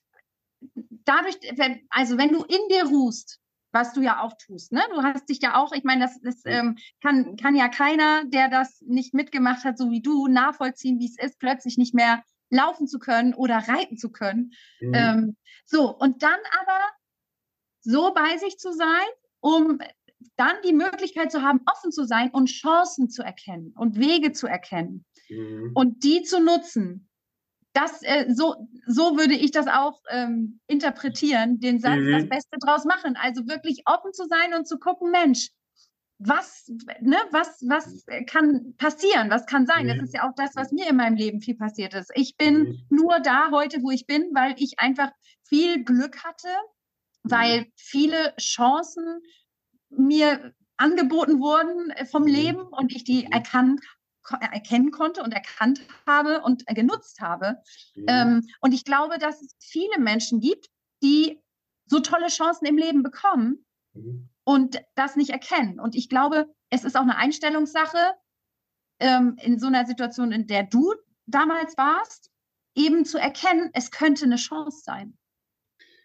dadurch, 1.04 1.38
wenn, 1.56 1.86
also 1.90 2.18
wenn 2.18 2.32
du 2.32 2.42
in 2.42 2.68
dir 2.68 2.84
ruhst, 2.84 3.39
was 3.72 3.92
du 3.92 4.00
ja 4.00 4.22
auch 4.22 4.34
tust, 4.36 4.72
ne? 4.72 4.82
Du 4.92 5.02
hast 5.02 5.28
dich 5.28 5.40
ja 5.40 5.60
auch, 5.60 5.72
ich 5.72 5.84
meine, 5.84 6.04
das, 6.04 6.20
das 6.20 6.42
ähm, 6.44 6.76
kann, 7.02 7.36
kann 7.36 7.54
ja 7.54 7.68
keiner, 7.68 8.24
der 8.24 8.48
das 8.48 8.80
nicht 8.82 9.14
mitgemacht 9.14 9.64
hat, 9.64 9.78
so 9.78 9.90
wie 9.90 10.02
du, 10.02 10.26
nachvollziehen, 10.26 10.98
wie 10.98 11.06
es 11.06 11.18
ist, 11.18 11.38
plötzlich 11.38 11.78
nicht 11.78 11.94
mehr 11.94 12.22
laufen 12.50 12.88
zu 12.88 12.98
können 12.98 13.34
oder 13.34 13.56
reiten 13.56 13.96
zu 13.96 14.10
können. 14.10 14.52
Mhm. 14.80 14.94
Ähm, 14.94 15.36
so, 15.64 15.96
und 15.96 16.22
dann 16.22 16.38
aber 16.60 16.80
so 17.80 18.12
bei 18.12 18.36
sich 18.38 18.58
zu 18.58 18.72
sein, 18.72 19.06
um 19.40 19.78
dann 20.36 20.56
die 20.64 20.72
Möglichkeit 20.72 21.30
zu 21.32 21.42
haben, 21.42 21.60
offen 21.66 21.92
zu 21.92 22.04
sein 22.04 22.30
und 22.30 22.46
Chancen 22.46 23.08
zu 23.08 23.22
erkennen 23.22 23.72
und 23.76 23.98
Wege 23.98 24.32
zu 24.32 24.46
erkennen 24.46 25.04
mhm. 25.28 25.72
und 25.74 26.04
die 26.04 26.22
zu 26.22 26.40
nutzen 26.40 27.09
das, 27.72 28.02
äh, 28.02 28.26
so, 28.28 28.68
so 28.86 29.16
würde 29.16 29.34
ich 29.34 29.52
das 29.52 29.66
auch 29.66 30.00
ähm, 30.10 30.60
interpretieren, 30.66 31.60
den 31.60 31.78
Satz, 31.78 32.00
mhm. 32.00 32.12
das 32.12 32.28
Beste 32.28 32.58
draus 32.58 32.84
machen. 32.84 33.16
Also 33.20 33.46
wirklich 33.46 33.82
offen 33.86 34.12
zu 34.12 34.26
sein 34.26 34.54
und 34.54 34.66
zu 34.66 34.78
gucken, 34.78 35.10
Mensch, 35.10 35.48
was, 36.18 36.70
ne, 37.00 37.16
was, 37.30 37.62
was 37.66 38.04
kann 38.26 38.74
passieren, 38.76 39.30
was 39.30 39.46
kann 39.46 39.66
sein? 39.66 39.84
Mhm. 39.84 39.88
Das 39.88 40.02
ist 40.02 40.14
ja 40.14 40.28
auch 40.28 40.34
das, 40.36 40.54
was 40.54 40.70
mir 40.72 40.88
in 40.88 40.96
meinem 40.96 41.16
Leben 41.16 41.40
viel 41.40 41.56
passiert 41.56 41.94
ist. 41.94 42.10
Ich 42.14 42.36
bin 42.36 42.58
mhm. 42.58 42.86
nur 42.90 43.20
da 43.20 43.50
heute, 43.50 43.82
wo 43.82 43.90
ich 43.90 44.06
bin, 44.06 44.30
weil 44.34 44.54
ich 44.58 44.78
einfach 44.78 45.10
viel 45.48 45.82
Glück 45.82 46.22
hatte, 46.24 46.48
weil 47.22 47.62
mhm. 47.62 47.72
viele 47.76 48.34
Chancen 48.36 49.20
mir 49.88 50.52
angeboten 50.76 51.40
wurden 51.40 51.90
äh, 51.90 52.04
vom 52.04 52.22
mhm. 52.22 52.28
Leben 52.28 52.62
und 52.62 52.94
ich 52.94 53.04
die 53.04 53.26
mhm. 53.26 53.32
erkannt 53.32 53.80
erkennen 54.40 54.90
konnte 54.90 55.22
und 55.22 55.32
erkannt 55.32 55.80
habe 56.06 56.42
und 56.42 56.62
äh, 56.66 56.74
genutzt 56.74 57.20
habe. 57.20 57.58
Mhm. 57.94 58.04
Ähm, 58.08 58.48
und 58.60 58.72
ich 58.72 58.84
glaube, 58.84 59.18
dass 59.18 59.40
es 59.42 59.56
viele 59.60 59.98
Menschen 59.98 60.40
gibt, 60.40 60.68
die 61.02 61.40
so 61.86 62.00
tolle 62.00 62.28
Chancen 62.28 62.66
im 62.66 62.76
Leben 62.76 63.02
bekommen 63.02 63.64
mhm. 63.94 64.28
und 64.44 64.80
das 64.94 65.16
nicht 65.16 65.30
erkennen. 65.30 65.80
Und 65.80 65.94
ich 65.94 66.08
glaube, 66.08 66.54
es 66.70 66.84
ist 66.84 66.96
auch 66.96 67.02
eine 67.02 67.16
Einstellungssache 67.16 68.14
ähm, 69.00 69.36
in 69.42 69.58
so 69.58 69.66
einer 69.66 69.86
Situation, 69.86 70.32
in 70.32 70.46
der 70.46 70.64
du 70.64 70.94
damals 71.26 71.76
warst, 71.76 72.30
eben 72.74 73.04
zu 73.04 73.18
erkennen, 73.18 73.70
es 73.72 73.90
könnte 73.90 74.24
eine 74.24 74.36
Chance 74.36 74.82
sein. 74.84 75.16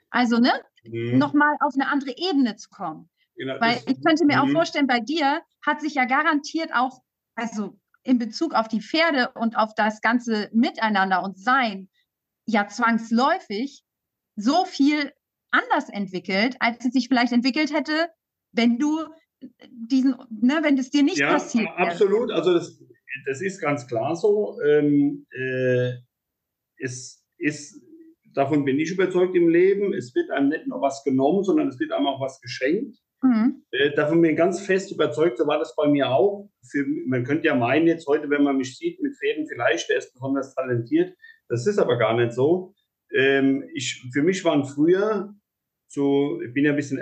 Also, 0.09 0.39
ne, 0.39 0.51
mhm. 0.83 1.17
nochmal 1.17 1.55
auf 1.59 1.73
eine 1.75 1.87
andere 1.87 2.15
Ebene 2.17 2.55
zu 2.55 2.69
kommen. 2.69 3.09
Genau, 3.35 3.59
Weil 3.59 3.81
ich 3.85 4.01
könnte 4.03 4.25
mir 4.25 4.41
auch 4.41 4.47
mhm. 4.47 4.53
vorstellen, 4.53 4.87
bei 4.87 4.99
dir 4.99 5.41
hat 5.61 5.81
sich 5.81 5.95
ja 5.95 6.05
garantiert 6.05 6.73
auch, 6.73 7.01
also 7.35 7.77
in 8.05 8.19
Bezug 8.19 8.53
auf 8.53 8.67
die 8.67 8.81
Pferde 8.81 9.31
und 9.35 9.57
auf 9.57 9.73
das 9.75 9.99
ganze 9.99 10.49
Miteinander 10.53 11.23
und 11.23 11.37
Sein 11.39 11.89
ja 12.45 12.67
zwangsläufig 12.67 13.83
so 14.35 14.65
viel 14.65 15.11
anders 15.51 15.89
entwickelt, 15.89 16.55
als 16.59 16.85
es 16.85 16.93
sich 16.93 17.07
vielleicht 17.07 17.33
entwickelt 17.33 17.73
hätte, 17.73 18.09
wenn 18.51 18.77
du 18.77 19.05
diesen, 19.69 20.15
ne, 20.29 20.59
wenn 20.61 20.77
es 20.77 20.91
dir 20.91 21.03
nicht 21.03 21.17
ja, 21.17 21.33
passiert. 21.33 21.67
Absolut. 21.75 22.31
Also 22.31 22.53
das, 22.53 22.79
das 23.25 23.41
ist 23.41 23.59
ganz 23.59 23.87
klar 23.87 24.15
so. 24.15 24.59
Ähm, 24.61 25.25
äh, 25.31 25.93
es 26.77 27.25
ist, 27.37 27.81
davon 28.33 28.65
bin 28.65 28.79
ich 28.79 28.91
überzeugt 28.91 29.35
im 29.35 29.49
Leben. 29.49 29.93
Es 29.93 30.13
wird 30.13 30.29
einem 30.29 30.49
nicht 30.49 30.67
nur 30.67 30.81
was 30.81 31.03
genommen, 31.03 31.43
sondern 31.43 31.69
es 31.69 31.79
wird 31.79 31.91
einem 31.91 32.07
auch 32.07 32.21
was 32.21 32.39
geschenkt. 32.41 32.97
Mhm. 33.21 33.63
Äh, 33.71 33.91
davon 33.95 34.21
bin 34.21 34.31
ich 34.31 34.37
ganz 34.37 34.61
fest 34.61 34.91
überzeugt, 34.91 35.37
so 35.37 35.47
war 35.47 35.59
das 35.59 35.75
bei 35.75 35.87
mir 35.87 36.09
auch. 36.09 36.49
Für, 36.69 36.85
man 37.07 37.23
könnte 37.23 37.47
ja 37.47 37.55
meinen, 37.55 37.87
jetzt 37.87 38.07
heute, 38.07 38.29
wenn 38.29 38.43
man 38.43 38.57
mich 38.57 38.77
sieht 38.77 39.01
mit 39.01 39.15
Fäden, 39.17 39.47
vielleicht, 39.47 39.89
der 39.89 39.97
ist 39.97 40.13
besonders 40.13 40.53
talentiert. 40.53 41.15
Das 41.47 41.65
ist 41.67 41.79
aber 41.79 41.97
gar 41.97 42.15
nicht 42.15 42.33
so. 42.33 42.73
Ähm, 43.13 43.69
ich, 43.73 44.03
für 44.13 44.23
mich 44.23 44.43
waren 44.43 44.65
früher, 44.65 45.33
so, 45.87 46.41
ich 46.41 46.53
bin 46.53 46.65
ja 46.65 46.71
ein 46.71 46.75
bisschen 46.75 46.99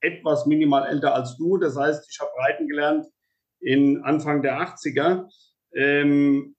etwas 0.00 0.46
minimal 0.46 0.86
älter 0.88 1.14
als 1.14 1.36
du, 1.36 1.58
das 1.58 1.76
heißt, 1.76 2.08
ich 2.10 2.20
habe 2.20 2.30
Reiten 2.38 2.68
gelernt 2.68 3.06
in 3.60 4.02
Anfang 4.02 4.42
der 4.42 4.60
80er. 4.60 5.28
Ähm, 5.74 6.56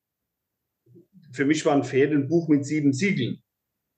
für 1.31 1.45
mich 1.45 1.65
war 1.65 1.73
ein 1.73 1.83
Pferd 1.83 2.11
ein 2.11 2.27
Buch 2.27 2.47
mit 2.47 2.65
sieben 2.65 2.93
Siegeln. 2.93 3.41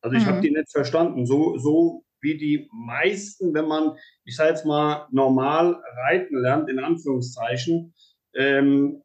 Also 0.02 0.18
ich 0.18 0.24
mhm. 0.24 0.28
habe 0.28 0.42
die 0.42 0.52
nicht 0.52 0.72
verstanden. 0.72 1.26
So, 1.26 1.58
so 1.58 2.04
wie 2.24 2.38
die 2.38 2.70
meisten, 2.72 3.54
wenn 3.54 3.68
man, 3.68 3.96
ich 4.24 4.36
sage 4.36 4.50
jetzt 4.50 4.66
mal, 4.66 5.08
normal 5.12 5.80
reiten 6.06 6.38
lernt, 6.38 6.70
in 6.70 6.80
Anführungszeichen, 6.80 7.94
ähm, 8.34 9.04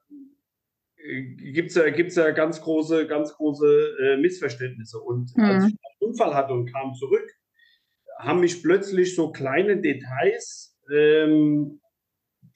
gibt 1.53 1.71
es 1.71 1.75
ja, 1.75 1.91
gibt's 1.91 2.17
ja 2.17 2.31
ganz 2.31 2.61
große, 2.61 3.07
ganz 3.07 3.35
große 3.35 3.97
äh, 4.01 4.17
Missverständnisse. 4.19 4.99
Und 4.99 5.37
mhm. 5.37 5.45
als 5.45 5.65
ich 5.65 5.73
einen 5.73 6.11
Unfall 6.11 6.35
hatte 6.35 6.53
und 6.53 6.73
kam 6.73 6.95
zurück, 6.95 7.31
haben 8.19 8.41
mich 8.41 8.63
plötzlich 8.63 9.15
so 9.15 9.31
kleine 9.31 9.81
Details, 9.81 10.77
ähm, 10.93 11.81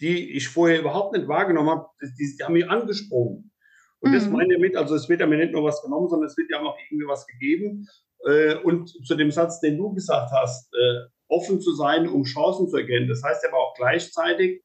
die 0.00 0.32
ich 0.32 0.48
vorher 0.48 0.80
überhaupt 0.80 1.16
nicht 1.16 1.28
wahrgenommen 1.28 1.70
habe, 1.70 1.86
die, 2.00 2.36
die 2.36 2.44
haben 2.44 2.54
mich 2.54 2.68
angesprochen. 2.68 3.52
Und 4.00 4.10
mhm. 4.10 4.14
das 4.14 4.28
meine 4.28 4.54
ich 4.54 4.60
mit, 4.60 4.76
also 4.76 4.96
es 4.96 5.08
wird 5.08 5.20
ja 5.20 5.26
mir 5.26 5.38
nicht 5.38 5.52
nur 5.52 5.62
was 5.62 5.80
genommen, 5.82 6.08
sondern 6.08 6.26
es 6.26 6.36
wird 6.36 6.50
ja 6.50 6.60
auch 6.60 6.76
irgendwie 6.90 7.06
was 7.06 7.26
gegeben. 7.26 7.86
Äh, 8.26 8.56
und 8.56 8.88
zu 9.06 9.14
dem 9.14 9.30
Satz, 9.30 9.60
den 9.60 9.76
du 9.78 9.92
gesagt 9.92 10.30
hast, 10.32 10.72
äh, 10.74 11.08
offen 11.28 11.60
zu 11.60 11.74
sein, 11.74 12.08
um 12.08 12.24
Chancen 12.24 12.68
zu 12.68 12.76
erkennen. 12.76 13.08
Das 13.08 13.22
heißt 13.22 13.46
aber 13.46 13.58
auch 13.58 13.74
gleichzeitig, 13.74 14.62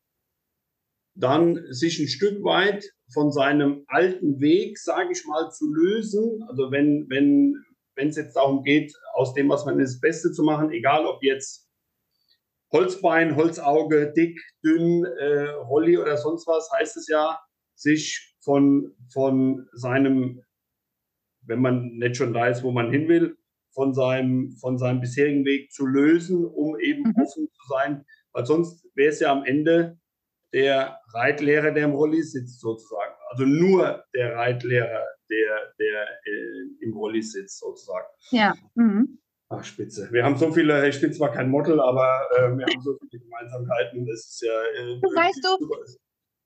dann 1.15 1.59
sich 1.71 1.99
ein 1.99 2.07
Stück 2.07 2.43
weit 2.43 2.85
von 3.11 3.31
seinem 3.31 3.83
alten 3.87 4.39
Weg, 4.39 4.77
sage 4.77 5.11
ich 5.11 5.25
mal, 5.25 5.49
zu 5.49 5.73
lösen. 5.73 6.43
Also 6.47 6.71
wenn, 6.71 7.07
wenn, 7.09 7.55
wenn 7.95 8.09
es 8.09 8.17
jetzt 8.17 8.35
darum 8.35 8.63
geht, 8.63 8.93
aus 9.13 9.33
dem, 9.33 9.49
was 9.49 9.65
man 9.65 9.79
ist, 9.79 9.95
das 9.95 10.01
Beste 10.01 10.31
zu 10.31 10.43
machen, 10.43 10.71
egal 10.71 11.05
ob 11.05 11.23
jetzt 11.23 11.67
Holzbein, 12.71 13.35
Holzauge, 13.35 14.11
dick, 14.15 14.39
dünn, 14.63 15.05
äh, 15.05 15.49
Rolli 15.51 15.97
oder 15.97 16.17
sonst 16.17 16.45
was, 16.47 16.69
heißt 16.71 16.97
es 16.97 17.07
ja, 17.07 17.39
sich 17.75 18.35
von, 18.43 18.93
von 19.11 19.67
seinem, 19.71 20.43
wenn 21.41 21.61
man 21.61 21.97
nicht 21.97 22.17
schon 22.17 22.33
da 22.33 22.47
ist, 22.47 22.63
wo 22.63 22.71
man 22.71 22.91
hin 22.91 23.07
will, 23.07 23.37
von 23.77 23.93
seinem, 23.93 24.57
von 24.59 24.79
seinem 24.79 25.01
bisherigen 25.01 25.45
Weg 25.45 25.71
zu 25.71 25.85
lösen, 25.85 26.43
um 26.43 26.79
eben 26.79 27.03
mhm. 27.03 27.13
offen 27.15 27.47
zu 27.47 27.67
sein. 27.69 28.03
Weil 28.33 28.43
sonst 28.43 28.83
wäre 28.95 29.11
es 29.11 29.19
ja 29.19 29.31
am 29.31 29.45
Ende 29.45 29.99
der 30.51 30.99
Reitlehrer, 31.13 31.69
der 31.69 31.85
im 31.85 31.91
Rolli 31.91 32.23
sitzt, 32.23 32.59
sozusagen. 32.59 33.13
Also 33.29 33.45
nur 33.45 34.03
der 34.15 34.35
Reitlehrer, 34.35 35.05
der, 35.29 35.73
der 35.79 36.07
äh, 36.25 36.85
im 36.85 36.93
Rolli 36.93 37.21
sitzt, 37.21 37.59
sozusagen. 37.59 38.07
Ja. 38.31 38.55
Mhm. 38.73 39.19
Ach, 39.49 39.63
spitze. 39.63 40.09
Wir 40.11 40.23
haben 40.23 40.37
so 40.37 40.51
viele, 40.51 40.89
ich 40.89 40.99
bin 40.99 41.13
zwar 41.13 41.31
kein 41.31 41.51
Model, 41.51 41.79
aber 41.79 42.27
äh, 42.35 42.57
wir 42.57 42.65
haben 42.65 42.81
so 42.81 42.97
viele 42.97 43.23
Gemeinsamkeiten. 43.23 44.07
Das 44.07 44.25
ist 44.25 44.41
ja. 44.43 44.59
Äh, 44.73 45.01
weißt 45.01 45.45
du, 45.45 45.67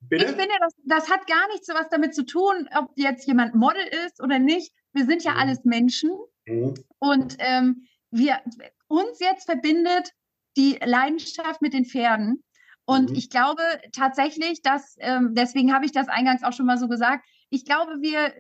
Bitte? 0.02 0.26
ich 0.26 0.32
finde, 0.32 0.56
das, 0.60 0.74
das 0.86 1.10
hat 1.10 1.28
gar 1.28 1.48
nichts 1.48 1.68
so 1.68 1.74
was 1.76 1.88
damit 1.90 2.14
zu 2.14 2.26
tun, 2.26 2.68
ob 2.78 2.90
jetzt 2.98 3.26
jemand 3.26 3.56
Model 3.56 3.88
ist 4.06 4.22
oder 4.22 4.38
nicht. 4.38 4.74
Wir 4.92 5.06
sind 5.06 5.24
ja 5.24 5.32
mhm. 5.32 5.38
alles 5.38 5.64
Menschen. 5.64 6.12
Mhm. 6.46 6.74
Und 7.00 7.36
ähm, 7.40 7.88
wir, 8.10 8.42
uns 8.88 9.20
jetzt 9.20 9.46
verbindet 9.46 10.12
die 10.58 10.78
Leidenschaft 10.84 11.62
mit 11.62 11.74
den 11.74 11.86
Pferden. 11.86 12.44
Und 12.86 13.12
mhm. 13.12 13.16
ich 13.16 13.30
glaube 13.30 13.62
tatsächlich, 13.94 14.62
dass, 14.62 14.96
ähm, 15.00 15.34
deswegen 15.34 15.74
habe 15.74 15.86
ich 15.86 15.92
das 15.92 16.08
eingangs 16.08 16.44
auch 16.44 16.54
schon 16.54 16.66
mal 16.66 16.78
so 16.78 16.88
gesagt, 16.88 17.26
ich 17.50 17.66
glaube, 17.66 18.02
wir 18.02 18.34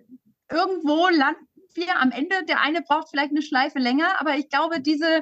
irgendwo 0.49 1.07
landen 1.07 1.47
wir 1.75 1.97
am 1.97 2.11
Ende, 2.11 2.43
der 2.45 2.61
eine 2.61 2.81
braucht 2.81 3.09
vielleicht 3.09 3.31
eine 3.31 3.41
Schleife 3.41 3.79
länger, 3.79 4.19
aber 4.19 4.35
ich 4.35 4.49
glaube, 4.49 4.81
diese, 4.81 5.21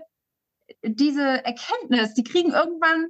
diese 0.84 1.46
Erkenntnis, 1.46 2.14
die 2.14 2.24
kriegen 2.24 2.52
irgendwann 2.52 3.08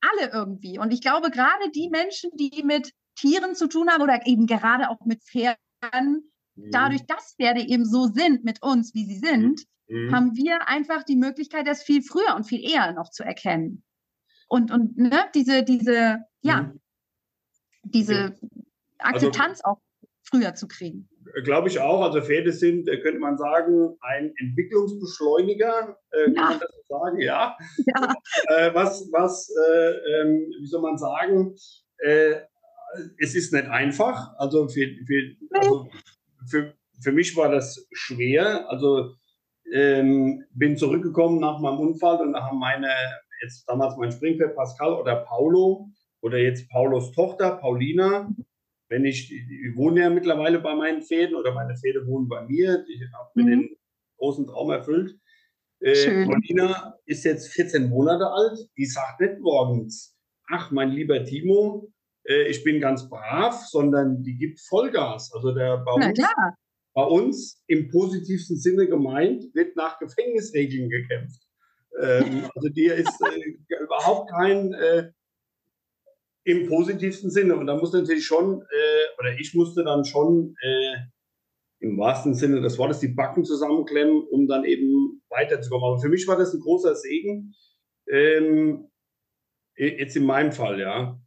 alle 0.00 0.30
irgendwie. 0.32 0.78
Und 0.78 0.92
ich 0.92 1.00
glaube, 1.00 1.30
gerade 1.30 1.70
die 1.70 1.88
Menschen, 1.90 2.30
die 2.34 2.62
mit 2.64 2.92
Tieren 3.16 3.54
zu 3.54 3.68
tun 3.68 3.88
haben 3.90 4.02
oder 4.02 4.26
eben 4.26 4.46
gerade 4.46 4.90
auch 4.90 5.04
mit 5.04 5.22
Pferden. 5.22 6.30
Dadurch, 6.56 7.06
dass 7.06 7.34
Pferde 7.34 7.60
eben 7.60 7.84
so 7.84 8.06
sind 8.06 8.44
mit 8.44 8.62
uns, 8.62 8.94
wie 8.94 9.04
sie 9.04 9.18
sind, 9.18 9.62
mhm. 9.88 10.14
haben 10.14 10.36
wir 10.36 10.68
einfach 10.68 11.02
die 11.04 11.16
Möglichkeit, 11.16 11.66
das 11.66 11.82
viel 11.82 12.02
früher 12.02 12.34
und 12.34 12.44
viel 12.44 12.64
eher 12.64 12.92
noch 12.92 13.10
zu 13.10 13.22
erkennen. 13.22 13.84
Und, 14.48 14.70
und 14.70 14.96
ne, 14.96 15.24
diese, 15.34 15.62
diese, 15.64 16.18
ja, 16.42 16.62
mhm. 16.62 16.80
diese 17.82 18.38
also 18.98 19.28
Akzeptanz 19.28 19.60
also, 19.62 19.78
auch 19.78 19.80
früher 20.22 20.54
zu 20.54 20.68
kriegen. 20.68 21.08
Glaube 21.44 21.68
ich 21.68 21.80
auch. 21.80 22.02
Also 22.02 22.20
Pferde 22.20 22.52
sind, 22.52 22.88
äh, 22.88 23.00
könnte 23.00 23.20
man 23.20 23.36
sagen, 23.36 23.96
ein 24.00 24.32
Entwicklungsbeschleuniger, 24.38 25.98
äh, 26.10 26.24
kann 26.24 26.34
ja. 26.34 26.42
man 26.50 26.60
das 26.60 26.70
so 26.70 26.98
sagen, 26.98 27.20
ja. 27.20 27.56
ja. 27.86 28.14
Äh, 28.48 28.74
was, 28.74 29.08
was 29.12 29.48
äh, 29.50 30.20
ähm, 30.20 30.46
wie 30.60 30.66
soll 30.66 30.82
man 30.82 30.96
sagen, 30.96 31.54
äh, 31.98 32.36
es 33.18 33.34
ist 33.34 33.52
nicht 33.52 33.66
einfach. 33.66 34.34
Also 34.38 34.68
für, 34.68 34.88
für, 35.06 35.36
also 35.50 35.88
für, 36.48 36.74
für 37.02 37.12
mich 37.12 37.36
war 37.36 37.50
das 37.50 37.86
schwer. 37.92 38.68
Also 38.70 39.14
ähm, 39.72 40.44
bin 40.52 40.76
zurückgekommen 40.76 41.40
nach 41.40 41.58
meinem 41.60 41.80
Unfall 41.80 42.20
und 42.20 42.32
da 42.32 42.44
haben 42.44 42.58
meine, 42.58 42.88
jetzt 43.42 43.68
damals 43.68 43.96
mein 43.96 44.12
Springpferd 44.12 44.54
Pascal 44.54 44.92
oder 44.92 45.16
Paulo 45.16 45.88
oder 46.20 46.38
jetzt 46.38 46.68
Paulos 46.70 47.12
Tochter 47.12 47.56
Paulina, 47.56 48.30
wenn 48.88 49.04
ich, 49.04 49.32
ich 49.32 49.76
wohne 49.76 50.00
ja 50.00 50.10
mittlerweile 50.10 50.60
bei 50.60 50.74
meinen 50.74 51.02
Pferden 51.02 51.36
oder 51.36 51.52
meine 51.52 51.76
Pferde 51.76 52.06
wohnen 52.06 52.28
bei 52.28 52.42
mir. 52.42 52.84
Ich 52.88 53.00
habe 53.12 53.30
mir 53.34 53.44
mhm. 53.44 53.48
den 53.48 53.76
großen 54.18 54.46
Traum 54.46 54.70
erfüllt. 54.70 55.18
Äh, 55.80 56.24
Paulina 56.24 56.96
ist 57.04 57.24
jetzt 57.24 57.48
14 57.48 57.88
Monate 57.88 58.26
alt. 58.28 58.58
Die 58.76 58.86
sagt 58.86 59.20
nicht 59.20 59.40
morgens, 59.40 60.16
ach, 60.48 60.70
mein 60.70 60.90
lieber 60.90 61.24
Timo, 61.24 61.92
äh, 62.28 62.48
ich 62.48 62.64
bin 62.64 62.80
ganz 62.80 63.08
brav, 63.08 63.54
sondern 63.66 64.22
die 64.22 64.36
gibt 64.36 64.60
Vollgas. 64.60 65.32
Also 65.32 65.52
der 65.52 65.78
bei 65.78 65.92
uns, 65.92 66.20
bei 66.94 67.04
uns 67.04 67.62
im 67.66 67.88
positivsten 67.88 68.56
Sinne 68.56 68.86
gemeint, 68.86 69.44
wird 69.54 69.76
nach 69.76 69.98
Gefängnisregeln 69.98 70.88
gekämpft. 70.88 71.42
Ähm, 72.00 72.44
also 72.54 72.68
die 72.68 72.86
ist 72.86 73.20
äh, 73.20 73.74
überhaupt 73.82 74.30
kein 74.30 74.72
äh, 74.74 75.10
im 76.44 76.68
positivsten 76.68 77.30
Sinne. 77.30 77.56
Und 77.56 77.66
da 77.66 77.76
muss 77.76 77.92
natürlich 77.92 78.24
schon, 78.24 78.62
äh, 78.62 79.20
oder 79.20 79.38
ich 79.38 79.54
musste 79.54 79.84
dann 79.84 80.04
schon 80.04 80.54
äh, 80.62 80.96
im 81.80 81.98
wahrsten 81.98 82.34
Sinne 82.34 82.60
des 82.60 82.78
Wortes 82.78 83.00
die 83.00 83.08
Backen 83.08 83.44
zusammenklemmen, 83.44 84.22
um 84.30 84.46
dann 84.46 84.64
eben 84.64 85.22
weiterzukommen. 85.28 85.84
Aber 85.84 85.98
für 85.98 86.08
mich 86.08 86.26
war 86.26 86.36
das 86.36 86.54
ein 86.54 86.60
großer 86.60 86.94
Segen. 86.94 87.54
Ähm, 88.08 88.88
jetzt 89.76 90.16
in 90.16 90.24
meinem 90.24 90.52
Fall, 90.52 90.80
ja. 90.80 91.20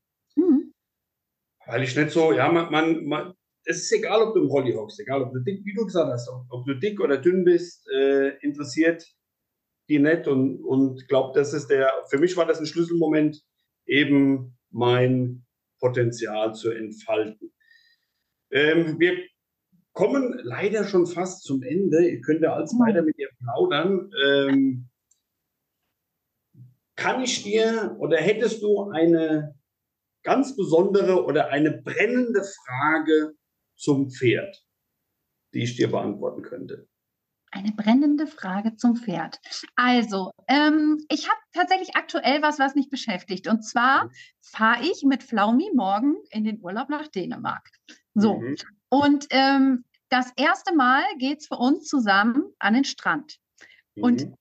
Weil 1.70 1.84
ich 1.84 1.96
nicht 1.96 2.10
so, 2.10 2.34
ja, 2.34 2.52
man, 2.52 2.72
man, 2.72 3.06
man, 3.06 3.34
es 3.64 3.84
ist 3.84 3.92
egal, 3.92 4.24
ob 4.24 4.34
du 4.34 4.42
im 4.42 4.48
Rolli 4.48 4.74
hockst, 4.74 5.00
egal, 5.00 5.22
ob 5.22 5.34
du 5.34 5.40
dick, 5.40 5.64
wie 5.64 5.76
du 5.76 5.86
gesagt 5.86 6.12
hast, 6.12 6.28
ob, 6.28 6.46
ob 6.50 6.66
du 6.66 6.74
dick 6.74 7.00
oder 7.00 7.18
dünn 7.18 7.44
bist, 7.44 7.88
äh, 7.96 8.30
interessiert 8.40 9.06
die 9.88 10.00
nicht 10.00 10.28
und, 10.28 10.64
und 10.64 11.08
glaube, 11.08 11.38
das 11.38 11.54
ist 11.54 11.68
der, 11.68 11.92
für 12.10 12.18
mich 12.18 12.36
war 12.38 12.46
das 12.46 12.60
ein 12.60 12.66
Schlüsselmoment, 12.66 13.44
eben 13.86 14.58
mein 14.72 15.46
Potenzial 15.80 16.56
zu 16.56 16.72
entfalten. 16.72 17.52
Ähm, 18.52 19.00
wir 19.00 19.18
kommen 19.94 20.40
leider 20.42 20.86
schon 20.86 21.06
fast 21.06 21.44
zum 21.44 21.62
Ende. 21.62 22.08
Ihr 22.08 22.22
könnt 22.22 22.42
ja 22.42 22.54
als 22.54 22.74
weiter 22.74 23.04
mit 23.04 23.18
ihr 23.20 23.30
plaudern. 23.44 24.12
Ähm, 24.26 24.90
kann 26.96 27.22
ich 27.24 27.44
dir 27.44 27.96
oder 28.00 28.18
hättest 28.18 28.62
du 28.64 28.90
eine 28.90 29.59
ganz 30.24 30.56
besondere 30.56 31.26
oder 31.26 31.50
eine 31.50 31.72
brennende 31.72 32.44
Frage 32.44 33.34
zum 33.76 34.10
Pferd, 34.10 34.64
die 35.54 35.64
ich 35.64 35.76
dir 35.76 35.90
beantworten 35.90 36.42
könnte? 36.42 36.88
Eine 37.52 37.72
brennende 37.72 38.28
Frage 38.28 38.76
zum 38.76 38.96
Pferd. 38.96 39.40
Also, 39.76 40.32
ähm, 40.48 41.04
ich 41.10 41.28
habe 41.28 41.40
tatsächlich 41.52 41.96
aktuell 41.96 42.44
was, 42.44 42.60
was 42.60 42.76
mich 42.76 42.90
beschäftigt. 42.90 43.48
Und 43.48 43.64
zwar 43.64 44.06
mhm. 44.06 44.12
fahre 44.42 44.84
ich 44.84 45.04
mit 45.04 45.24
Flaumi 45.24 45.72
morgen 45.74 46.18
in 46.30 46.44
den 46.44 46.62
Urlaub 46.62 46.90
nach 46.90 47.08
Dänemark. 47.08 47.68
So. 48.14 48.40
Mhm. 48.40 48.56
Und 48.90 49.28
ähm, 49.32 49.84
das 50.10 50.32
erste 50.36 50.76
Mal 50.76 51.04
geht 51.18 51.40
es 51.40 51.48
für 51.48 51.58
uns 51.58 51.88
zusammen 51.88 52.54
an 52.60 52.76
den 52.76 52.84
Strand. 52.84 53.38
Mhm. 53.96 54.04
Und 54.04 54.34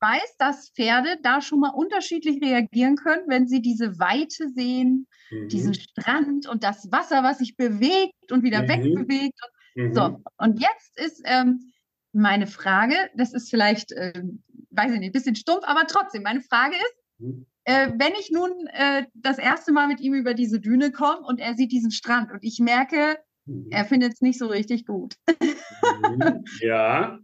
weiß, 0.00 0.36
dass 0.38 0.70
Pferde 0.70 1.18
da 1.22 1.40
schon 1.40 1.60
mal 1.60 1.70
unterschiedlich 1.70 2.42
reagieren 2.42 2.96
können, 2.96 3.24
wenn 3.28 3.46
sie 3.46 3.62
diese 3.62 3.98
Weite 3.98 4.48
sehen, 4.50 5.06
mhm. 5.30 5.48
diesen 5.48 5.74
Strand 5.74 6.48
und 6.48 6.64
das 6.64 6.90
Wasser, 6.92 7.22
was 7.22 7.38
sich 7.38 7.56
bewegt 7.56 8.32
und 8.32 8.42
wieder 8.42 8.62
mhm. 8.62 8.68
wegbewegt. 8.68 9.38
So, 9.92 10.08
mhm. 10.08 10.24
und 10.38 10.60
jetzt 10.60 10.98
ist 10.98 11.22
ähm, 11.26 11.72
meine 12.12 12.46
Frage, 12.46 12.94
das 13.14 13.34
ist 13.34 13.50
vielleicht, 13.50 13.92
äh, 13.92 14.22
weiß 14.70 14.92
ich 14.92 14.98
nicht, 14.98 15.10
ein 15.10 15.12
bisschen 15.12 15.36
stumpf, 15.36 15.64
aber 15.64 15.86
trotzdem, 15.86 16.22
meine 16.22 16.40
Frage 16.40 16.76
ist, 16.76 16.94
mhm. 17.18 17.46
äh, 17.64 17.92
wenn 17.96 18.14
ich 18.18 18.30
nun 18.30 18.52
äh, 18.68 19.04
das 19.14 19.38
erste 19.38 19.72
Mal 19.72 19.86
mit 19.86 20.00
ihm 20.00 20.14
über 20.14 20.32
diese 20.32 20.60
Düne 20.60 20.92
komme 20.92 21.20
und 21.26 21.40
er 21.40 21.54
sieht 21.54 21.72
diesen 21.72 21.90
Strand 21.90 22.32
und 22.32 22.42
ich 22.42 22.58
merke, 22.58 23.18
mhm. 23.44 23.68
er 23.70 23.84
findet 23.84 24.14
es 24.14 24.20
nicht 24.22 24.38
so 24.38 24.46
richtig 24.46 24.86
gut. 24.86 25.16
Mhm. 25.28 26.44
ja. 26.60 27.18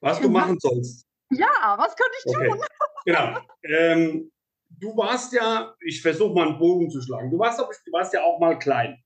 Was 0.00 0.20
du 0.20 0.28
machen 0.28 0.58
sollst. 0.60 1.05
Ja, 1.30 1.74
was 1.76 1.96
könnte 1.96 2.12
ich 2.24 2.36
okay. 2.36 2.48
tun? 2.50 2.60
genau. 3.04 3.38
Ähm, 3.64 4.30
du 4.70 4.96
warst 4.96 5.32
ja, 5.32 5.74
ich 5.84 6.00
versuche 6.02 6.34
mal 6.34 6.48
einen 6.48 6.58
Bogen 6.58 6.90
zu 6.90 7.00
schlagen, 7.02 7.30
du 7.30 7.38
warst, 7.38 7.58
du 7.58 7.92
warst 7.92 8.12
ja 8.14 8.22
auch 8.22 8.38
mal 8.38 8.58
klein. 8.58 8.96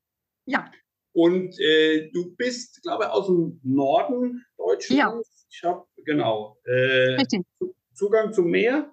Ja. 0.47 0.71
Und 1.13 1.59
äh, 1.61 2.11
du 2.13 2.35
bist, 2.37 2.83
glaube 2.83 3.05
ich, 3.05 3.11
aus 3.11 3.27
dem 3.27 3.61
Norden 3.65 4.45
Deutschlands. 4.57 4.91
Ja. 4.91 5.47
Ich 5.53 5.63
habe, 5.65 5.85
genau. 6.05 6.57
Äh, 6.65 7.25
zu, 7.27 7.75
Zugang 7.95 8.33
zum 8.33 8.47
Meer? 8.51 8.93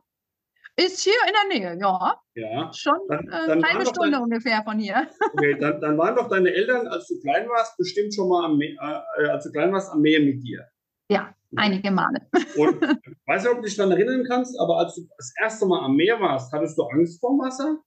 Ist 0.80 1.04
hier 1.04 1.14
in 1.28 1.34
der 1.34 1.60
Nähe, 1.74 1.80
ja. 1.82 2.22
Ja. 2.36 2.72
Schon 2.74 3.00
Dann- 3.08 3.28
äh, 3.28 3.32
dann 3.32 3.64
eine 3.64 3.68
halbe 3.68 3.86
Stunde 3.86 4.12
dein- 4.12 4.22
ungefähr 4.22 4.64
von 4.64 4.78
hier. 4.80 5.08
Okay, 5.34 5.58
dann, 5.60 5.80
dann 5.82 5.98
waren 5.98 6.16
doch 6.16 6.28
deine 6.30 6.52
Eltern, 6.54 6.88
als 6.88 7.08
du 7.08 7.20
klein 7.20 7.48
warst, 7.50 7.78
bestimmt 7.78 8.14
schon 8.14 8.30
mal 8.30 8.46
am 8.46 8.58
Meer, 8.58 9.06
äh, 9.18 9.28
als 9.28 9.44
du 9.46 9.52
klein 9.52 9.72
warst, 9.72 9.92
am 9.92 10.02
Meer 10.02 10.20
mit 10.20 10.44
dir. 10.44 10.68
Ja, 11.10 11.34
einige 11.56 11.92
Male. 11.92 12.28
Und 12.58 12.82
ich 13.06 13.18
weiß 13.28 13.44
nicht, 13.44 13.52
ob 13.52 13.58
du 13.58 13.64
dich 13.64 13.76
daran 13.76 13.92
erinnern 13.94 14.24
kannst, 14.28 14.60
aber 14.60 14.78
als 14.80 14.96
du 14.96 15.08
das 15.18 15.34
erste 15.42 15.66
Mal 15.66 15.84
am 15.86 15.96
Meer 15.96 16.20
warst, 16.20 16.52
hattest 16.52 16.78
du 16.78 16.84
Angst 16.84 17.20
vor 17.20 17.32
Wasser? 17.40 17.78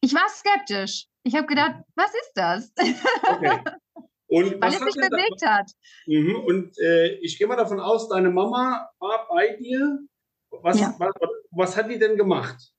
Ich 0.00 0.14
war 0.14 0.28
skeptisch. 0.28 1.06
Ich 1.24 1.34
habe 1.36 1.46
gedacht, 1.46 1.76
was 1.94 2.10
ist 2.14 2.32
das? 2.34 2.72
Okay. 3.28 3.60
Und 4.26 4.52
Weil 4.60 4.60
was 4.60 4.74
es 4.76 4.80
sich 4.84 4.94
denn 4.94 5.10
da- 5.10 5.16
bewegt 5.16 5.46
hat. 5.46 5.70
Mhm. 6.06 6.36
Und 6.44 6.78
äh, 6.78 7.14
ich 7.20 7.38
gehe 7.38 7.46
mal 7.46 7.56
davon 7.56 7.80
aus, 7.80 8.08
deine 8.08 8.30
Mama 8.30 8.88
war 8.98 9.28
bei 9.28 9.56
dir. 9.56 9.98
Was, 10.62 10.80
Ja. 10.80 10.94
was, 10.98 11.12
was 11.50 11.76
hat 11.76 11.90
die 11.90 11.98
denn 11.98 12.16
gemacht? 12.16 12.72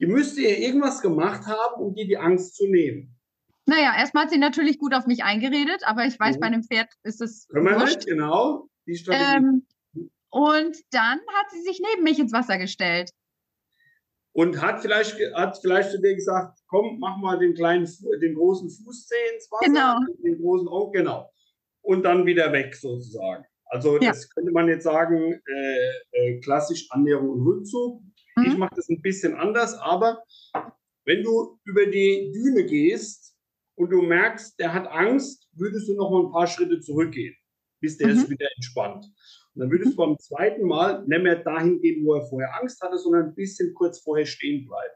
Die 0.00 0.06
müsste 0.06 0.42
ja 0.42 0.50
irgendwas 0.56 1.00
gemacht 1.00 1.46
haben, 1.46 1.80
um 1.82 1.94
dir 1.94 2.06
die 2.06 2.18
Angst 2.18 2.54
zu 2.56 2.66
nehmen. 2.66 3.16
Naja, 3.66 3.94
erstmal 3.98 4.24
hat 4.24 4.30
sie 4.30 4.38
natürlich 4.38 4.78
gut 4.78 4.94
auf 4.94 5.06
mich 5.06 5.24
eingeredet, 5.24 5.82
aber 5.86 6.04
ich 6.04 6.18
weiß, 6.18 6.36
Mhm. 6.36 6.40
bei 6.40 6.46
einem 6.46 6.62
Pferd 6.62 6.88
ist 7.02 7.20
es 7.20 7.46
Können 7.48 7.64
wir 7.66 7.78
nicht, 7.84 8.06
genau. 8.06 8.67
Die 8.88 8.96
Strategie. 8.96 9.36
Ähm, 9.36 9.66
und 10.30 10.76
dann 10.90 11.20
hat 11.34 11.50
sie 11.52 11.62
sich 11.62 11.80
neben 11.80 12.02
mich 12.02 12.18
ins 12.18 12.32
Wasser 12.32 12.58
gestellt. 12.58 13.10
Und 14.32 14.60
hat 14.60 14.80
vielleicht, 14.82 15.16
hat 15.34 15.58
vielleicht 15.60 15.90
zu 15.90 16.00
dir 16.00 16.14
gesagt, 16.14 16.58
komm, 16.68 16.98
mach 16.98 17.16
mal 17.18 17.38
den 17.38 17.54
kleinen, 17.54 17.88
den 18.22 18.34
großen 18.34 18.68
Fußzeh 18.70 19.14
ins 19.34 19.50
Wasser. 19.50 19.66
Genau. 19.66 19.96
Den 20.22 20.40
großen 20.40 20.68
Augen, 20.68 20.92
genau. 20.92 21.30
Und 21.82 22.02
dann 22.04 22.26
wieder 22.26 22.52
weg 22.52 22.74
sozusagen. 22.74 23.44
Also 23.66 23.98
Ja. 24.00 24.10
das 24.10 24.28
könnte 24.30 24.52
man 24.52 24.68
jetzt 24.68 24.84
sagen, 24.84 25.32
äh, 25.46 25.90
äh, 26.12 26.40
klassisch 26.40 26.86
Annäherung 26.90 27.30
und 27.30 27.46
Rückzug. 27.46 28.02
Ich 28.44 28.54
Mhm. 28.54 28.60
mache 28.60 28.74
das 28.76 28.88
ein 28.88 29.02
bisschen 29.02 29.34
anders, 29.34 29.74
aber 29.74 30.22
wenn 31.04 31.22
du 31.22 31.58
über 31.64 31.86
die 31.86 32.30
Düne 32.32 32.64
gehst 32.64 33.34
und 33.74 33.90
du 33.90 34.02
merkst, 34.02 34.58
der 34.60 34.72
hat 34.72 34.86
Angst, 34.86 35.48
würdest 35.52 35.88
du 35.88 35.94
noch 35.94 36.10
mal 36.10 36.24
ein 36.26 36.30
paar 36.32 36.46
Schritte 36.46 36.80
zurückgehen, 36.80 37.34
bis 37.80 37.98
der 37.98 38.08
Mhm. 38.08 38.12
ist 38.14 38.30
wieder 38.30 38.46
entspannt. 38.56 39.04
Und 39.54 39.60
dann 39.62 39.70
würdest 39.70 39.92
du 39.92 39.96
beim 39.96 40.18
zweiten 40.18 40.66
Mal 40.66 41.04
nicht 41.06 41.22
mehr 41.22 41.36
dahin 41.36 41.80
gehen, 41.80 42.04
wo 42.04 42.14
er 42.14 42.22
vorher 42.26 42.54
Angst 42.60 42.80
hatte, 42.80 42.98
sondern 42.98 43.28
ein 43.28 43.34
bisschen 43.34 43.74
kurz 43.74 44.00
vorher 44.00 44.26
stehen 44.26 44.66
bleiben 44.66 44.94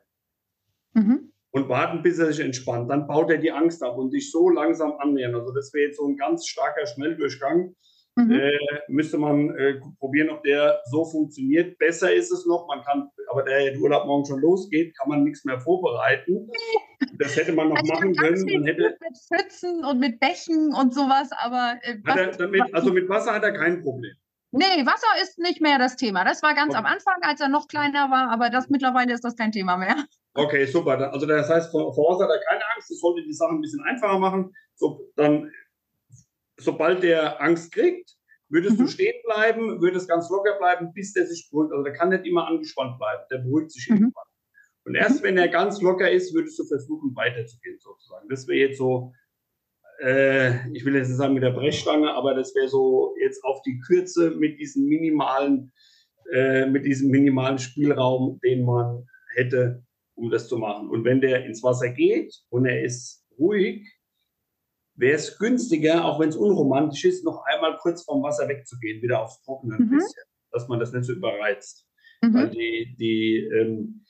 Mhm. 0.94 1.32
und 1.52 1.68
warten, 1.68 2.02
bis 2.02 2.18
er 2.18 2.26
sich 2.26 2.40
entspannt. 2.44 2.90
Dann 2.90 3.06
baut 3.06 3.30
er 3.30 3.38
die 3.38 3.50
Angst 3.52 3.82
ab 3.82 3.96
und 3.98 4.10
dich 4.12 4.30
so 4.30 4.48
langsam 4.50 4.92
annähern. 4.98 5.34
Also 5.34 5.52
das 5.52 5.72
wäre 5.72 5.86
jetzt 5.86 5.96
so 5.98 6.06
ein 6.06 6.16
ganz 6.16 6.46
starker 6.46 6.86
Schnelldurchgang. 6.86 7.74
Mhm. 8.14 8.30
Äh, 8.30 8.58
müsste 8.88 9.16
man 9.16 9.56
äh, 9.56 9.80
probieren, 9.98 10.28
ob 10.28 10.42
der 10.42 10.82
so 10.90 11.04
funktioniert. 11.06 11.78
Besser 11.78 12.12
ist 12.14 12.30
es 12.30 12.44
noch, 12.44 12.66
man 12.68 12.82
kann, 12.82 13.08
aber 13.30 13.42
da 13.42 13.58
der 13.58 13.78
Urlaub 13.80 14.06
morgen 14.06 14.26
schon 14.26 14.40
losgeht, 14.40 14.94
kann 14.98 15.08
man 15.08 15.24
nichts 15.24 15.46
mehr 15.46 15.58
vorbereiten. 15.58 16.50
Das 17.22 17.36
hätte 17.36 17.52
man 17.52 17.68
noch 17.68 17.76
Also 17.76 17.92
machen 17.92 18.14
können. 18.14 18.44
Man 18.52 18.64
hätte, 18.64 18.96
mit 19.00 19.18
Pfützen 19.40 19.84
und 19.84 19.98
mit 19.98 20.20
Bächen 20.20 20.74
und 20.74 20.94
sowas, 20.94 21.30
aber 21.32 21.78
äh, 21.82 21.98
was- 22.04 22.36
damit, 22.36 22.62
also 22.74 22.92
mit 22.92 23.08
Wasser 23.08 23.34
hat 23.34 23.42
er 23.44 23.52
kein 23.52 23.82
Problem. 23.82 24.12
nee, 24.52 24.84
Wasser 24.84 25.22
ist 25.22 25.38
nicht 25.38 25.60
mehr 25.60 25.78
das 25.78 25.96
Thema. 25.96 26.24
Das 26.24 26.42
war 26.42 26.54
ganz 26.54 26.70
Okay. 26.74 26.78
am 26.78 26.86
Anfang, 26.86 27.16
als 27.22 27.40
er 27.40 27.48
noch 27.48 27.68
kleiner 27.68 28.10
war, 28.10 28.30
aber 28.30 28.50
das 28.50 28.68
mittlerweile 28.68 29.12
ist 29.14 29.24
das 29.24 29.36
kein 29.36 29.52
Thema 29.52 29.76
mehr. 29.76 29.96
Okay, 30.34 30.64
super. 30.66 31.12
Also 31.12 31.26
das 31.26 31.48
heißt, 31.48 31.70
vor, 31.70 31.94
vor 31.94 32.14
Wasser 32.14 32.24
hat 32.24 32.30
er 32.38 32.44
keine 32.48 32.62
Angst. 32.74 32.90
Das 32.90 32.98
sollte 33.00 33.22
die 33.22 33.32
Sache 33.34 33.50
ein 33.52 33.60
bisschen 33.60 33.82
einfacher 33.82 34.18
machen. 34.18 34.54
So, 34.76 35.10
dann, 35.16 35.50
sobald 36.58 37.02
der 37.02 37.40
Angst 37.40 37.72
kriegt, 37.72 38.16
würdest 38.48 38.78
du 38.78 38.84
Mhm. 38.84 38.88
stehen 38.88 39.14
bleiben, 39.24 39.80
würdest 39.80 40.08
ganz 40.08 40.28
locker 40.30 40.56
bleiben, 40.58 40.92
bis 40.92 41.12
der 41.12 41.26
sich 41.26 41.48
beruhigt. 41.50 41.72
Also 41.72 41.84
der 41.84 41.92
kann 41.94 42.10
nicht 42.10 42.26
immer 42.26 42.46
angespannt 42.46 42.98
bleiben. 42.98 43.22
Der 43.30 43.38
beruhigt 43.38 43.72
sich 43.72 43.88
Mhm. 43.88 43.96
irgendwann. 43.96 44.24
Und 44.84 44.94
erst 44.96 45.22
wenn 45.22 45.38
er 45.38 45.48
ganz 45.48 45.80
locker 45.80 46.10
ist, 46.10 46.34
würdest 46.34 46.58
du 46.58 46.64
versuchen, 46.64 47.14
weiterzugehen 47.14 47.78
sozusagen. 47.78 48.28
Das 48.28 48.48
wäre 48.48 48.68
jetzt 48.68 48.78
so, 48.78 49.12
äh, 50.00 50.68
ich 50.72 50.84
will 50.84 50.96
jetzt 50.96 51.08
nicht 51.08 51.18
sagen 51.18 51.34
mit 51.34 51.42
der 51.42 51.52
Brechstange, 51.52 52.12
aber 52.14 52.34
das 52.34 52.54
wäre 52.54 52.68
so 52.68 53.14
jetzt 53.20 53.44
auf 53.44 53.62
die 53.62 53.78
Kürze 53.78 54.32
mit 54.32 54.58
diesem 54.58 54.86
minimalen, 54.86 55.72
äh, 56.32 56.66
mit 56.66 56.84
diesem 56.84 57.10
minimalen 57.10 57.58
Spielraum, 57.58 58.40
den 58.42 58.64
man 58.64 59.06
hätte, 59.34 59.84
um 60.14 60.30
das 60.30 60.48
zu 60.48 60.58
machen. 60.58 60.88
Und 60.90 61.04
wenn 61.04 61.20
der 61.20 61.44
ins 61.44 61.62
Wasser 61.62 61.88
geht 61.90 62.34
und 62.48 62.66
er 62.66 62.82
ist 62.82 63.24
ruhig, 63.38 63.88
wäre 64.94 65.14
es 65.16 65.38
günstiger, 65.38 66.04
auch 66.04 66.18
wenn 66.20 66.28
es 66.28 66.36
unromantisch 66.36 67.04
ist, 67.04 67.24
noch 67.24 67.44
einmal 67.46 67.78
kurz 67.78 68.02
vom 68.04 68.22
Wasser 68.22 68.48
wegzugehen, 68.48 69.00
wieder 69.00 69.22
aufs 69.22 69.40
Trockene 69.42 69.76
ein 69.76 69.84
Mhm. 69.86 69.90
bisschen, 69.90 70.22
dass 70.50 70.68
man 70.68 70.80
das 70.80 70.92
nicht 70.92 71.04
so 71.04 71.12
überreizt. 71.12 71.86
Weil 72.20 72.48
Mhm. 72.48 72.50
die, 72.50 72.96
die 72.98 73.36
ähm, 73.52 74.01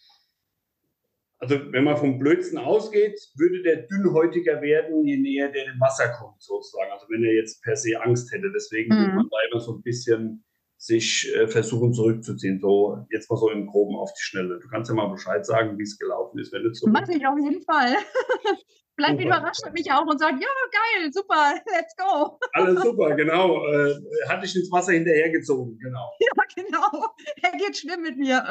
also 1.43 1.57
wenn 1.73 1.83
man 1.83 1.97
vom 1.97 2.21
Blödsten 2.21 2.57
ausgeht, 2.57 3.19
würde 3.35 3.63
der 3.65 3.83
dünnhäutiger 3.89 4.63
werden, 4.63 5.05
je 5.05 5.17
näher 5.17 5.51
der 5.51 5.65
dem 5.65 5.81
Wasser 5.81 6.09
kommt, 6.11 6.41
sozusagen. 6.41 6.93
Also 6.93 7.07
wenn 7.09 7.25
er 7.25 7.35
jetzt 7.35 7.65
per 7.65 7.75
se 7.75 8.01
Angst 8.01 8.33
hätte. 8.33 8.53
Deswegen 8.55 8.95
Mhm. 8.95 8.99
würde 9.01 9.15
man 9.15 9.29
da 9.29 9.37
immer 9.51 9.61
so 9.61 9.75
ein 9.75 9.83
bisschen 9.83 10.45
sich 10.77 11.33
äh, 11.35 11.49
versuchen 11.49 11.93
zurückzuziehen. 11.95 12.61
So 12.61 13.05
jetzt 13.11 13.29
mal 13.29 13.37
so 13.37 13.51
im 13.51 13.67
Groben 13.67 13.97
auf 13.97 14.13
die 14.13 14.23
Schnelle. 14.23 14.61
Du 14.61 14.69
kannst 14.69 14.89
ja 14.89 14.95
mal 14.95 15.09
Bescheid 15.09 15.45
sagen, 15.45 15.77
wie 15.79 15.83
es 15.83 15.99
gelaufen 15.99 16.39
ist, 16.39 16.53
wenn 16.53 16.63
du 16.63 16.71
zurück. 16.71 16.93
Mache 16.93 17.13
ich 17.17 17.27
auf 17.27 17.39
jeden 17.39 17.63
Fall. 17.63 17.97
Vielleicht 18.95 19.21
Super. 19.21 19.25
überrascht 19.39 19.63
er 19.65 19.73
mich 19.73 19.91
auch 19.91 20.07
und 20.07 20.19
sagt, 20.19 20.35
ja, 20.41 20.49
geil, 20.71 21.11
super, 21.13 21.55
let's 21.73 21.95
go. 21.97 22.39
Alles 22.53 22.83
super, 22.83 23.15
genau. 23.15 23.65
Äh, 23.67 23.95
hat 24.29 24.43
dich 24.43 24.55
ins 24.55 24.71
Wasser 24.71 24.93
hinterhergezogen, 24.93 25.79
genau. 25.79 26.11
Ja, 26.21 26.43
genau. 26.65 27.07
Er 27.43 27.53
geht 27.59 27.77
schwimmen 27.77 28.03
mit 28.03 28.19
mir. 28.19 28.43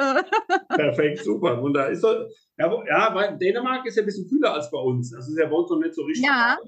Perfekt, 0.68 1.22
super. 1.24 1.62
Und 1.62 1.74
da 1.74 1.86
ist 1.86 2.00
so, 2.00 2.08
ja, 2.58 2.84
ja, 2.88 3.14
weil 3.14 3.38
Dänemark 3.38 3.86
ist 3.86 3.96
ja 3.96 4.02
ein 4.02 4.06
bisschen 4.06 4.28
kühler 4.28 4.52
als 4.54 4.70
bei 4.70 4.78
uns. 4.78 5.10
Das 5.12 5.28
ist 5.28 5.38
ja 5.38 5.46
bei 5.46 5.54
uns 5.54 5.70
noch 5.70 5.78
nicht 5.78 5.94
so 5.94 6.02
richtig. 6.02 6.24
Ja. 6.26 6.58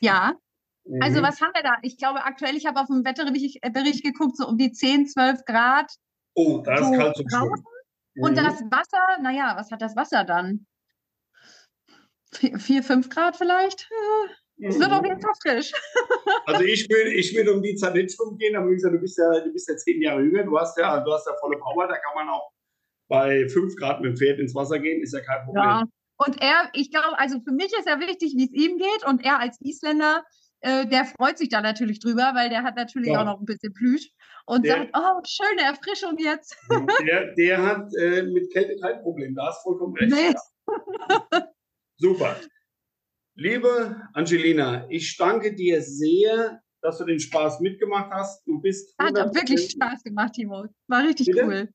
Ja, 0.00 0.34
Mhm. 0.88 1.02
also 1.02 1.20
was 1.20 1.40
haben 1.40 1.50
wir 1.52 1.64
da? 1.64 1.74
Ich 1.82 1.98
glaube 1.98 2.22
aktuell, 2.22 2.54
ich 2.54 2.64
habe 2.64 2.78
auf 2.80 2.86
dem 2.86 3.04
Wetterbericht 3.04 3.58
äh, 3.62 4.08
geguckt, 4.08 4.36
so 4.36 4.46
um 4.46 4.56
die 4.56 4.70
10, 4.70 5.08
12 5.08 5.44
Grad. 5.44 5.90
Oh, 6.34 6.58
da 6.64 6.74
ist 6.74 6.84
so 6.84 6.92
kalt 6.92 7.16
zum. 7.16 7.28
Schwimmen. 7.28 7.64
Und 8.20 8.30
Mhm. 8.32 8.36
das 8.36 8.60
Wasser, 8.70 9.20
naja, 9.20 9.54
was 9.56 9.70
hat 9.72 9.82
das 9.82 9.96
Wasser 9.96 10.22
dann? 10.24 10.66
4, 12.36 12.82
5 12.82 13.08
Grad 13.10 13.36
vielleicht? 13.36 13.88
Es 14.58 14.78
wird 14.78 14.90
auf 14.90 15.04
jeden 15.04 15.20
Fall 15.20 15.32
frisch. 15.42 15.72
Also 16.46 16.62
ich 16.62 16.88
will, 16.88 17.08
ich 17.12 17.34
will 17.34 17.48
um 17.48 17.60
die 17.62 17.74
Zeit 17.74 17.94
nicht 17.94 18.12
schwimmen 18.14 18.38
gehen, 18.38 18.54
aber 18.56 18.70
wie 18.70 18.74
gesagt, 18.74 18.94
du 18.94 18.98
bist 19.00 19.18
ja, 19.18 19.40
du 19.40 19.52
bist 19.52 19.68
ja 19.68 19.76
zehn 19.76 20.00
Jahre 20.00 20.22
jünger, 20.22 20.44
du 20.44 20.56
hast 20.58 20.78
ja, 20.78 21.00
du 21.00 21.12
hast 21.12 21.26
ja 21.26 21.32
volle 21.40 21.58
Power, 21.58 21.88
da 21.88 21.96
kann 21.96 22.14
man 22.14 22.28
auch 22.28 22.50
bei 23.08 23.48
fünf 23.48 23.74
Grad 23.76 24.00
mit 24.00 24.10
dem 24.12 24.16
Pferd 24.16 24.38
ins 24.38 24.54
Wasser 24.54 24.78
gehen, 24.78 25.02
ist 25.02 25.12
ja 25.12 25.20
kein 25.20 25.44
Problem. 25.44 25.62
Ja. 25.64 25.84
Und 26.18 26.40
er, 26.40 26.70
ich 26.72 26.90
glaube, 26.90 27.18
also 27.18 27.40
für 27.40 27.52
mich 27.52 27.72
ist 27.76 27.86
ja 27.86 27.98
wichtig, 28.00 28.34
wie 28.36 28.44
es 28.44 28.52
ihm 28.52 28.78
geht. 28.78 29.06
Und 29.06 29.24
er 29.24 29.38
als 29.40 29.60
Isländer, 29.60 30.24
äh, 30.60 30.86
der 30.86 31.04
freut 31.04 31.36
sich 31.36 31.48
da 31.50 31.60
natürlich 31.60 32.00
drüber, 32.00 32.32
weil 32.34 32.48
der 32.48 32.62
hat 32.62 32.76
natürlich 32.76 33.10
Ja. 33.12 33.20
auch 33.20 33.24
noch 33.26 33.40
ein 33.40 33.44
bisschen 33.44 33.72
Plüsch 33.74 34.10
und 34.46 34.64
Der- 34.64 34.76
sagt, 34.78 34.90
oh, 34.96 35.20
schöne 35.26 35.62
Erfrischung 35.62 36.16
jetzt. 36.18 36.56
Der, 37.06 37.34
der 37.34 37.62
hat 37.62 37.88
äh, 38.00 38.22
mit 38.22 38.52
Kälte 38.52 38.76
kein 38.80 39.02
Problem, 39.02 39.34
da 39.34 39.48
hast 39.48 39.62
vollkommen 39.62 39.94
recht. 39.96 40.12
Nee. 40.12 40.34
Ja. 41.32 41.46
Super. 41.98 42.36
Liebe 43.34 43.96
Angelina, 44.12 44.86
ich 44.88 45.16
danke 45.16 45.54
dir 45.54 45.82
sehr, 45.82 46.60
dass 46.82 46.98
du 46.98 47.04
den 47.04 47.18
Spaß 47.20 47.60
mitgemacht 47.60 48.10
hast. 48.10 48.46
Du 48.46 48.60
bist 48.60 48.94
Hat 48.98 49.14
100% 49.14 49.34
wirklich 49.34 49.70
Spaß 49.70 50.02
gemacht, 50.04 50.32
Timo. 50.34 50.66
War 50.88 51.02
richtig 51.04 51.26
Bitte? 51.26 51.44
cool. 51.44 51.68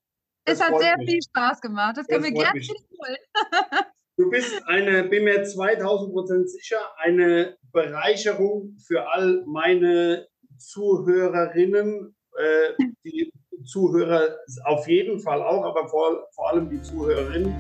Das 0.46 0.60
es 0.60 0.64
hat 0.66 0.80
sehr 0.80 0.98
mich. 0.98 1.10
viel 1.10 1.22
Spaß 1.24 1.62
gemacht. 1.62 1.98
Das 1.98 2.08
können 2.08 2.24
Das 2.24 2.32
wir 2.32 2.42
freut 2.42 2.54
gerne 2.54 2.62
wiederholen. 2.62 3.18
Du 4.18 4.30
bist 4.30 4.62
eine, 4.68 5.06
bin 5.06 5.24
mir 5.24 5.44
2000 5.44 6.12
Prozent 6.14 6.50
sicher, 6.50 6.78
eine 6.98 7.58
Bereicherung 7.72 8.78
für 8.86 9.10
all 9.10 9.44
meine 9.48 10.28
Zuhörerinnen, 10.60 12.16
äh, 12.38 12.74
die 13.04 13.32
Zuhörer 13.66 14.38
auf 14.66 14.88
jeden 14.88 15.20
Fall 15.20 15.42
auch, 15.42 15.64
aber 15.64 15.88
vor, 15.88 16.28
vor 16.36 16.50
allem 16.50 16.70
die 16.70 16.82
Zuhörerinnen, 16.82 17.56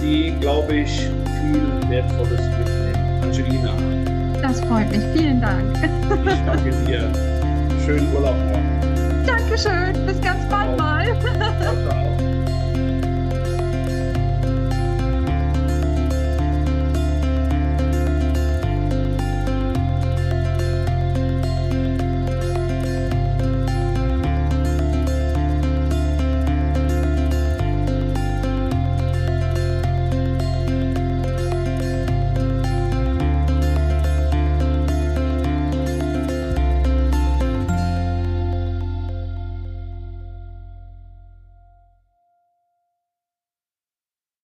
die, 0.00 0.34
glaube 0.40 0.74
ich, 0.74 1.00
viel 1.00 1.90
Wertvolles 1.90 2.40
mitnehmen. 2.58 3.22
Angelina, 3.22 3.74
Das 4.42 4.60
freut 4.60 4.90
mich. 4.90 5.02
Vielen 5.14 5.40
Dank. 5.40 5.64
ich 6.26 6.40
danke 6.46 6.70
dir. 6.86 7.10
Schönen 7.84 8.12
Urlaub 8.14 8.36
morgen. 8.48 9.24
Dankeschön. 9.26 10.06
Bis 10.06 10.20
ganz 10.20 10.48
bald 10.48 10.76
Ciao. 10.76 10.76
mal. 10.76 11.06
Ciao, 11.60 11.74
ciao. 11.88 12.21